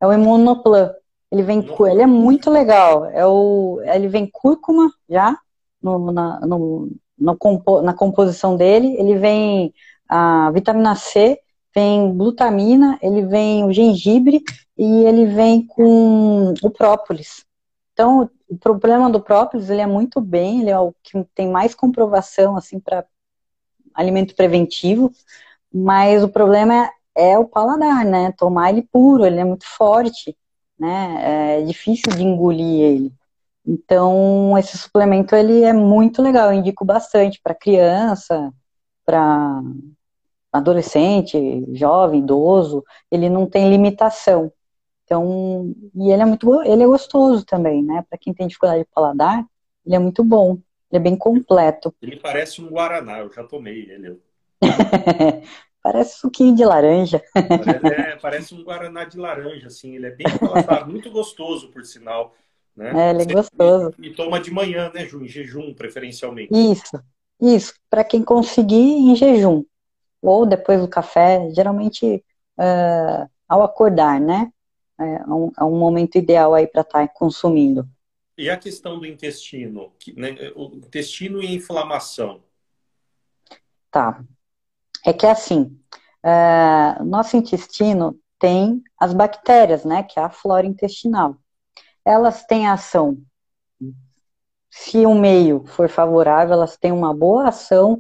é 0.02 0.08
o 0.08 0.14
Imunoplan. 0.14 0.94
Ele 1.32 1.44
vem, 1.44 1.60
ele 1.92 2.02
é 2.02 2.08
muito 2.08 2.50
legal. 2.50 3.06
É 3.06 3.26
o, 3.26 3.82
ele 3.84 4.08
vem 4.08 4.30
cúrcuma 4.32 4.92
já 5.10 5.38
no, 5.86 6.12
na, 6.12 6.40
no, 6.42 6.90
no 7.18 7.38
compo, 7.38 7.82
na 7.82 7.94
composição 7.94 8.58
dele. 8.58 8.96
Ele 8.98 9.18
vem 9.18 9.74
a 10.10 10.52
vitamina 10.52 10.96
C, 10.96 11.40
vem 11.74 12.16
glutamina, 12.16 12.98
ele 13.02 13.26
vem 13.26 13.64
o 13.64 13.72
gengibre 13.72 14.44
e 14.78 15.04
ele 15.04 15.28
vem 15.28 15.66
com 15.66 16.54
o 16.62 16.70
própolis. 16.72 17.46
Então, 17.94 18.30
o 18.50 18.58
problema 18.58 19.10
do 19.10 19.22
própolis, 19.22 19.70
ele 19.70 19.82
é 19.82 19.88
muito 19.88 20.20
bem, 20.20 20.62
ele 20.62 20.70
é 20.70 20.80
o 20.80 20.94
que 21.04 21.24
tem 21.34 21.50
mais 21.50 21.74
comprovação, 21.74 22.58
assim, 22.58 22.80
para 22.80 23.06
alimento 23.94 24.36
preventivo, 24.36 25.12
mas 25.74 26.24
o 26.24 26.28
problema 26.28 26.90
é, 27.16 27.32
é, 27.32 27.40
o 27.40 27.46
paladar, 27.46 28.04
né? 28.04 28.34
Tomar 28.38 28.72
ele 28.72 28.82
puro, 28.82 29.26
ele 29.26 29.40
é 29.40 29.46
muito 29.46 29.66
forte, 29.66 30.36
né? 30.78 31.60
É 31.60 31.62
difícil 31.62 32.12
de 32.12 32.24
engolir 32.24 32.82
ele. 32.82 33.14
Então, 33.68 34.58
esse 34.58 34.78
suplemento, 34.78 35.36
ele 35.36 35.64
é 35.64 35.74
muito 35.74 36.22
legal, 36.22 36.52
eu 36.52 36.60
indico 36.60 36.86
bastante 36.86 37.40
para 37.42 37.56
criança, 37.56 38.54
para 39.04 39.62
adolescente, 40.52 41.66
jovem, 41.74 42.22
idoso, 42.22 42.84
ele 43.12 43.30
não 43.30 43.48
tem 43.48 43.70
limitação. 43.70 44.52
Então, 45.04 45.74
e 45.94 46.12
ele 46.12 46.22
é 46.22 46.26
muito, 46.26 46.64
ele 46.64 46.84
é 46.84 46.88
gostoso 46.88 47.46
também, 47.46 47.84
né? 47.84 48.04
Para 48.10 48.18
quem 48.18 48.34
tem 48.34 48.48
dificuldade 48.48 48.84
de 48.84 48.90
paladar, 48.94 49.46
ele 49.86 49.96
é 49.96 50.00
muito 50.00 50.24
bom. 50.24 50.58
Ele 50.92 50.98
é 50.98 51.00
bem 51.00 51.16
completo. 51.16 51.94
Ele 52.02 52.18
parece 52.18 52.62
um 52.62 52.70
guaraná, 52.70 53.20
eu 53.20 53.32
já 53.32 53.44
tomei 53.44 53.90
ele. 53.90 54.20
parece 55.84 56.18
suquinho 56.20 56.56
de 56.56 56.66
laranja. 56.66 57.22
Parece, 57.34 57.88
é, 57.88 58.16
parece 58.16 58.56
um 58.56 58.64
guaraná 58.64 59.04
de 59.04 59.18
laranja, 59.18 59.68
assim. 59.68 59.96
Ele 59.96 60.08
é 60.08 60.12
bem 60.12 60.26
paladar, 60.40 60.88
muito 60.88 61.12
gostoso, 61.12 61.70
por 61.70 61.84
sinal. 61.86 62.34
Né? 62.76 63.08
É, 63.08 63.10
ele 63.12 63.24
é 63.24 63.26
gostoso. 63.26 63.94
E, 64.00 64.12
toma 64.12 64.40
de 64.40 64.52
manhã, 64.52 64.92
né, 64.94 65.06
Ju? 65.06 65.24
Em 65.24 65.28
jejum, 65.28 65.74
preferencialmente. 65.74 66.50
Isso. 66.54 67.02
Isso, 67.42 67.74
para 67.90 68.04
quem 68.04 68.24
conseguir 68.24 68.76
em 68.76 69.16
jejum, 69.16 69.64
ou 70.22 70.46
depois 70.46 70.80
do 70.80 70.88
café, 70.88 71.50
geralmente 71.54 72.24
uh, 72.58 73.30
ao 73.48 73.64
acordar, 73.64 74.20
né? 74.20 74.52
É 74.98 75.04
um, 75.26 75.52
é 75.60 75.64
um 75.64 75.78
momento 75.78 76.18
ideal 76.18 76.54
aí 76.54 76.66
para 76.66 76.82
estar 76.82 77.06
tá 77.06 77.14
consumindo. 77.14 77.88
E 78.38 78.50
a 78.50 78.58
questão 78.58 78.98
do 78.98 79.06
intestino, 79.06 79.92
né? 80.16 80.36
o 80.56 80.76
intestino 80.76 81.42
e 81.42 81.54
inflamação? 81.54 82.42
Tá. 83.92 84.24
É 85.06 85.14
que 85.14 85.26
assim, 85.26 85.78
uh, 86.24 87.04
nosso 87.04 87.36
intestino 87.36 88.18
tem 88.40 88.82
as 88.98 89.14
bactérias, 89.14 89.84
né? 89.84 90.04
Que 90.04 90.20
é 90.20 90.24
a 90.24 90.30
flora 90.30 90.66
intestinal. 90.66 91.38
Elas 92.06 92.46
têm 92.46 92.68
ação 92.68 93.18
se 94.76 95.06
o 95.06 95.16
meio 95.16 95.64
for 95.66 95.88
favorável, 95.88 96.54
elas 96.54 96.76
têm 96.76 96.92
uma 96.92 97.14
boa 97.14 97.48
ação, 97.48 98.00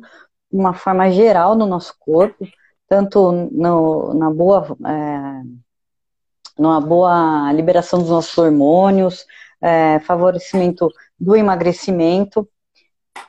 uma 0.51 0.73
forma 0.73 1.09
geral 1.09 1.55
no 1.55 1.65
nosso 1.65 1.95
corpo, 1.97 2.45
tanto 2.85 3.31
no, 3.31 4.13
na 4.13 4.29
boa, 4.29 4.77
é, 4.85 5.41
numa 6.59 6.81
boa 6.81 7.51
liberação 7.53 7.99
dos 7.99 8.09
nossos 8.09 8.37
hormônios, 8.37 9.25
é, 9.61 9.99
favorecimento 10.01 10.91
do 11.17 11.33
emagrecimento. 11.33 12.47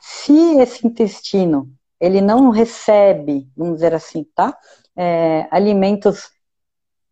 Se 0.01 0.59
esse 0.59 0.85
intestino 0.85 1.71
ele 2.01 2.21
não 2.21 2.51
recebe, 2.51 3.49
vamos 3.57 3.77
dizer 3.77 3.95
assim, 3.95 4.25
tá, 4.35 4.59
é, 4.97 5.47
alimentos 5.53 6.31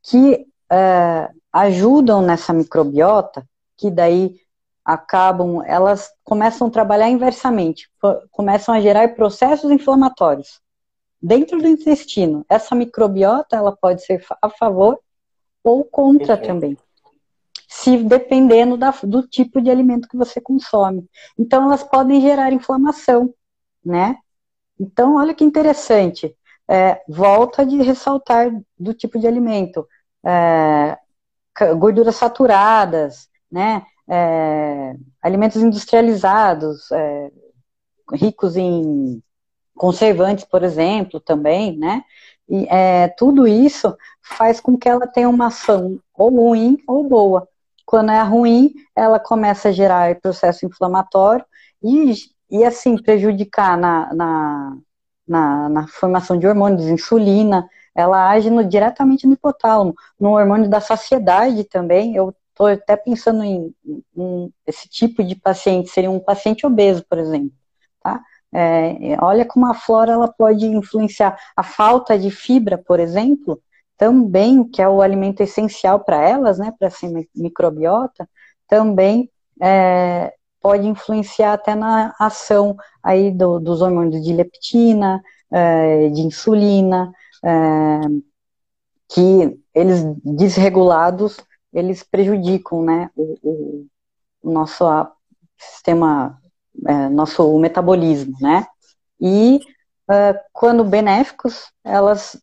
que 0.03 0.47
é, 0.71 1.31
ajudam 1.53 2.21
nessa 2.23 2.53
microbiota, 2.53 3.49
que 3.77 3.91
daí 3.91 4.37
acabam, 4.85 5.63
elas 5.65 6.11
começam 6.23 6.67
a 6.67 6.71
trabalhar 6.71 7.09
inversamente, 7.09 7.91
começam 8.31 8.75
a 8.75 8.81
gerar 8.81 9.15
processos 9.15 9.71
inflamatórios 9.71 10.61
dentro 11.21 11.59
do 11.59 11.67
intestino. 11.67 12.45
Essa 12.49 12.75
microbiota, 12.75 13.57
ela 13.57 13.75
pode 13.75 14.05
ser 14.05 14.23
a 14.43 14.51
favor 14.51 15.01
ou 15.63 15.85
contra 15.85 16.35
uhum. 16.35 16.43
também, 16.43 16.79
se 17.67 17.97
dependendo 17.97 18.77
da, 18.77 18.91
do 19.03 19.27
tipo 19.27 19.63
de 19.63 19.71
alimento 19.71 20.07
que 20.07 20.19
você 20.19 20.39
consome. 20.39 21.09
Então, 21.39 21.65
elas 21.65 21.83
podem 21.83 22.21
gerar 22.21 22.53
inflamação, 22.53 23.33
né? 23.83 24.19
Então, 24.79 25.17
olha 25.17 25.35
que 25.35 25.45
interessante. 25.45 26.37
É, 26.69 27.03
volta 27.09 27.65
de 27.65 27.77
ressaltar 27.83 28.51
do 28.79 28.93
tipo 28.93 29.19
de 29.19 29.27
alimento. 29.27 29.87
É, 30.23 30.99
gorduras 31.77 32.17
saturadas, 32.17 33.29
né? 33.55 33.87
é, 34.09 34.95
alimentos 35.23 35.63
industrializados, 35.63 36.91
é, 36.93 37.31
ricos 38.13 38.57
em 38.57 39.23
conservantes, 39.75 40.45
por 40.45 40.63
exemplo, 40.63 41.19
também, 41.21 41.77
né? 41.77 42.05
E 42.49 42.67
é, 42.69 43.09
tudo 43.09 43.47
isso 43.47 43.97
faz 44.23 44.61
com 44.61 44.77
que 44.77 44.89
ela 44.89 45.07
tenha 45.07 45.29
uma 45.29 45.47
ação 45.47 45.99
ou 46.15 46.31
ruim 46.31 46.79
ou 46.87 47.09
boa. 47.09 47.49
Quando 47.87 48.11
é 48.11 48.23
ruim, 48.23 48.75
ela 48.95 49.19
começa 49.19 49.69
a 49.69 49.73
gerar 49.73 50.21
processo 50.21 50.67
inflamatório 50.67 51.45
e, 51.83 52.15
e 52.51 52.65
assim, 52.65 52.97
prejudicar 52.97 53.77
na, 53.79 54.13
na, 54.15 54.77
na, 55.27 55.69
na 55.69 55.87
formação 55.89 56.39
de 56.39 56.47
hormônios, 56.47 56.87
insulina, 56.87 57.69
ela 57.95 58.29
age 58.31 58.51
no, 58.51 58.65
diretamente 58.65 59.27
no 59.27 59.35
hipotálamo, 59.35 59.95
no 60.19 60.33
hormônio 60.33 60.69
da 60.69 60.81
saciedade 60.81 61.65
também. 61.65 62.15
Eu 62.15 62.35
Estou 62.55 62.69
até 62.69 62.97
pensando 62.97 63.43
em, 63.43 63.75
esse 64.65 64.89
tipo 64.89 65.25
de 65.25 65.35
paciente, 65.35 65.91
seria 65.91 66.11
um 66.11 66.21
paciente 66.21 66.65
obeso, 66.65 67.05
por 67.11 67.19
exemplo. 67.19 67.53
Tá? 68.01 68.23
É, 68.53 69.17
olha 69.21 69.45
como 69.45 69.67
a 69.67 69.75
flora 69.75 70.13
ela 70.13 70.29
pode 70.29 70.65
influenciar. 70.65 71.37
A 71.57 71.65
falta 71.65 72.17
de 72.17 72.31
fibra, 72.31 72.79
por 72.79 73.01
exemplo, 73.01 73.61
também, 73.99 74.63
que 74.63 74.81
é 74.81 74.89
o 74.89 75.03
alimento 75.03 75.43
essencial 75.43 75.99
para 76.05 76.23
elas, 76.23 76.57
né, 76.59 76.73
para 76.79 76.87
essa 76.87 77.09
microbiota, 77.35 78.29
também 78.69 79.29
é, 79.61 80.33
pode 80.61 80.87
influenciar 80.87 81.55
até 81.55 81.75
na 81.75 82.15
ação 82.21 82.77
aí 83.03 83.33
do, 83.33 83.59
dos 83.59 83.83
hormônios 83.83 84.25
de 84.25 84.33
leptina, 84.33 85.21
é, 85.51 86.09
de 86.11 86.21
insulina, 86.21 87.13
é, 87.45 88.01
que 89.09 89.61
eles 89.75 90.05
desregulados 90.25 91.37
eles 91.75 92.03
prejudicam, 92.03 92.83
né, 92.83 93.11
o, 93.17 93.87
o 94.43 94.51
nosso 94.51 94.85
sistema, 95.59 96.41
é, 96.87 97.09
nosso 97.09 97.59
metabolismo, 97.59 98.37
né? 98.41 98.67
E 99.21 99.61
uh, 100.09 100.39
quando 100.53 100.85
benéficos, 100.85 101.71
elas 101.83 102.41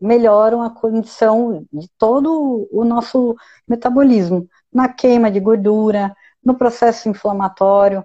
melhoram 0.00 0.62
a 0.62 0.70
condição 0.70 1.66
de 1.72 1.88
todo 1.96 2.68
o 2.70 2.84
nosso 2.84 3.34
metabolismo, 3.66 4.46
na 4.72 4.88
queima 4.88 5.30
de 5.30 5.40
gordura, 5.40 6.14
no 6.44 6.54
processo 6.54 7.08
inflamatório, 7.08 8.04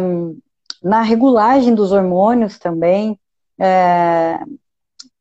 um, 0.00 0.38
na 0.82 1.02
regulagem 1.02 1.74
dos 1.74 1.92
hormônios 1.92 2.58
também, 2.58 3.18
é, 3.58 4.38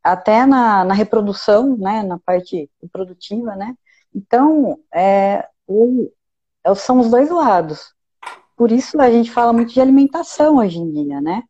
até 0.03 0.45
na, 0.45 0.83
na, 0.85 0.93
reprodução, 0.93 1.75
né, 1.77 2.03
na 2.03 2.19
parte 2.19 2.69
reprodutiva, 2.81 3.55
né, 3.55 3.75
então, 4.13 4.79
é, 4.93 5.47
o, 5.67 6.11
é, 6.63 6.73
são 6.75 6.99
os 6.99 7.09
dois 7.09 7.29
lados. 7.29 7.93
Por 8.55 8.71
isso 8.71 8.99
a 9.01 9.09
gente 9.09 9.31
fala 9.31 9.53
muito 9.53 9.73
de 9.73 9.81
alimentação 9.81 10.57
hoje 10.57 10.79
em 10.79 10.91
dia, 10.91 11.21
né? 11.21 11.43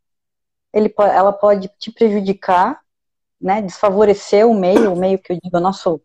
Ele, 0.74 0.94
ela 0.98 1.34
pode 1.34 1.68
te 1.80 1.92
prejudicar, 1.92 2.80
né? 3.42 3.62
Desfavorecer 3.62 4.48
o 4.48 4.54
meio, 4.54 4.94
o 4.94 5.00
meio 5.00 5.20
que 5.20 5.34
eu 5.34 5.40
digo, 5.42 5.60
nosso, 5.60 6.02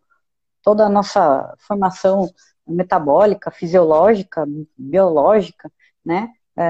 toda 0.63 0.87
a 0.87 0.89
nossa 0.89 1.55
formação 1.59 2.31
metabólica, 2.67 3.51
fisiológica, 3.51 4.47
biológica, 4.77 5.71
né? 6.05 6.33
É, 6.57 6.63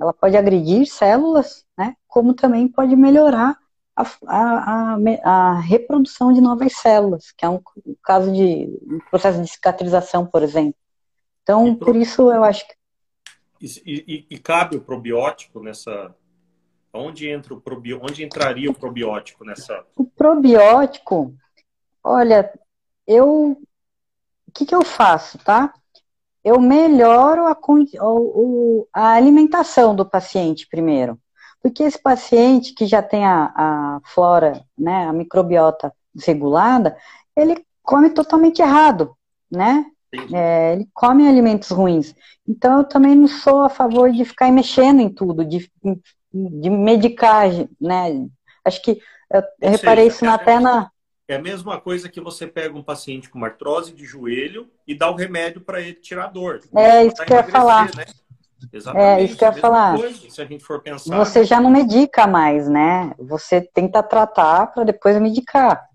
ela 0.00 0.12
pode 0.12 0.36
agredir 0.36 0.86
células, 0.86 1.64
né? 1.76 1.96
Como 2.06 2.34
também 2.34 2.68
pode 2.68 2.94
melhorar 2.94 3.58
a, 3.98 4.94
a, 4.94 4.98
a, 5.24 5.60
reprodução 5.60 6.32
de 6.32 6.40
novas 6.40 6.74
células, 6.74 7.32
que 7.32 7.44
é 7.44 7.48
um, 7.48 7.60
caso 8.02 8.32
de 8.32 8.68
um 8.86 9.00
processo 9.10 9.42
de 9.42 9.48
cicatrização, 9.48 10.24
por 10.24 10.42
exemplo. 10.42 10.78
Então, 11.42 11.74
por 11.74 11.96
isso 11.96 12.30
eu 12.30 12.44
acho 12.44 12.66
que. 12.66 12.74
E, 13.60 13.66
e, 13.84 14.26
e, 14.30 14.38
cabe 14.38 14.76
o 14.76 14.80
probiótico 14.80 15.60
nessa. 15.60 16.14
Onde, 16.92 17.28
entra 17.28 17.52
o 17.52 17.60
probi... 17.60 17.92
Onde 17.92 18.24
entraria 18.24 18.70
o 18.70 18.74
probiótico 18.74 19.44
nessa. 19.44 19.84
O 19.96 20.04
probiótico, 20.04 21.34
olha, 22.02 22.52
eu. 23.06 23.60
O 24.46 24.52
que, 24.54 24.64
que 24.64 24.74
eu 24.74 24.84
faço, 24.84 25.38
tá? 25.38 25.74
Eu 26.42 26.60
melhoro 26.60 27.46
a, 27.46 27.56
a 28.92 29.12
alimentação 29.12 29.94
do 29.94 30.08
paciente 30.08 30.66
primeiro. 30.68 31.20
Porque 31.62 31.82
esse 31.82 32.00
paciente 32.00 32.72
que 32.74 32.86
já 32.86 33.02
tem 33.02 33.24
a, 33.24 33.52
a 33.54 34.00
flora, 34.04 34.64
né, 34.76 35.06
a 35.06 35.12
microbiota 35.12 35.92
desregulada, 36.14 36.96
ele 37.36 37.64
come 37.82 38.10
totalmente 38.10 38.60
errado, 38.60 39.14
né? 39.50 39.86
É, 40.32 40.72
ele 40.72 40.88
come 40.94 41.28
alimentos 41.28 41.70
ruins. 41.70 42.14
Então, 42.46 42.78
eu 42.78 42.84
também 42.84 43.14
não 43.14 43.28
sou 43.28 43.62
a 43.62 43.68
favor 43.68 44.10
de 44.10 44.24
ficar 44.24 44.50
mexendo 44.50 45.00
em 45.00 45.10
tudo, 45.10 45.44
de, 45.44 45.70
de 46.32 46.70
medicar, 46.70 47.48
né? 47.80 48.26
Acho 48.64 48.82
que 48.82 49.00
eu 49.30 49.42
Ou 49.60 49.70
reparei 49.70 50.04
seja, 50.04 50.16
isso 50.16 50.24
é, 50.24 50.28
até 50.28 50.58
na. 50.58 50.90
É 51.28 51.36
a 51.36 51.42
mesma 51.42 51.78
coisa 51.78 52.08
que 52.08 52.20
você 52.20 52.46
pega 52.46 52.76
um 52.76 52.82
paciente 52.82 53.28
com 53.28 53.36
uma 53.36 53.48
artrose 53.48 53.92
de 53.92 54.06
joelho 54.06 54.70
e 54.86 54.94
dá 54.94 55.10
o 55.10 55.14
remédio 55.14 55.60
para 55.60 55.80
ele 55.80 55.94
tirar 55.94 56.24
a 56.24 56.28
dor. 56.28 56.60
É 56.74 57.04
isso 57.04 57.22
que 57.22 57.32
eu 57.32 57.36
ia 57.36 57.44
falar. 57.44 57.94
Né? 57.94 58.04
Exatamente. 58.72 59.20
É 59.20 59.24
isso 59.24 59.36
que 59.36 59.44
eu 59.44 59.48
ia 59.48 59.54
falar. 59.54 59.98
Coisa, 59.98 60.30
se 60.30 60.42
a 60.42 60.44
gente 60.44 60.64
for 60.64 60.80
pensar. 60.80 61.16
Você 61.16 61.44
já 61.44 61.60
não 61.60 61.70
medica 61.70 62.26
mais, 62.26 62.68
né? 62.68 63.12
Você 63.18 63.60
tenta 63.60 64.02
tratar 64.02 64.68
para 64.68 64.84
depois 64.84 65.20
medicar. 65.20 65.86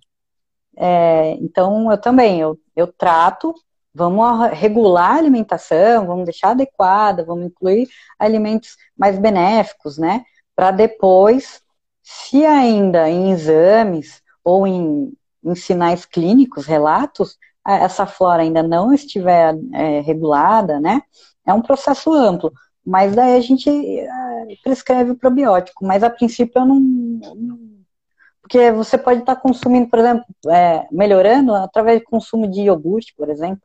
É, 0.76 1.38
então, 1.40 1.92
eu 1.92 1.98
também, 1.98 2.40
eu, 2.40 2.58
eu 2.76 2.88
trato, 2.88 3.54
vamos 3.94 4.50
regular 4.52 5.12
a 5.12 5.18
alimentação, 5.18 6.08
vamos 6.08 6.26
deixar 6.26 6.52
adequada, 6.52 7.24
vamos 7.24 7.46
incluir 7.46 7.88
alimentos 8.18 8.76
mais 8.98 9.20
benéficos, 9.20 9.98
né? 9.98 10.24
Para 10.56 10.72
depois, 10.72 11.62
se 12.02 12.46
ainda 12.46 13.10
em 13.10 13.32
exames 13.32 14.22
ou 14.44 14.66
em, 14.66 15.14
em 15.44 15.56
sinais 15.56 16.06
clínicos, 16.06 16.66
relatos, 16.66 17.38
essa 17.66 18.06
flora 18.06 18.42
ainda 18.42 18.62
não 18.62 18.94
estiver 18.94 19.56
é, 19.74 20.02
regulada, 20.02 20.80
né? 20.80 21.02
É 21.46 21.54
um 21.54 21.62
processo 21.62 22.14
amplo, 22.14 22.52
mas 22.86 23.16
daí 23.16 23.36
a 23.36 23.42
gente 23.42 23.70
é, 23.70 24.08
prescreve 24.64 25.12
o 25.12 25.18
probiótico, 25.18 25.86
mas 25.86 26.04
a 26.04 26.10
princípio 26.10 26.62
eu 26.62 26.66
não, 26.66 26.80
não 26.80 27.74
porque 28.44 28.72
você 28.72 28.98
pode 28.98 29.22
estar 29.22 29.38
consumindo, 29.38 29.90
por 29.90 30.00
exemplo, 30.00 30.26
é, 30.50 30.86
melhorando 30.92 31.56
através 31.56 32.02
do 32.02 32.06
consumo 32.06 32.46
de 32.46 32.64
iogurte, 32.64 33.14
por 33.16 33.30
exemplo, 33.30 33.64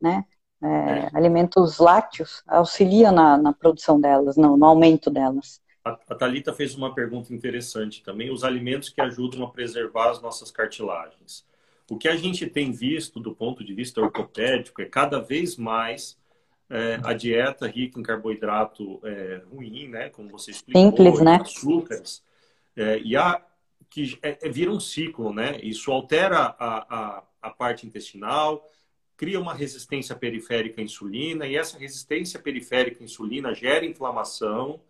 né? 0.00 0.24
É, 0.60 0.66
é. 0.66 1.10
alimentos 1.12 1.78
lácteos 1.78 2.42
auxiliam 2.48 3.12
na, 3.12 3.36
na 3.36 3.52
produção 3.52 4.00
delas, 4.00 4.36
no, 4.36 4.56
no, 4.56 4.66
aumento 4.66 5.08
delas. 5.08 5.60
A, 5.84 5.96
a 6.08 6.14
Thalita 6.16 6.52
fez 6.52 6.74
uma 6.74 6.92
pergunta 6.92 7.32
interessante 7.32 8.02
também. 8.02 8.32
Os 8.32 8.42
alimentos 8.42 8.88
que 8.88 9.00
ajudam 9.00 9.44
a 9.44 9.50
preservar 9.50 10.10
as 10.10 10.20
nossas 10.20 10.50
cartilagens. 10.50 11.46
O 11.88 11.96
que 11.96 12.08
a 12.08 12.16
gente 12.16 12.44
tem 12.48 12.72
visto 12.72 13.20
do 13.20 13.34
ponto 13.34 13.62
de 13.62 13.72
vista 13.72 14.00
ortopédico 14.00 14.82
é 14.82 14.86
cada 14.86 15.20
vez 15.20 15.56
mais 15.56 16.17
é, 16.70 17.00
a 17.02 17.12
dieta 17.12 17.66
rica 17.66 17.98
em 17.98 18.02
carboidrato 18.02 19.00
é, 19.04 19.42
ruim, 19.50 19.88
né? 19.88 20.10
Como 20.10 20.28
você 20.28 20.50
explicou, 20.50 20.82
Simples, 20.82 21.20
né? 21.20 21.38
açúcares. 21.40 22.22
É, 22.76 22.98
e 23.00 23.16
a, 23.16 23.42
que 23.88 24.18
é, 24.22 24.38
é, 24.42 24.48
vira 24.48 24.70
um 24.70 24.80
ciclo, 24.80 25.32
né? 25.32 25.58
Isso 25.62 25.90
altera 25.90 26.54
a, 26.58 27.18
a, 27.18 27.22
a 27.42 27.50
parte 27.50 27.86
intestinal, 27.86 28.68
cria 29.16 29.40
uma 29.40 29.54
resistência 29.54 30.14
periférica 30.14 30.80
à 30.80 30.84
insulina, 30.84 31.46
e 31.46 31.56
essa 31.56 31.78
resistência 31.78 32.38
periférica 32.38 33.02
à 33.02 33.04
insulina 33.04 33.54
gera 33.54 33.84
inflamação, 33.84 34.80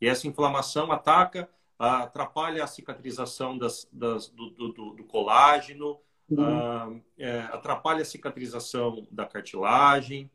e 0.00 0.08
essa 0.08 0.26
inflamação 0.26 0.90
ataca, 0.90 1.48
atrapalha 1.78 2.64
a 2.64 2.66
cicatrização 2.66 3.56
das, 3.56 3.88
das 3.92 4.28
do, 4.28 4.50
do, 4.50 4.90
do, 4.92 5.04
colágeno, 5.04 6.00
uhum. 6.28 6.96
uh, 6.96 7.02
é, 7.18 7.40
atrapalha 7.52 8.02
a 8.02 8.04
cicatrização 8.04 9.06
da 9.10 9.26
cartilagem, 9.26 10.30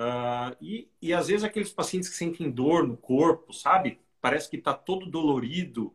uh, 0.00 0.56
e, 0.60 0.88
e 1.00 1.12
às 1.12 1.28
vezes 1.28 1.44
aqueles 1.44 1.72
pacientes 1.72 2.08
que 2.08 2.16
sentem 2.16 2.50
dor 2.50 2.86
no 2.86 2.96
corpo, 2.96 3.52
sabe? 3.52 4.00
Parece 4.20 4.48
que 4.48 4.56
está 4.56 4.74
todo 4.74 5.06
dolorido. 5.06 5.92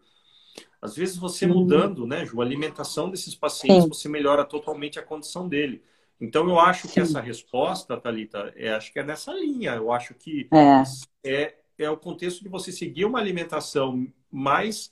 Às 0.81 0.95
vezes 0.95 1.17
você 1.17 1.47
mudando, 1.47 2.05
né, 2.05 2.25
Ju, 2.25 2.41
a 2.41 2.45
alimentação 2.45 3.09
desses 3.09 3.35
pacientes, 3.35 3.83
Sim. 3.83 3.89
você 3.89 4.07
melhora 4.07 4.45
totalmente 4.45 4.99
a 4.99 5.03
condição 5.03 5.49
dele. 5.49 5.83
Então 6.21 6.47
eu 6.47 6.59
acho 6.59 6.87
Sim. 6.87 6.93
que 6.93 6.99
essa 7.01 7.19
resposta, 7.19 7.97
Talita, 7.97 8.53
é, 8.55 8.73
acho 8.73 8.93
que 8.93 8.99
é 8.99 9.03
nessa 9.03 9.33
linha. 9.33 9.71
Eu 9.73 9.91
acho 9.91 10.13
que 10.13 10.47
é. 10.53 10.83
é 11.29 11.55
é 11.77 11.89
o 11.89 11.97
contexto 11.97 12.43
de 12.43 12.49
você 12.49 12.71
seguir 12.71 13.05
uma 13.05 13.19
alimentação 13.19 14.07
mais, 14.31 14.91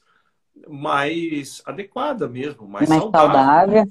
mais 0.68 1.62
adequada 1.66 2.28
mesmo, 2.28 2.68
mais, 2.68 2.90
mais 2.90 3.02
saudável. 3.02 3.34
saudável. 3.34 3.84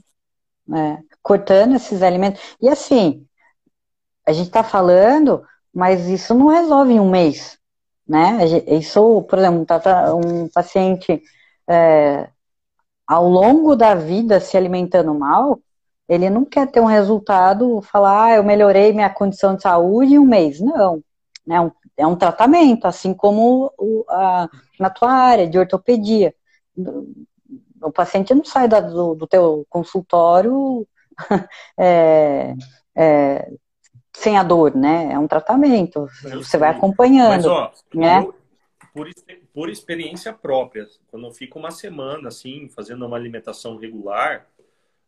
É, 0.75 0.99
cortando 1.23 1.75
esses 1.75 2.03
alimentos. 2.03 2.41
E 2.61 2.69
assim, 2.69 3.27
a 4.27 4.33
gente 4.33 4.47
está 4.47 4.63
falando, 4.63 5.43
mas 5.73 6.07
isso 6.09 6.35
não 6.35 6.49
resolve 6.49 6.93
em 6.93 7.01
um 7.01 7.11
mês. 7.11 7.59
Né? 8.07 8.45
Isso, 8.67 9.23
por 9.23 9.39
exemplo, 9.39 9.67
um 10.17 10.49
paciente 10.49 11.23
é, 11.69 12.29
ao 13.07 13.29
longo 13.29 13.77
da 13.77 13.95
vida 13.95 14.41
se 14.41 14.57
alimentando 14.57 15.15
mal, 15.15 15.61
ele 16.09 16.29
não 16.29 16.45
quer 16.45 16.71
ter 16.71 16.81
um 16.81 16.87
resultado, 16.87 17.81
falar, 17.83 18.25
ah, 18.25 18.37
eu 18.37 18.45
melhorei 18.45 18.93
minha 18.93 19.09
condição 19.09 19.57
de 19.57 19.63
saúde 19.63 20.15
em 20.15 20.19
um 20.19 20.25
mês. 20.25 20.61
Não. 20.61 21.03
Né? 21.47 21.61
Um 21.61 21.71
é 21.97 22.07
um 22.07 22.17
tratamento, 22.17 22.87
assim 22.87 23.15
como 23.15 23.73
o, 23.79 24.05
a, 24.09 24.49
na 24.79 24.91
tua 24.91 25.13
área 25.13 25.49
de 25.49 25.59
ortopedia. 25.59 26.35
O 27.83 27.93
paciente 27.93 28.35
não 28.35 28.45
sai 28.45 28.69
da, 28.69 28.81
do, 28.81 29.15
do 29.15 29.27
teu 29.27 29.67
consultório 29.69 30.87
é, 31.79 32.55
é, 32.97 33.53
sem 34.13 34.37
a 34.37 34.43
dor, 34.43 34.75
né? 34.75 35.13
É 35.13 35.19
um 35.19 35.27
tratamento. 35.27 36.09
Eu 36.25 36.43
Você 36.43 36.51
sei. 36.51 36.61
vai 36.61 36.71
acompanhando. 36.71 37.31
Mas, 37.31 37.47
ó, 37.47 37.73
né? 37.95 38.19
Eu, 38.21 38.35
por, 38.93 39.09
por 39.55 39.71
experiência 39.71 40.33
própria, 40.33 40.87
quando 41.09 41.27
eu 41.27 41.33
fico 41.33 41.59
uma 41.59 41.71
semana 41.71 42.29
assim, 42.29 42.69
fazendo 42.69 43.07
uma 43.07 43.17
alimentação 43.17 43.77
regular, 43.77 44.47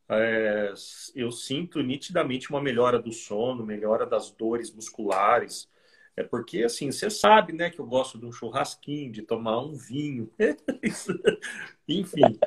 é, 0.09 0.72
eu 1.14 1.30
sinto 1.30 1.82
nitidamente 1.82 2.50
uma 2.50 2.61
melhora 2.61 2.98
do 2.98 3.12
sono, 3.12 3.64
melhora 3.64 4.07
das 4.07 4.30
dores 4.30 4.72
musculares, 4.74 5.68
é 6.16 6.22
porque, 6.22 6.62
assim, 6.62 6.92
você 6.92 7.11
sabe, 7.11 7.52
né, 7.52 7.70
que 7.70 7.80
eu 7.80 7.86
gosto 7.86 8.18
de 8.18 8.24
um 8.24 8.32
churrasquinho, 8.32 9.11
de 9.11 9.22
tomar 9.22 9.59
um 9.61 9.74
vinho. 9.74 10.30
Enfim. 11.88 12.38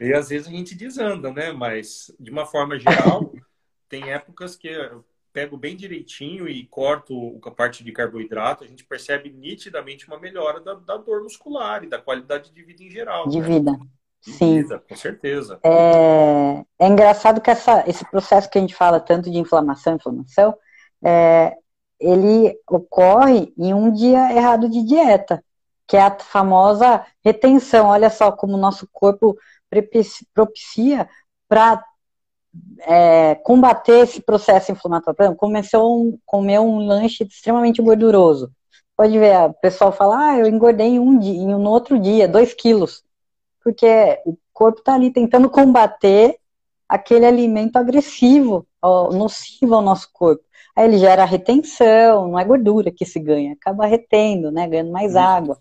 E 0.00 0.12
às 0.12 0.28
vezes 0.28 0.46
a 0.46 0.50
gente 0.50 0.74
desanda, 0.74 1.32
né? 1.32 1.50
Mas, 1.50 2.14
de 2.20 2.30
uma 2.30 2.46
forma 2.46 2.78
geral, 2.78 3.32
tem 3.88 4.12
épocas 4.12 4.54
que 4.54 4.68
pego 5.36 5.58
bem 5.58 5.76
direitinho 5.76 6.48
e 6.48 6.64
corto 6.64 7.38
a 7.44 7.50
parte 7.50 7.84
de 7.84 7.92
carboidrato, 7.92 8.64
a 8.64 8.66
gente 8.66 8.82
percebe 8.82 9.28
nitidamente 9.28 10.08
uma 10.08 10.18
melhora 10.18 10.60
da, 10.60 10.72
da 10.72 10.96
dor 10.96 11.22
muscular 11.22 11.84
e 11.84 11.86
da 11.86 11.98
qualidade 11.98 12.50
de 12.50 12.62
vida 12.62 12.82
em 12.82 12.88
geral. 12.88 13.28
De 13.28 13.38
né? 13.38 13.46
vida. 13.46 13.78
De 14.22 14.32
Sim. 14.32 14.62
Vida, 14.62 14.82
com 14.88 14.96
certeza. 14.96 15.60
É, 15.62 16.64
é 16.78 16.88
engraçado 16.88 17.42
que 17.42 17.50
essa, 17.50 17.84
esse 17.86 18.02
processo 18.10 18.48
que 18.48 18.56
a 18.56 18.62
gente 18.62 18.74
fala 18.74 18.98
tanto 18.98 19.30
de 19.30 19.36
inflamação, 19.36 19.96
inflamação, 19.96 20.56
é, 21.04 21.54
ele 22.00 22.58
ocorre 22.66 23.52
em 23.58 23.74
um 23.74 23.92
dia 23.92 24.32
errado 24.32 24.70
de 24.70 24.82
dieta, 24.84 25.44
que 25.86 25.98
é 25.98 26.00
a 26.00 26.18
famosa 26.18 27.04
retenção. 27.22 27.88
Olha 27.88 28.08
só 28.08 28.32
como 28.32 28.54
o 28.54 28.60
nosso 28.60 28.88
corpo 28.90 29.36
propicia 30.32 31.06
para 31.46 31.84
é, 32.80 33.34
combater 33.36 34.04
esse 34.04 34.20
processo 34.20 34.72
inflamatório. 34.72 35.16
Por 35.16 35.22
exemplo, 35.22 35.38
começou 35.38 36.02
um, 36.02 36.18
comer 36.24 36.58
um 36.60 36.78
lanche 36.78 37.24
extremamente 37.24 37.82
gorduroso. 37.82 38.50
Pode 38.96 39.18
ver, 39.18 39.36
o 39.50 39.54
pessoal 39.54 39.92
fala, 39.92 40.30
ah, 40.30 40.38
eu 40.38 40.46
engordei 40.46 40.98
um 40.98 41.18
dia, 41.18 41.34
em 41.34 41.54
um 41.54 41.66
outro 41.66 41.98
dia, 41.98 42.26
dois 42.26 42.54
quilos. 42.54 43.02
Porque 43.62 44.20
o 44.24 44.36
corpo 44.52 44.78
está 44.78 44.94
ali 44.94 45.10
tentando 45.10 45.50
combater 45.50 46.38
aquele 46.88 47.26
alimento 47.26 47.76
agressivo, 47.76 48.66
nocivo 49.12 49.74
ao 49.74 49.82
nosso 49.82 50.08
corpo. 50.12 50.44
Aí 50.74 50.86
ele 50.86 50.98
gera 50.98 51.24
retenção, 51.24 52.28
não 52.28 52.38
é 52.38 52.44
gordura 52.44 52.90
que 52.90 53.04
se 53.04 53.18
ganha, 53.18 53.54
acaba 53.54 53.86
retendo, 53.86 54.50
né, 54.50 54.68
ganhando 54.68 54.92
mais 54.92 55.14
uhum. 55.14 55.20
água, 55.20 55.58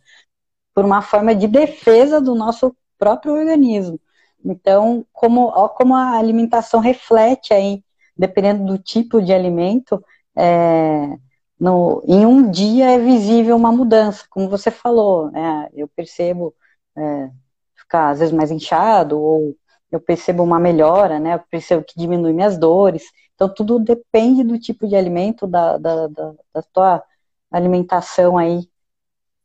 por 0.74 0.86
uma 0.86 1.02
forma 1.02 1.34
de 1.34 1.48
defesa 1.48 2.20
do 2.22 2.36
nosso 2.36 2.76
próprio 2.98 3.34
organismo. 3.34 4.00
Então, 4.46 5.06
como, 5.12 5.52
como 5.70 5.96
a 5.96 6.18
alimentação 6.18 6.80
reflete 6.80 7.54
aí, 7.54 7.84
dependendo 8.16 8.66
do 8.66 8.78
tipo 8.78 9.22
de 9.22 9.34
alimento, 9.34 10.04
é, 10.38 11.18
no, 11.60 12.04
em 12.08 12.26
um 12.26 12.50
dia 12.50 12.91
é 12.91 13.00
visível 13.00 13.56
uma 13.56 13.72
mudança, 13.72 14.26
como 14.30 14.48
você 14.50 14.70
falou, 14.70 15.32
né, 15.32 15.68
eu 15.74 15.88
percebo 15.88 16.54
é, 16.96 17.30
ficar 17.76 18.10
às 18.10 18.20
vezes 18.20 18.34
mais 18.34 18.52
inchado, 18.52 19.20
ou 19.20 19.56
eu 19.91 20.00
percebo 20.00 20.43
uma 20.43 20.60
melhora, 20.60 21.20
né, 21.20 21.36
eu 21.36 21.39
percebo 21.50 21.84
que 21.84 22.00
diminui 22.00 22.34
minhas 22.34 22.58
dores, 22.58 23.04
então, 23.36 23.54
tudo 23.54 23.80
depende 23.80 24.43
do 24.43 24.58
tipo 24.58 24.88
de 24.88 24.96
alimento, 24.96 25.46
da, 25.46 25.78
da, 25.78 26.08
da, 26.08 26.34
da 26.54 26.62
tua 26.74 27.04
alimentação 27.52 28.38
aí. 28.38 28.68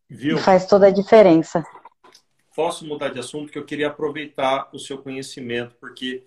Viu? 0.08 0.38
Faz 0.38 0.64
toda 0.66 0.86
a 0.86 0.92
diferença. 0.92 1.64
Posso 2.54 2.86
mudar 2.86 3.10
de 3.10 3.20
assunto, 3.20 3.52
que 3.52 3.58
eu 3.58 3.64
queria 3.64 3.88
aproveitar 3.88 4.68
o 4.72 4.78
seu 4.78 4.98
conhecimento, 4.98 5.76
porque 5.76 6.24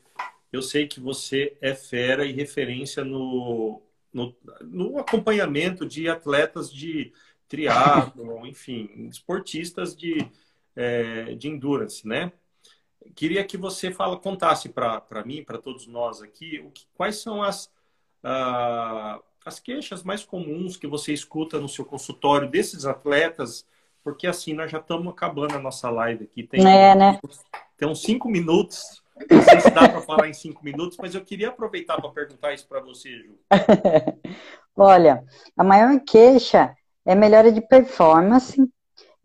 eu 0.52 0.62
sei 0.62 0.88
que 0.88 1.00
você 1.00 1.58
é 1.62 1.76
fera 1.76 2.26
e 2.26 2.32
referência 2.32 3.04
no, 3.04 3.82
no, 4.14 4.36
no 4.62 4.98
acompanhamento 5.00 5.86
de 5.86 6.08
atletas 6.08 6.72
de 6.72 7.12
triatlo, 7.48 8.46
enfim, 8.48 9.08
esportistas 9.10 9.96
de, 9.96 10.26
é, 10.76 11.36
de 11.36 11.50
endurance, 11.50 12.08
né? 12.08 12.32
queria 13.16 13.44
que 13.44 13.58
você 13.58 13.92
fala, 13.92 14.18
contasse 14.18 14.70
para 14.70 15.24
mim, 15.26 15.44
para 15.44 15.58
todos 15.58 15.88
nós 15.88 16.22
aqui, 16.22 16.60
o 16.60 16.72
que, 16.72 16.86
quais 16.94 17.18
são 17.18 17.44
as, 17.44 17.66
uh, 18.24 19.22
as 19.46 19.60
queixas 19.60 20.04
mais 20.04 20.24
comuns 20.24 20.78
que 20.78 20.88
você 20.88 21.14
escuta 21.14 21.60
no 21.60 21.70
seu 21.70 21.86
consultório 21.86 22.50
desses 22.50 22.86
atletas, 22.86 23.66
porque 24.04 24.28
assim, 24.28 24.54
nós 24.54 24.70
já 24.70 24.80
estamos 24.80 25.12
acabando 25.12 25.56
a 25.56 25.60
nossa 25.60 25.90
live 25.90 26.26
aqui. 26.26 26.44
Tem, 26.44 26.62
é, 26.68 26.94
né? 26.94 27.20
tem 27.78 27.88
uns 27.88 28.02
cinco 28.02 28.28
minutos. 28.28 29.02
Não 29.30 29.42
sei 29.42 29.62
se 29.62 29.70
dá 29.70 29.88
para 29.88 30.02
falar 30.02 30.28
em 30.28 30.34
cinco 30.34 30.64
minutos, 30.64 30.98
mas 31.00 31.16
eu 31.16 31.24
queria 31.24 31.50
aproveitar 31.50 32.02
para 32.02 32.10
perguntar 32.10 32.54
isso 32.54 32.68
para 32.68 32.82
você, 32.82 33.10
Ju. 33.10 33.38
Olha, 34.76 35.24
a 35.56 35.64
maior 35.64 36.00
queixa 36.00 36.76
é 37.06 37.16
melhora 37.16 37.52
de 37.52 37.62
performance. 37.62 38.58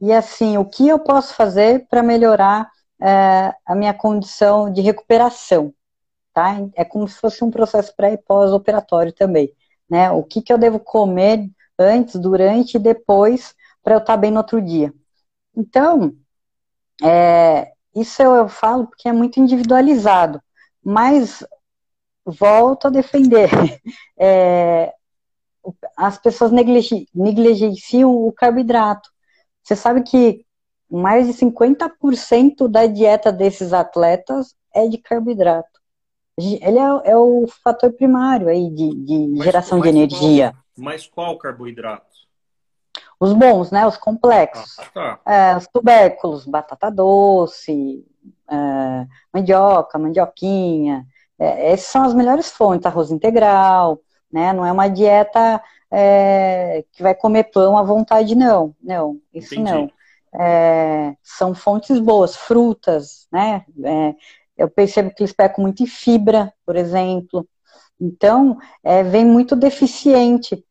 E 0.01 0.13
assim, 0.13 0.59
o 0.59 0.65
que 0.65 0.87
eu 0.87 0.99
posso 0.99 1.35
fazer 1.35 1.87
para 1.89 2.03
melhorar 2.03 2.71
é, 3.01 3.53
a 3.67 3.75
minha 3.75 3.95
condição 3.95 4.73
de 4.73 4.81
recuperação, 4.81 5.75
tá? 6.33 6.57
É 6.77 6.85
como 6.85 7.09
se 7.09 7.19
fosse 7.19 7.43
um 7.43 7.51
processo 7.51 7.95
pré 7.97 8.13
e 8.13 8.19
pós-operatório 8.19 9.13
também, 9.13 9.53
né? 9.91 10.11
O 10.11 10.23
que, 10.23 10.43
que 10.43 10.53
eu 10.53 10.59
devo 10.59 10.79
comer 10.79 11.49
antes, 11.79 12.17
durante 12.17 12.77
e 12.77 12.81
depois 12.81 13.55
para 13.89 13.95
eu 13.95 14.01
estar 14.01 14.19
bem 14.19 14.31
no 14.31 14.37
outro 14.37 14.61
dia. 14.61 14.93
Então, 15.57 16.15
é, 17.03 17.73
isso 17.97 18.23
eu, 18.23 18.35
eu 18.35 18.49
falo 18.49 18.87
porque 18.87 19.09
é 19.09 19.13
muito 19.15 19.41
individualizado, 19.41 20.43
mas 20.85 21.43
volto 22.25 22.87
a 22.87 22.91
defender. 22.91 23.49
É, 24.21 24.93
as 25.97 26.19
pessoas 26.19 26.51
negligenciam 26.51 28.11
o 28.11 28.33
carboidrato. 28.33 29.09
Você 29.63 29.77
sabe 29.77 30.03
que 30.03 30.45
mais 30.91 31.29
de 31.29 31.35
50% 31.35 32.67
da 32.69 32.87
dieta 32.87 33.31
desses 33.31 33.73
atletas 33.73 34.57
é 34.75 34.89
de 34.89 34.99
carboidrato. 34.99 35.79
Ele 36.37 36.81
é, 36.81 37.13
é 37.13 37.17
o 37.17 37.47
fator 37.63 37.93
primário 37.93 38.49
aí 38.49 38.69
de, 38.71 38.93
de 39.05 39.37
geração 39.45 39.79
qual, 39.79 39.83
de 39.83 39.89
energia. 39.89 40.51
Qual, 40.51 40.65
mas 40.77 41.07
qual 41.07 41.39
carboidrato? 41.39 42.08
Os 43.21 43.33
bons, 43.33 43.71
né? 43.71 43.87
Os 43.87 43.97
complexos. 43.97 44.77
Ah, 44.79 44.87
tá. 44.95 45.21
é, 45.27 45.57
os 45.57 45.67
tubérculos, 45.67 46.47
batata 46.47 46.91
doce, 46.91 48.05
é, 48.51 49.07
mandioca, 49.33 49.99
mandioquinha. 49.99 51.07
É, 51.39 51.73
essas 51.73 51.87
são 51.87 52.05
as 52.05 52.15
melhores 52.15 52.51
fontes, 52.51 52.87
arroz 52.87 53.11
integral, 53.11 54.01
né? 54.33 54.53
Não 54.53 54.65
é 54.65 54.73
uma 54.73 54.89
dieta 54.89 55.63
é, 55.91 56.85
que 56.93 57.03
vai 57.03 57.15
comer 57.15 57.45
pão 57.45 57.77
à 57.77 57.83
vontade, 57.83 58.35
não. 58.35 58.75
Não, 58.83 59.19
isso 59.33 59.55
Entendi. 59.55 59.73
não. 59.73 59.91
É, 60.41 61.15
são 61.23 61.55
fontes 61.55 61.99
boas, 61.99 62.37
frutas, 62.37 63.27
né? 63.33 63.65
É, 63.83 64.15
eu 64.57 64.69
percebo 64.69 65.11
que 65.11 65.23
eles 65.23 65.33
pecam 65.33 65.63
muito 65.63 65.83
em 65.83 65.87
fibra, 65.87 66.53
por 66.67 66.77
exemplo. 66.77 67.49
Então, 68.01 68.59
é, 68.83 69.03
vem 69.03 69.25
muito 69.25 69.57
deficiente, 69.57 70.65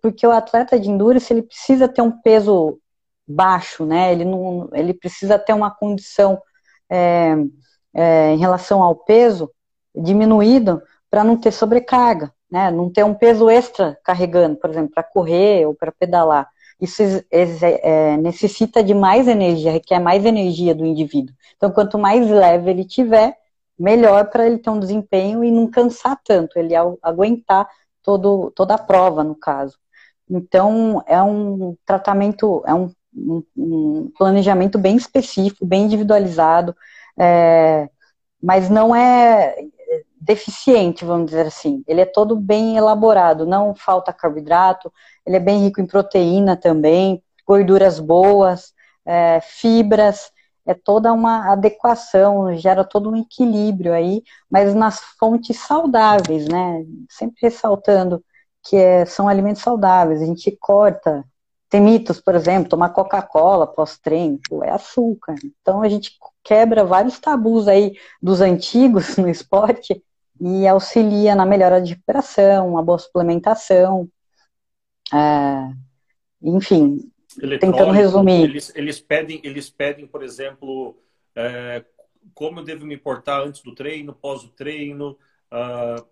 porque 0.00 0.26
o 0.26 0.30
atleta 0.30 0.78
de 0.78 0.90
endurance 0.90 1.32
ele 1.32 1.42
precisa 1.42 1.88
ter 1.88 2.02
um 2.02 2.10
peso 2.10 2.78
baixo, 3.26 3.84
né? 3.84 4.12
Ele 4.12 4.24
não, 4.24 4.68
ele 4.72 4.94
precisa 4.94 5.38
ter 5.38 5.52
uma 5.52 5.70
condição 5.70 6.40
é, 6.90 7.34
é, 7.94 8.32
em 8.32 8.38
relação 8.38 8.82
ao 8.82 8.94
peso 8.94 9.50
diminuído 9.94 10.82
para 11.10 11.22
não 11.24 11.36
ter 11.36 11.52
sobrecarga, 11.52 12.32
né? 12.50 12.70
Não 12.70 12.90
ter 12.90 13.04
um 13.04 13.14
peso 13.14 13.50
extra 13.50 13.98
carregando, 14.02 14.56
por 14.56 14.70
exemplo, 14.70 14.92
para 14.94 15.02
correr 15.02 15.66
ou 15.66 15.74
para 15.74 15.92
pedalar. 15.92 16.48
Isso 16.80 17.02
é, 17.30 18.16
necessita 18.16 18.82
de 18.82 18.94
mais 18.94 19.26
energia, 19.26 19.72
requer 19.72 19.98
mais 19.98 20.24
energia 20.24 20.74
do 20.74 20.86
indivíduo. 20.86 21.34
Então, 21.56 21.70
quanto 21.70 21.98
mais 21.98 22.28
leve 22.30 22.70
ele 22.70 22.84
tiver, 22.84 23.36
melhor 23.78 24.30
para 24.30 24.46
ele 24.46 24.58
ter 24.58 24.70
um 24.70 24.80
desempenho 24.80 25.44
e 25.44 25.50
não 25.50 25.68
cansar 25.68 26.18
tanto, 26.24 26.58
ele 26.58 26.74
aguentar 27.02 27.68
todo, 28.08 28.50
toda 28.56 28.74
a 28.74 28.78
prova, 28.78 29.22
no 29.22 29.34
caso. 29.34 29.76
Então, 30.30 31.02
é 31.06 31.22
um 31.22 31.76
tratamento, 31.84 32.62
é 32.66 32.72
um, 32.72 32.90
um, 33.14 33.42
um 33.54 34.12
planejamento 34.16 34.78
bem 34.78 34.96
específico, 34.96 35.66
bem 35.66 35.82
individualizado, 35.82 36.74
é, 37.18 37.86
mas 38.42 38.70
não 38.70 38.96
é 38.96 39.56
deficiente, 40.18 41.04
vamos 41.04 41.26
dizer 41.26 41.48
assim. 41.48 41.84
Ele 41.86 42.00
é 42.00 42.06
todo 42.06 42.34
bem 42.34 42.78
elaborado, 42.78 43.44
não 43.44 43.74
falta 43.74 44.10
carboidrato, 44.10 44.90
ele 45.26 45.36
é 45.36 45.40
bem 45.40 45.64
rico 45.64 45.78
em 45.78 45.86
proteína 45.86 46.56
também, 46.56 47.22
gorduras 47.46 48.00
boas, 48.00 48.72
é, 49.04 49.38
fibras, 49.42 50.32
é 50.68 50.74
toda 50.74 51.14
uma 51.14 51.50
adequação, 51.50 52.54
gera 52.54 52.84
todo 52.84 53.10
um 53.10 53.16
equilíbrio 53.16 53.94
aí, 53.94 54.22
mas 54.50 54.74
nas 54.74 55.00
fontes 55.18 55.58
saudáveis, 55.60 56.46
né? 56.46 56.84
Sempre 57.08 57.38
ressaltando 57.40 58.22
que 58.62 58.76
é, 58.76 59.06
são 59.06 59.26
alimentos 59.26 59.62
saudáveis. 59.62 60.20
A 60.20 60.26
gente 60.26 60.54
corta, 60.60 61.24
tem 61.70 61.80
mitos, 61.80 62.20
por 62.20 62.34
exemplo, 62.34 62.68
tomar 62.68 62.90
Coca-Cola 62.90 63.66
pós-treino, 63.66 64.38
é 64.62 64.70
açúcar. 64.70 65.36
Então 65.62 65.80
a 65.80 65.88
gente 65.88 66.12
quebra 66.44 66.84
vários 66.84 67.18
tabus 67.18 67.66
aí 67.66 67.94
dos 68.20 68.42
antigos 68.42 69.16
no 69.16 69.28
esporte 69.28 70.02
e 70.38 70.68
auxilia 70.68 71.34
na 71.34 71.46
melhora 71.46 71.80
de 71.80 71.94
recuperação, 71.94 72.68
uma 72.68 72.82
boa 72.82 72.98
suplementação. 72.98 74.06
É, 75.14 75.72
enfim, 76.42 77.10
tentando 77.60 77.92
resumir. 77.92 78.44
Eles, 78.44 78.72
eles, 78.74 79.00
pedem, 79.00 79.40
eles 79.42 79.68
pedem, 79.68 80.06
por 80.06 80.22
exemplo, 80.22 80.96
é, 81.34 81.84
como 82.34 82.60
eu 82.60 82.64
devo 82.64 82.86
me 82.86 82.96
portar 82.96 83.40
antes 83.42 83.62
do 83.62 83.74
treino, 83.74 84.12
pós 84.12 84.44
o 84.44 84.48
treino. 84.48 85.16
Uh, 85.52 86.04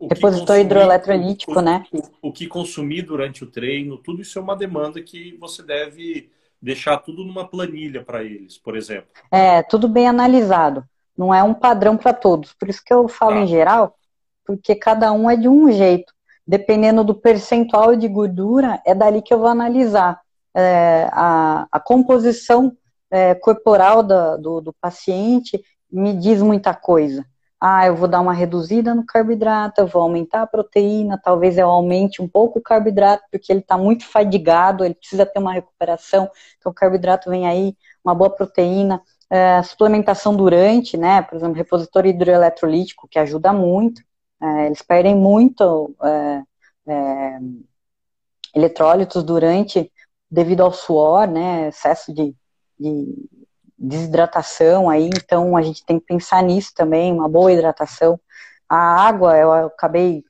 o, 0.00 0.08
Repositor 0.08 0.58
hidroeletrolítico, 0.58 1.58
o, 1.58 1.62
né? 1.62 1.84
O, 1.92 2.28
o, 2.28 2.32
que 2.32 2.46
consumir 2.46 3.02
durante 3.02 3.44
o 3.44 3.46
treino, 3.46 3.98
tudo 3.98 4.22
isso 4.22 4.38
é 4.38 4.42
uma 4.42 4.56
demanda 4.56 5.02
que 5.02 5.36
você 5.38 5.62
deve 5.62 6.30
deixar 6.60 6.96
tudo 6.98 7.24
numa 7.24 7.46
planilha 7.46 8.02
para 8.02 8.24
eles, 8.24 8.56
por 8.56 8.76
exemplo. 8.76 9.08
É, 9.30 9.62
tudo 9.62 9.88
bem 9.88 10.08
analisado. 10.08 10.84
Não 11.16 11.32
é 11.32 11.42
um 11.42 11.54
padrão 11.54 11.96
para 11.96 12.12
todos. 12.12 12.52
Por 12.54 12.68
isso 12.68 12.82
que 12.84 12.92
eu 12.92 13.06
falo 13.08 13.36
ah. 13.36 13.40
em 13.40 13.46
geral, 13.46 13.96
porque 14.44 14.74
cada 14.74 15.12
um 15.12 15.30
é 15.30 15.36
de 15.36 15.48
um 15.48 15.70
jeito. 15.70 16.12
Dependendo 16.46 17.02
do 17.02 17.14
percentual 17.14 17.96
de 17.96 18.06
gordura, 18.06 18.80
é 18.86 18.94
dali 18.94 19.20
que 19.20 19.34
eu 19.34 19.38
vou 19.38 19.48
analisar 19.48 20.20
é, 20.56 21.08
a, 21.12 21.66
a, 21.70 21.78
composição 21.78 22.74
é, 23.10 23.34
corporal 23.34 24.02
da, 24.02 24.36
do, 24.38 24.62
do 24.62 24.72
paciente 24.80 25.62
me 25.92 26.14
diz 26.14 26.40
muita 26.40 26.74
coisa. 26.74 27.26
Ah, 27.60 27.86
eu 27.86 27.94
vou 27.94 28.08
dar 28.08 28.20
uma 28.20 28.32
reduzida 28.32 28.94
no 28.94 29.04
carboidrato, 29.04 29.80
eu 29.80 29.86
vou 29.86 30.02
aumentar 30.02 30.42
a 30.42 30.46
proteína, 30.46 31.20
talvez 31.22 31.58
eu 31.58 31.68
aumente 31.68 32.22
um 32.22 32.28
pouco 32.28 32.58
o 32.58 32.62
carboidrato, 32.62 33.24
porque 33.30 33.52
ele 33.52 33.60
está 33.60 33.76
muito 33.76 34.06
fadigado, 34.06 34.84
ele 34.84 34.94
precisa 34.94 35.26
ter 35.26 35.38
uma 35.38 35.52
recuperação, 35.52 36.30
então 36.58 36.72
o 36.72 36.74
carboidrato 36.74 37.30
vem 37.30 37.46
aí, 37.46 37.76
uma 38.04 38.14
boa 38.14 38.30
proteína, 38.30 39.02
é, 39.30 39.62
suplementação 39.62 40.34
durante, 40.36 40.96
né, 40.96 41.22
por 41.22 41.36
exemplo, 41.36 41.56
repositor 41.56 42.06
hidroeletrolítico, 42.06 43.08
que 43.08 43.18
ajuda 43.18 43.52
muito, 43.52 44.02
é, 44.40 44.66
eles 44.66 44.82
perdem 44.82 45.14
muito 45.14 45.94
é, 46.02 46.42
é 46.88 47.38
eletrólitos 48.54 49.22
durante 49.22 49.92
devido 50.36 50.60
ao 50.60 50.70
suor, 50.70 51.26
né, 51.26 51.68
excesso 51.68 52.12
de, 52.12 52.36
de 52.78 53.26
desidratação 53.78 54.90
aí, 54.90 55.08
então 55.16 55.56
a 55.56 55.62
gente 55.62 55.82
tem 55.82 55.98
que 55.98 56.04
pensar 56.04 56.42
nisso 56.42 56.72
também, 56.74 57.10
uma 57.10 57.26
boa 57.26 57.50
hidratação. 57.50 58.20
A 58.68 58.76
água, 58.76 59.34
eu 59.34 59.50
acabei 59.50 60.22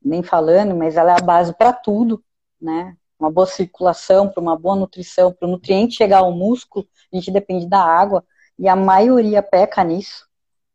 nem 0.00 0.22
falando, 0.22 0.76
mas 0.76 0.96
ela 0.96 1.10
é 1.10 1.16
a 1.18 1.24
base 1.24 1.52
para 1.52 1.72
tudo, 1.72 2.22
né? 2.60 2.96
Uma 3.18 3.32
boa 3.32 3.48
circulação, 3.48 4.28
para 4.28 4.40
uma 4.40 4.56
boa 4.56 4.76
nutrição, 4.76 5.32
para 5.32 5.48
o 5.48 5.50
nutriente 5.50 5.96
chegar 5.96 6.18
ao 6.18 6.30
músculo, 6.30 6.86
a 7.12 7.16
gente 7.16 7.32
depende 7.32 7.68
da 7.68 7.82
água, 7.82 8.24
e 8.56 8.68
a 8.68 8.76
maioria 8.76 9.42
peca 9.42 9.82
nisso, 9.82 10.24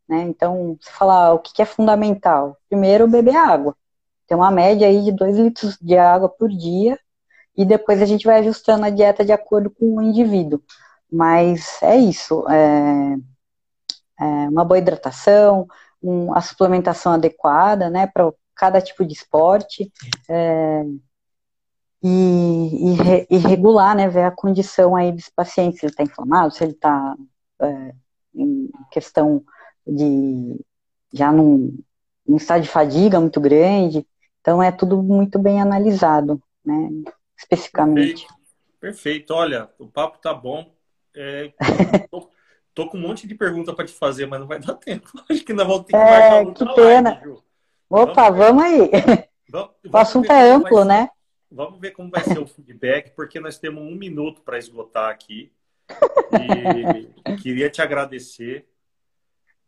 né? 0.10 0.24
Então, 0.24 0.78
se 0.82 0.92
falar 0.92 1.34
o 1.34 1.40
que 1.40 1.62
é 1.62 1.66
fundamental, 1.66 2.58
primeiro 2.68 3.08
beber 3.08 3.38
água. 3.38 3.78
Tem 4.28 4.36
uma 4.36 4.52
média 4.52 4.88
aí 4.88 5.04
de 5.06 5.14
2 5.14 5.38
litros 5.38 5.78
de 5.80 5.98
água 5.98 6.28
por 6.28 6.50
dia, 6.50 7.00
e 7.56 7.66
depois 7.66 8.02
a 8.02 8.06
gente 8.06 8.26
vai 8.26 8.40
ajustando 8.40 8.86
a 8.86 8.90
dieta 8.90 9.24
de 9.24 9.32
acordo 9.32 9.70
com 9.70 9.98
o 9.98 10.02
indivíduo. 10.02 10.62
Mas 11.12 11.82
é 11.84 11.96
isso, 11.96 12.48
é, 12.50 13.16
é 14.20 14.50
uma 14.50 14.66
boa 14.66 14.80
hidratação, 14.80 15.68
um, 16.02 16.34
a 16.36 16.42
suplementação 16.42 17.14
adequada, 17.14 17.90
né, 17.90 18.08
para 18.08 18.32
cada 18.56 18.82
tipo 18.82 19.06
de 19.06 19.14
esporte, 19.14 19.92
é, 20.30 20.84
e, 22.02 22.92
e, 22.92 23.28
e, 23.30 23.38
regular, 23.38 23.96
né, 23.96 24.10
ver 24.10 24.24
a 24.24 24.32
condição 24.32 24.96
aí 24.96 25.12
desse 25.12 25.32
paciente, 25.32 25.78
se 25.78 25.86
ele 25.86 25.94
está 25.94 26.04
inflamado, 26.04 26.54
se 26.54 26.64
ele 26.64 26.74
está 26.74 27.16
é, 27.62 27.94
em 28.36 28.70
questão 28.92 29.44
de 29.88 30.60
já 31.14 31.32
num, 31.32 31.78
num 32.28 32.38
estado 32.38 32.64
de 32.64 32.70
fadiga 32.70 33.20
muito 33.20 33.40
grande, 33.40 34.06
então 34.42 34.62
é 34.62 34.72
tudo 34.72 35.02
muito 35.02 35.40
bem 35.40 35.62
analisado, 35.62 36.42
né, 36.66 36.90
especificamente. 37.38 38.28
Perfeito. 38.28 38.44
Perfeito. 38.80 39.34
Olha, 39.34 39.70
o 39.80 39.88
papo 39.88 40.18
tá 40.20 40.34
bom. 40.34 40.74
É, 41.16 41.54
tô, 42.12 42.30
tô, 42.74 42.90
com 42.90 42.98
um 42.98 43.02
monte 43.02 43.26
de 43.28 43.36
pergunta 43.36 43.74
para 43.74 43.86
te 43.86 43.94
fazer, 43.94 44.26
mas 44.26 44.40
não 44.40 44.48
vai 44.48 44.60
dar 44.60 44.74
tempo. 44.74 45.10
Acho 45.30 45.44
que 45.44 45.54
nós 45.54 45.68
vamos 45.68 45.86
ter 45.86 45.94
que 45.94 45.96
é, 45.96 46.44
marcar 46.44 46.54
que 46.54 46.76
pena. 46.76 47.10
Live, 47.12 47.44
Opa, 47.90 48.30
vamos, 48.30 48.38
vamos 48.40 48.64
aí. 48.64 48.90
Vamos, 49.50 49.76
vamos 49.84 49.94
o 49.94 49.98
assunto 49.98 50.32
é 50.32 50.52
amplo, 50.52 50.80
ser, 50.80 50.86
né? 50.86 51.10
Vamos 51.50 51.80
ver 51.80 51.92
como 51.92 52.10
vai 52.10 52.24
ser 52.24 52.40
o 52.40 52.48
feedback, 52.48 53.12
porque 53.16 53.40
nós 53.40 53.60
temos 53.60 53.84
um 53.84 53.96
minuto 53.96 54.42
para 54.42 54.58
esgotar 54.58 55.10
aqui. 55.10 55.52
E 57.30 57.36
queria 57.42 57.70
te 57.70 57.82
agradecer 57.82 58.68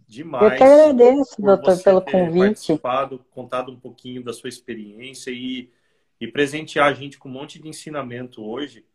demais. 0.07 0.51
Eu 0.51 0.57
que 0.57 0.63
agradeço, 0.63 1.41
doutor, 1.41 1.83
pelo 1.83 2.01
convite. 2.01 2.39
Participado, 2.39 3.25
contado 3.31 3.71
um 3.71 3.79
pouquinho 3.79 4.23
da 4.23 4.33
sua 4.33 4.49
experiência 4.49 5.31
e 5.31 5.71
e 6.19 6.27
presentear 6.27 6.87
a 6.87 6.93
gente 6.93 7.17
com 7.17 7.29
um 7.29 7.33
monte 7.33 7.59
de 7.59 7.67
ensinamento 7.67 8.43
hoje. 8.43 8.85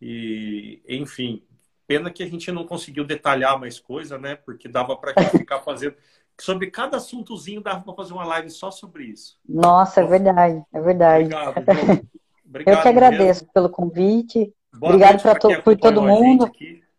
E, 0.00 0.82
enfim, 0.88 1.42
pena 1.86 2.10
que 2.10 2.22
a 2.22 2.28
gente 2.28 2.50
não 2.52 2.66
conseguiu 2.66 3.04
detalhar 3.04 3.58
mais 3.58 3.78
coisa, 3.80 4.18
né? 4.18 4.36
Porque 4.36 4.68
dava 4.68 4.96
para 4.96 5.12
ficar 5.30 5.60
fazendo. 5.60 5.94
Sobre 6.40 6.70
cada 6.70 6.98
assuntozinho 6.98 7.60
dava 7.60 7.82
para 7.82 7.94
fazer 7.94 8.12
uma 8.12 8.24
live 8.24 8.50
só 8.50 8.70
sobre 8.70 9.04
isso. 9.04 9.38
Nossa, 9.48 10.00
é 10.00 10.06
verdade, 10.06 10.62
é 10.72 10.80
verdade. 10.80 11.24
Obrigado. 11.24 12.08
Obrigado 12.48 12.76
Eu 12.76 12.82
que 12.82 12.88
agradeço 12.88 13.40
mesmo. 13.42 13.52
pelo 13.52 13.68
convite. 13.68 14.54
Boa 14.72 14.92
Obrigado 14.92 15.22
para 15.22 15.38
to 15.38 15.62
por 15.62 15.76
todo 15.76 16.02
mundo. 16.02 16.50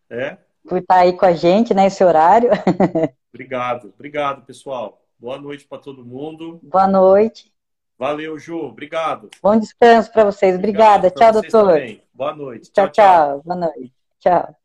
É. 0.08 0.38
Por 0.68 0.78
estar 0.78 1.00
aí 1.00 1.12
com 1.16 1.24
a 1.24 1.32
gente 1.32 1.74
nesse 1.74 2.04
horário. 2.04 2.50
Obrigado, 3.32 3.92
obrigado, 3.94 4.44
pessoal. 4.44 5.00
Boa 5.18 5.38
noite 5.38 5.64
para 5.66 5.78
todo 5.78 6.04
mundo. 6.04 6.58
Boa 6.62 6.88
noite. 6.88 7.52
Valeu, 8.00 8.38
Ju. 8.38 8.56
Obrigado. 8.56 9.28
Bom 9.42 9.58
descanso 9.58 10.10
para 10.10 10.24
vocês. 10.24 10.56
Obrigada. 10.56 11.10
tchau, 11.10 11.32
doutor. 11.34 11.74
Também. 11.74 12.02
Boa 12.14 12.34
noite. 12.34 12.72
tchau, 12.72 12.88
tchau. 12.88 12.92
tchau. 12.92 13.42
Boa 13.44 13.56
noite. 13.56 13.92
Tchau. 14.18 14.56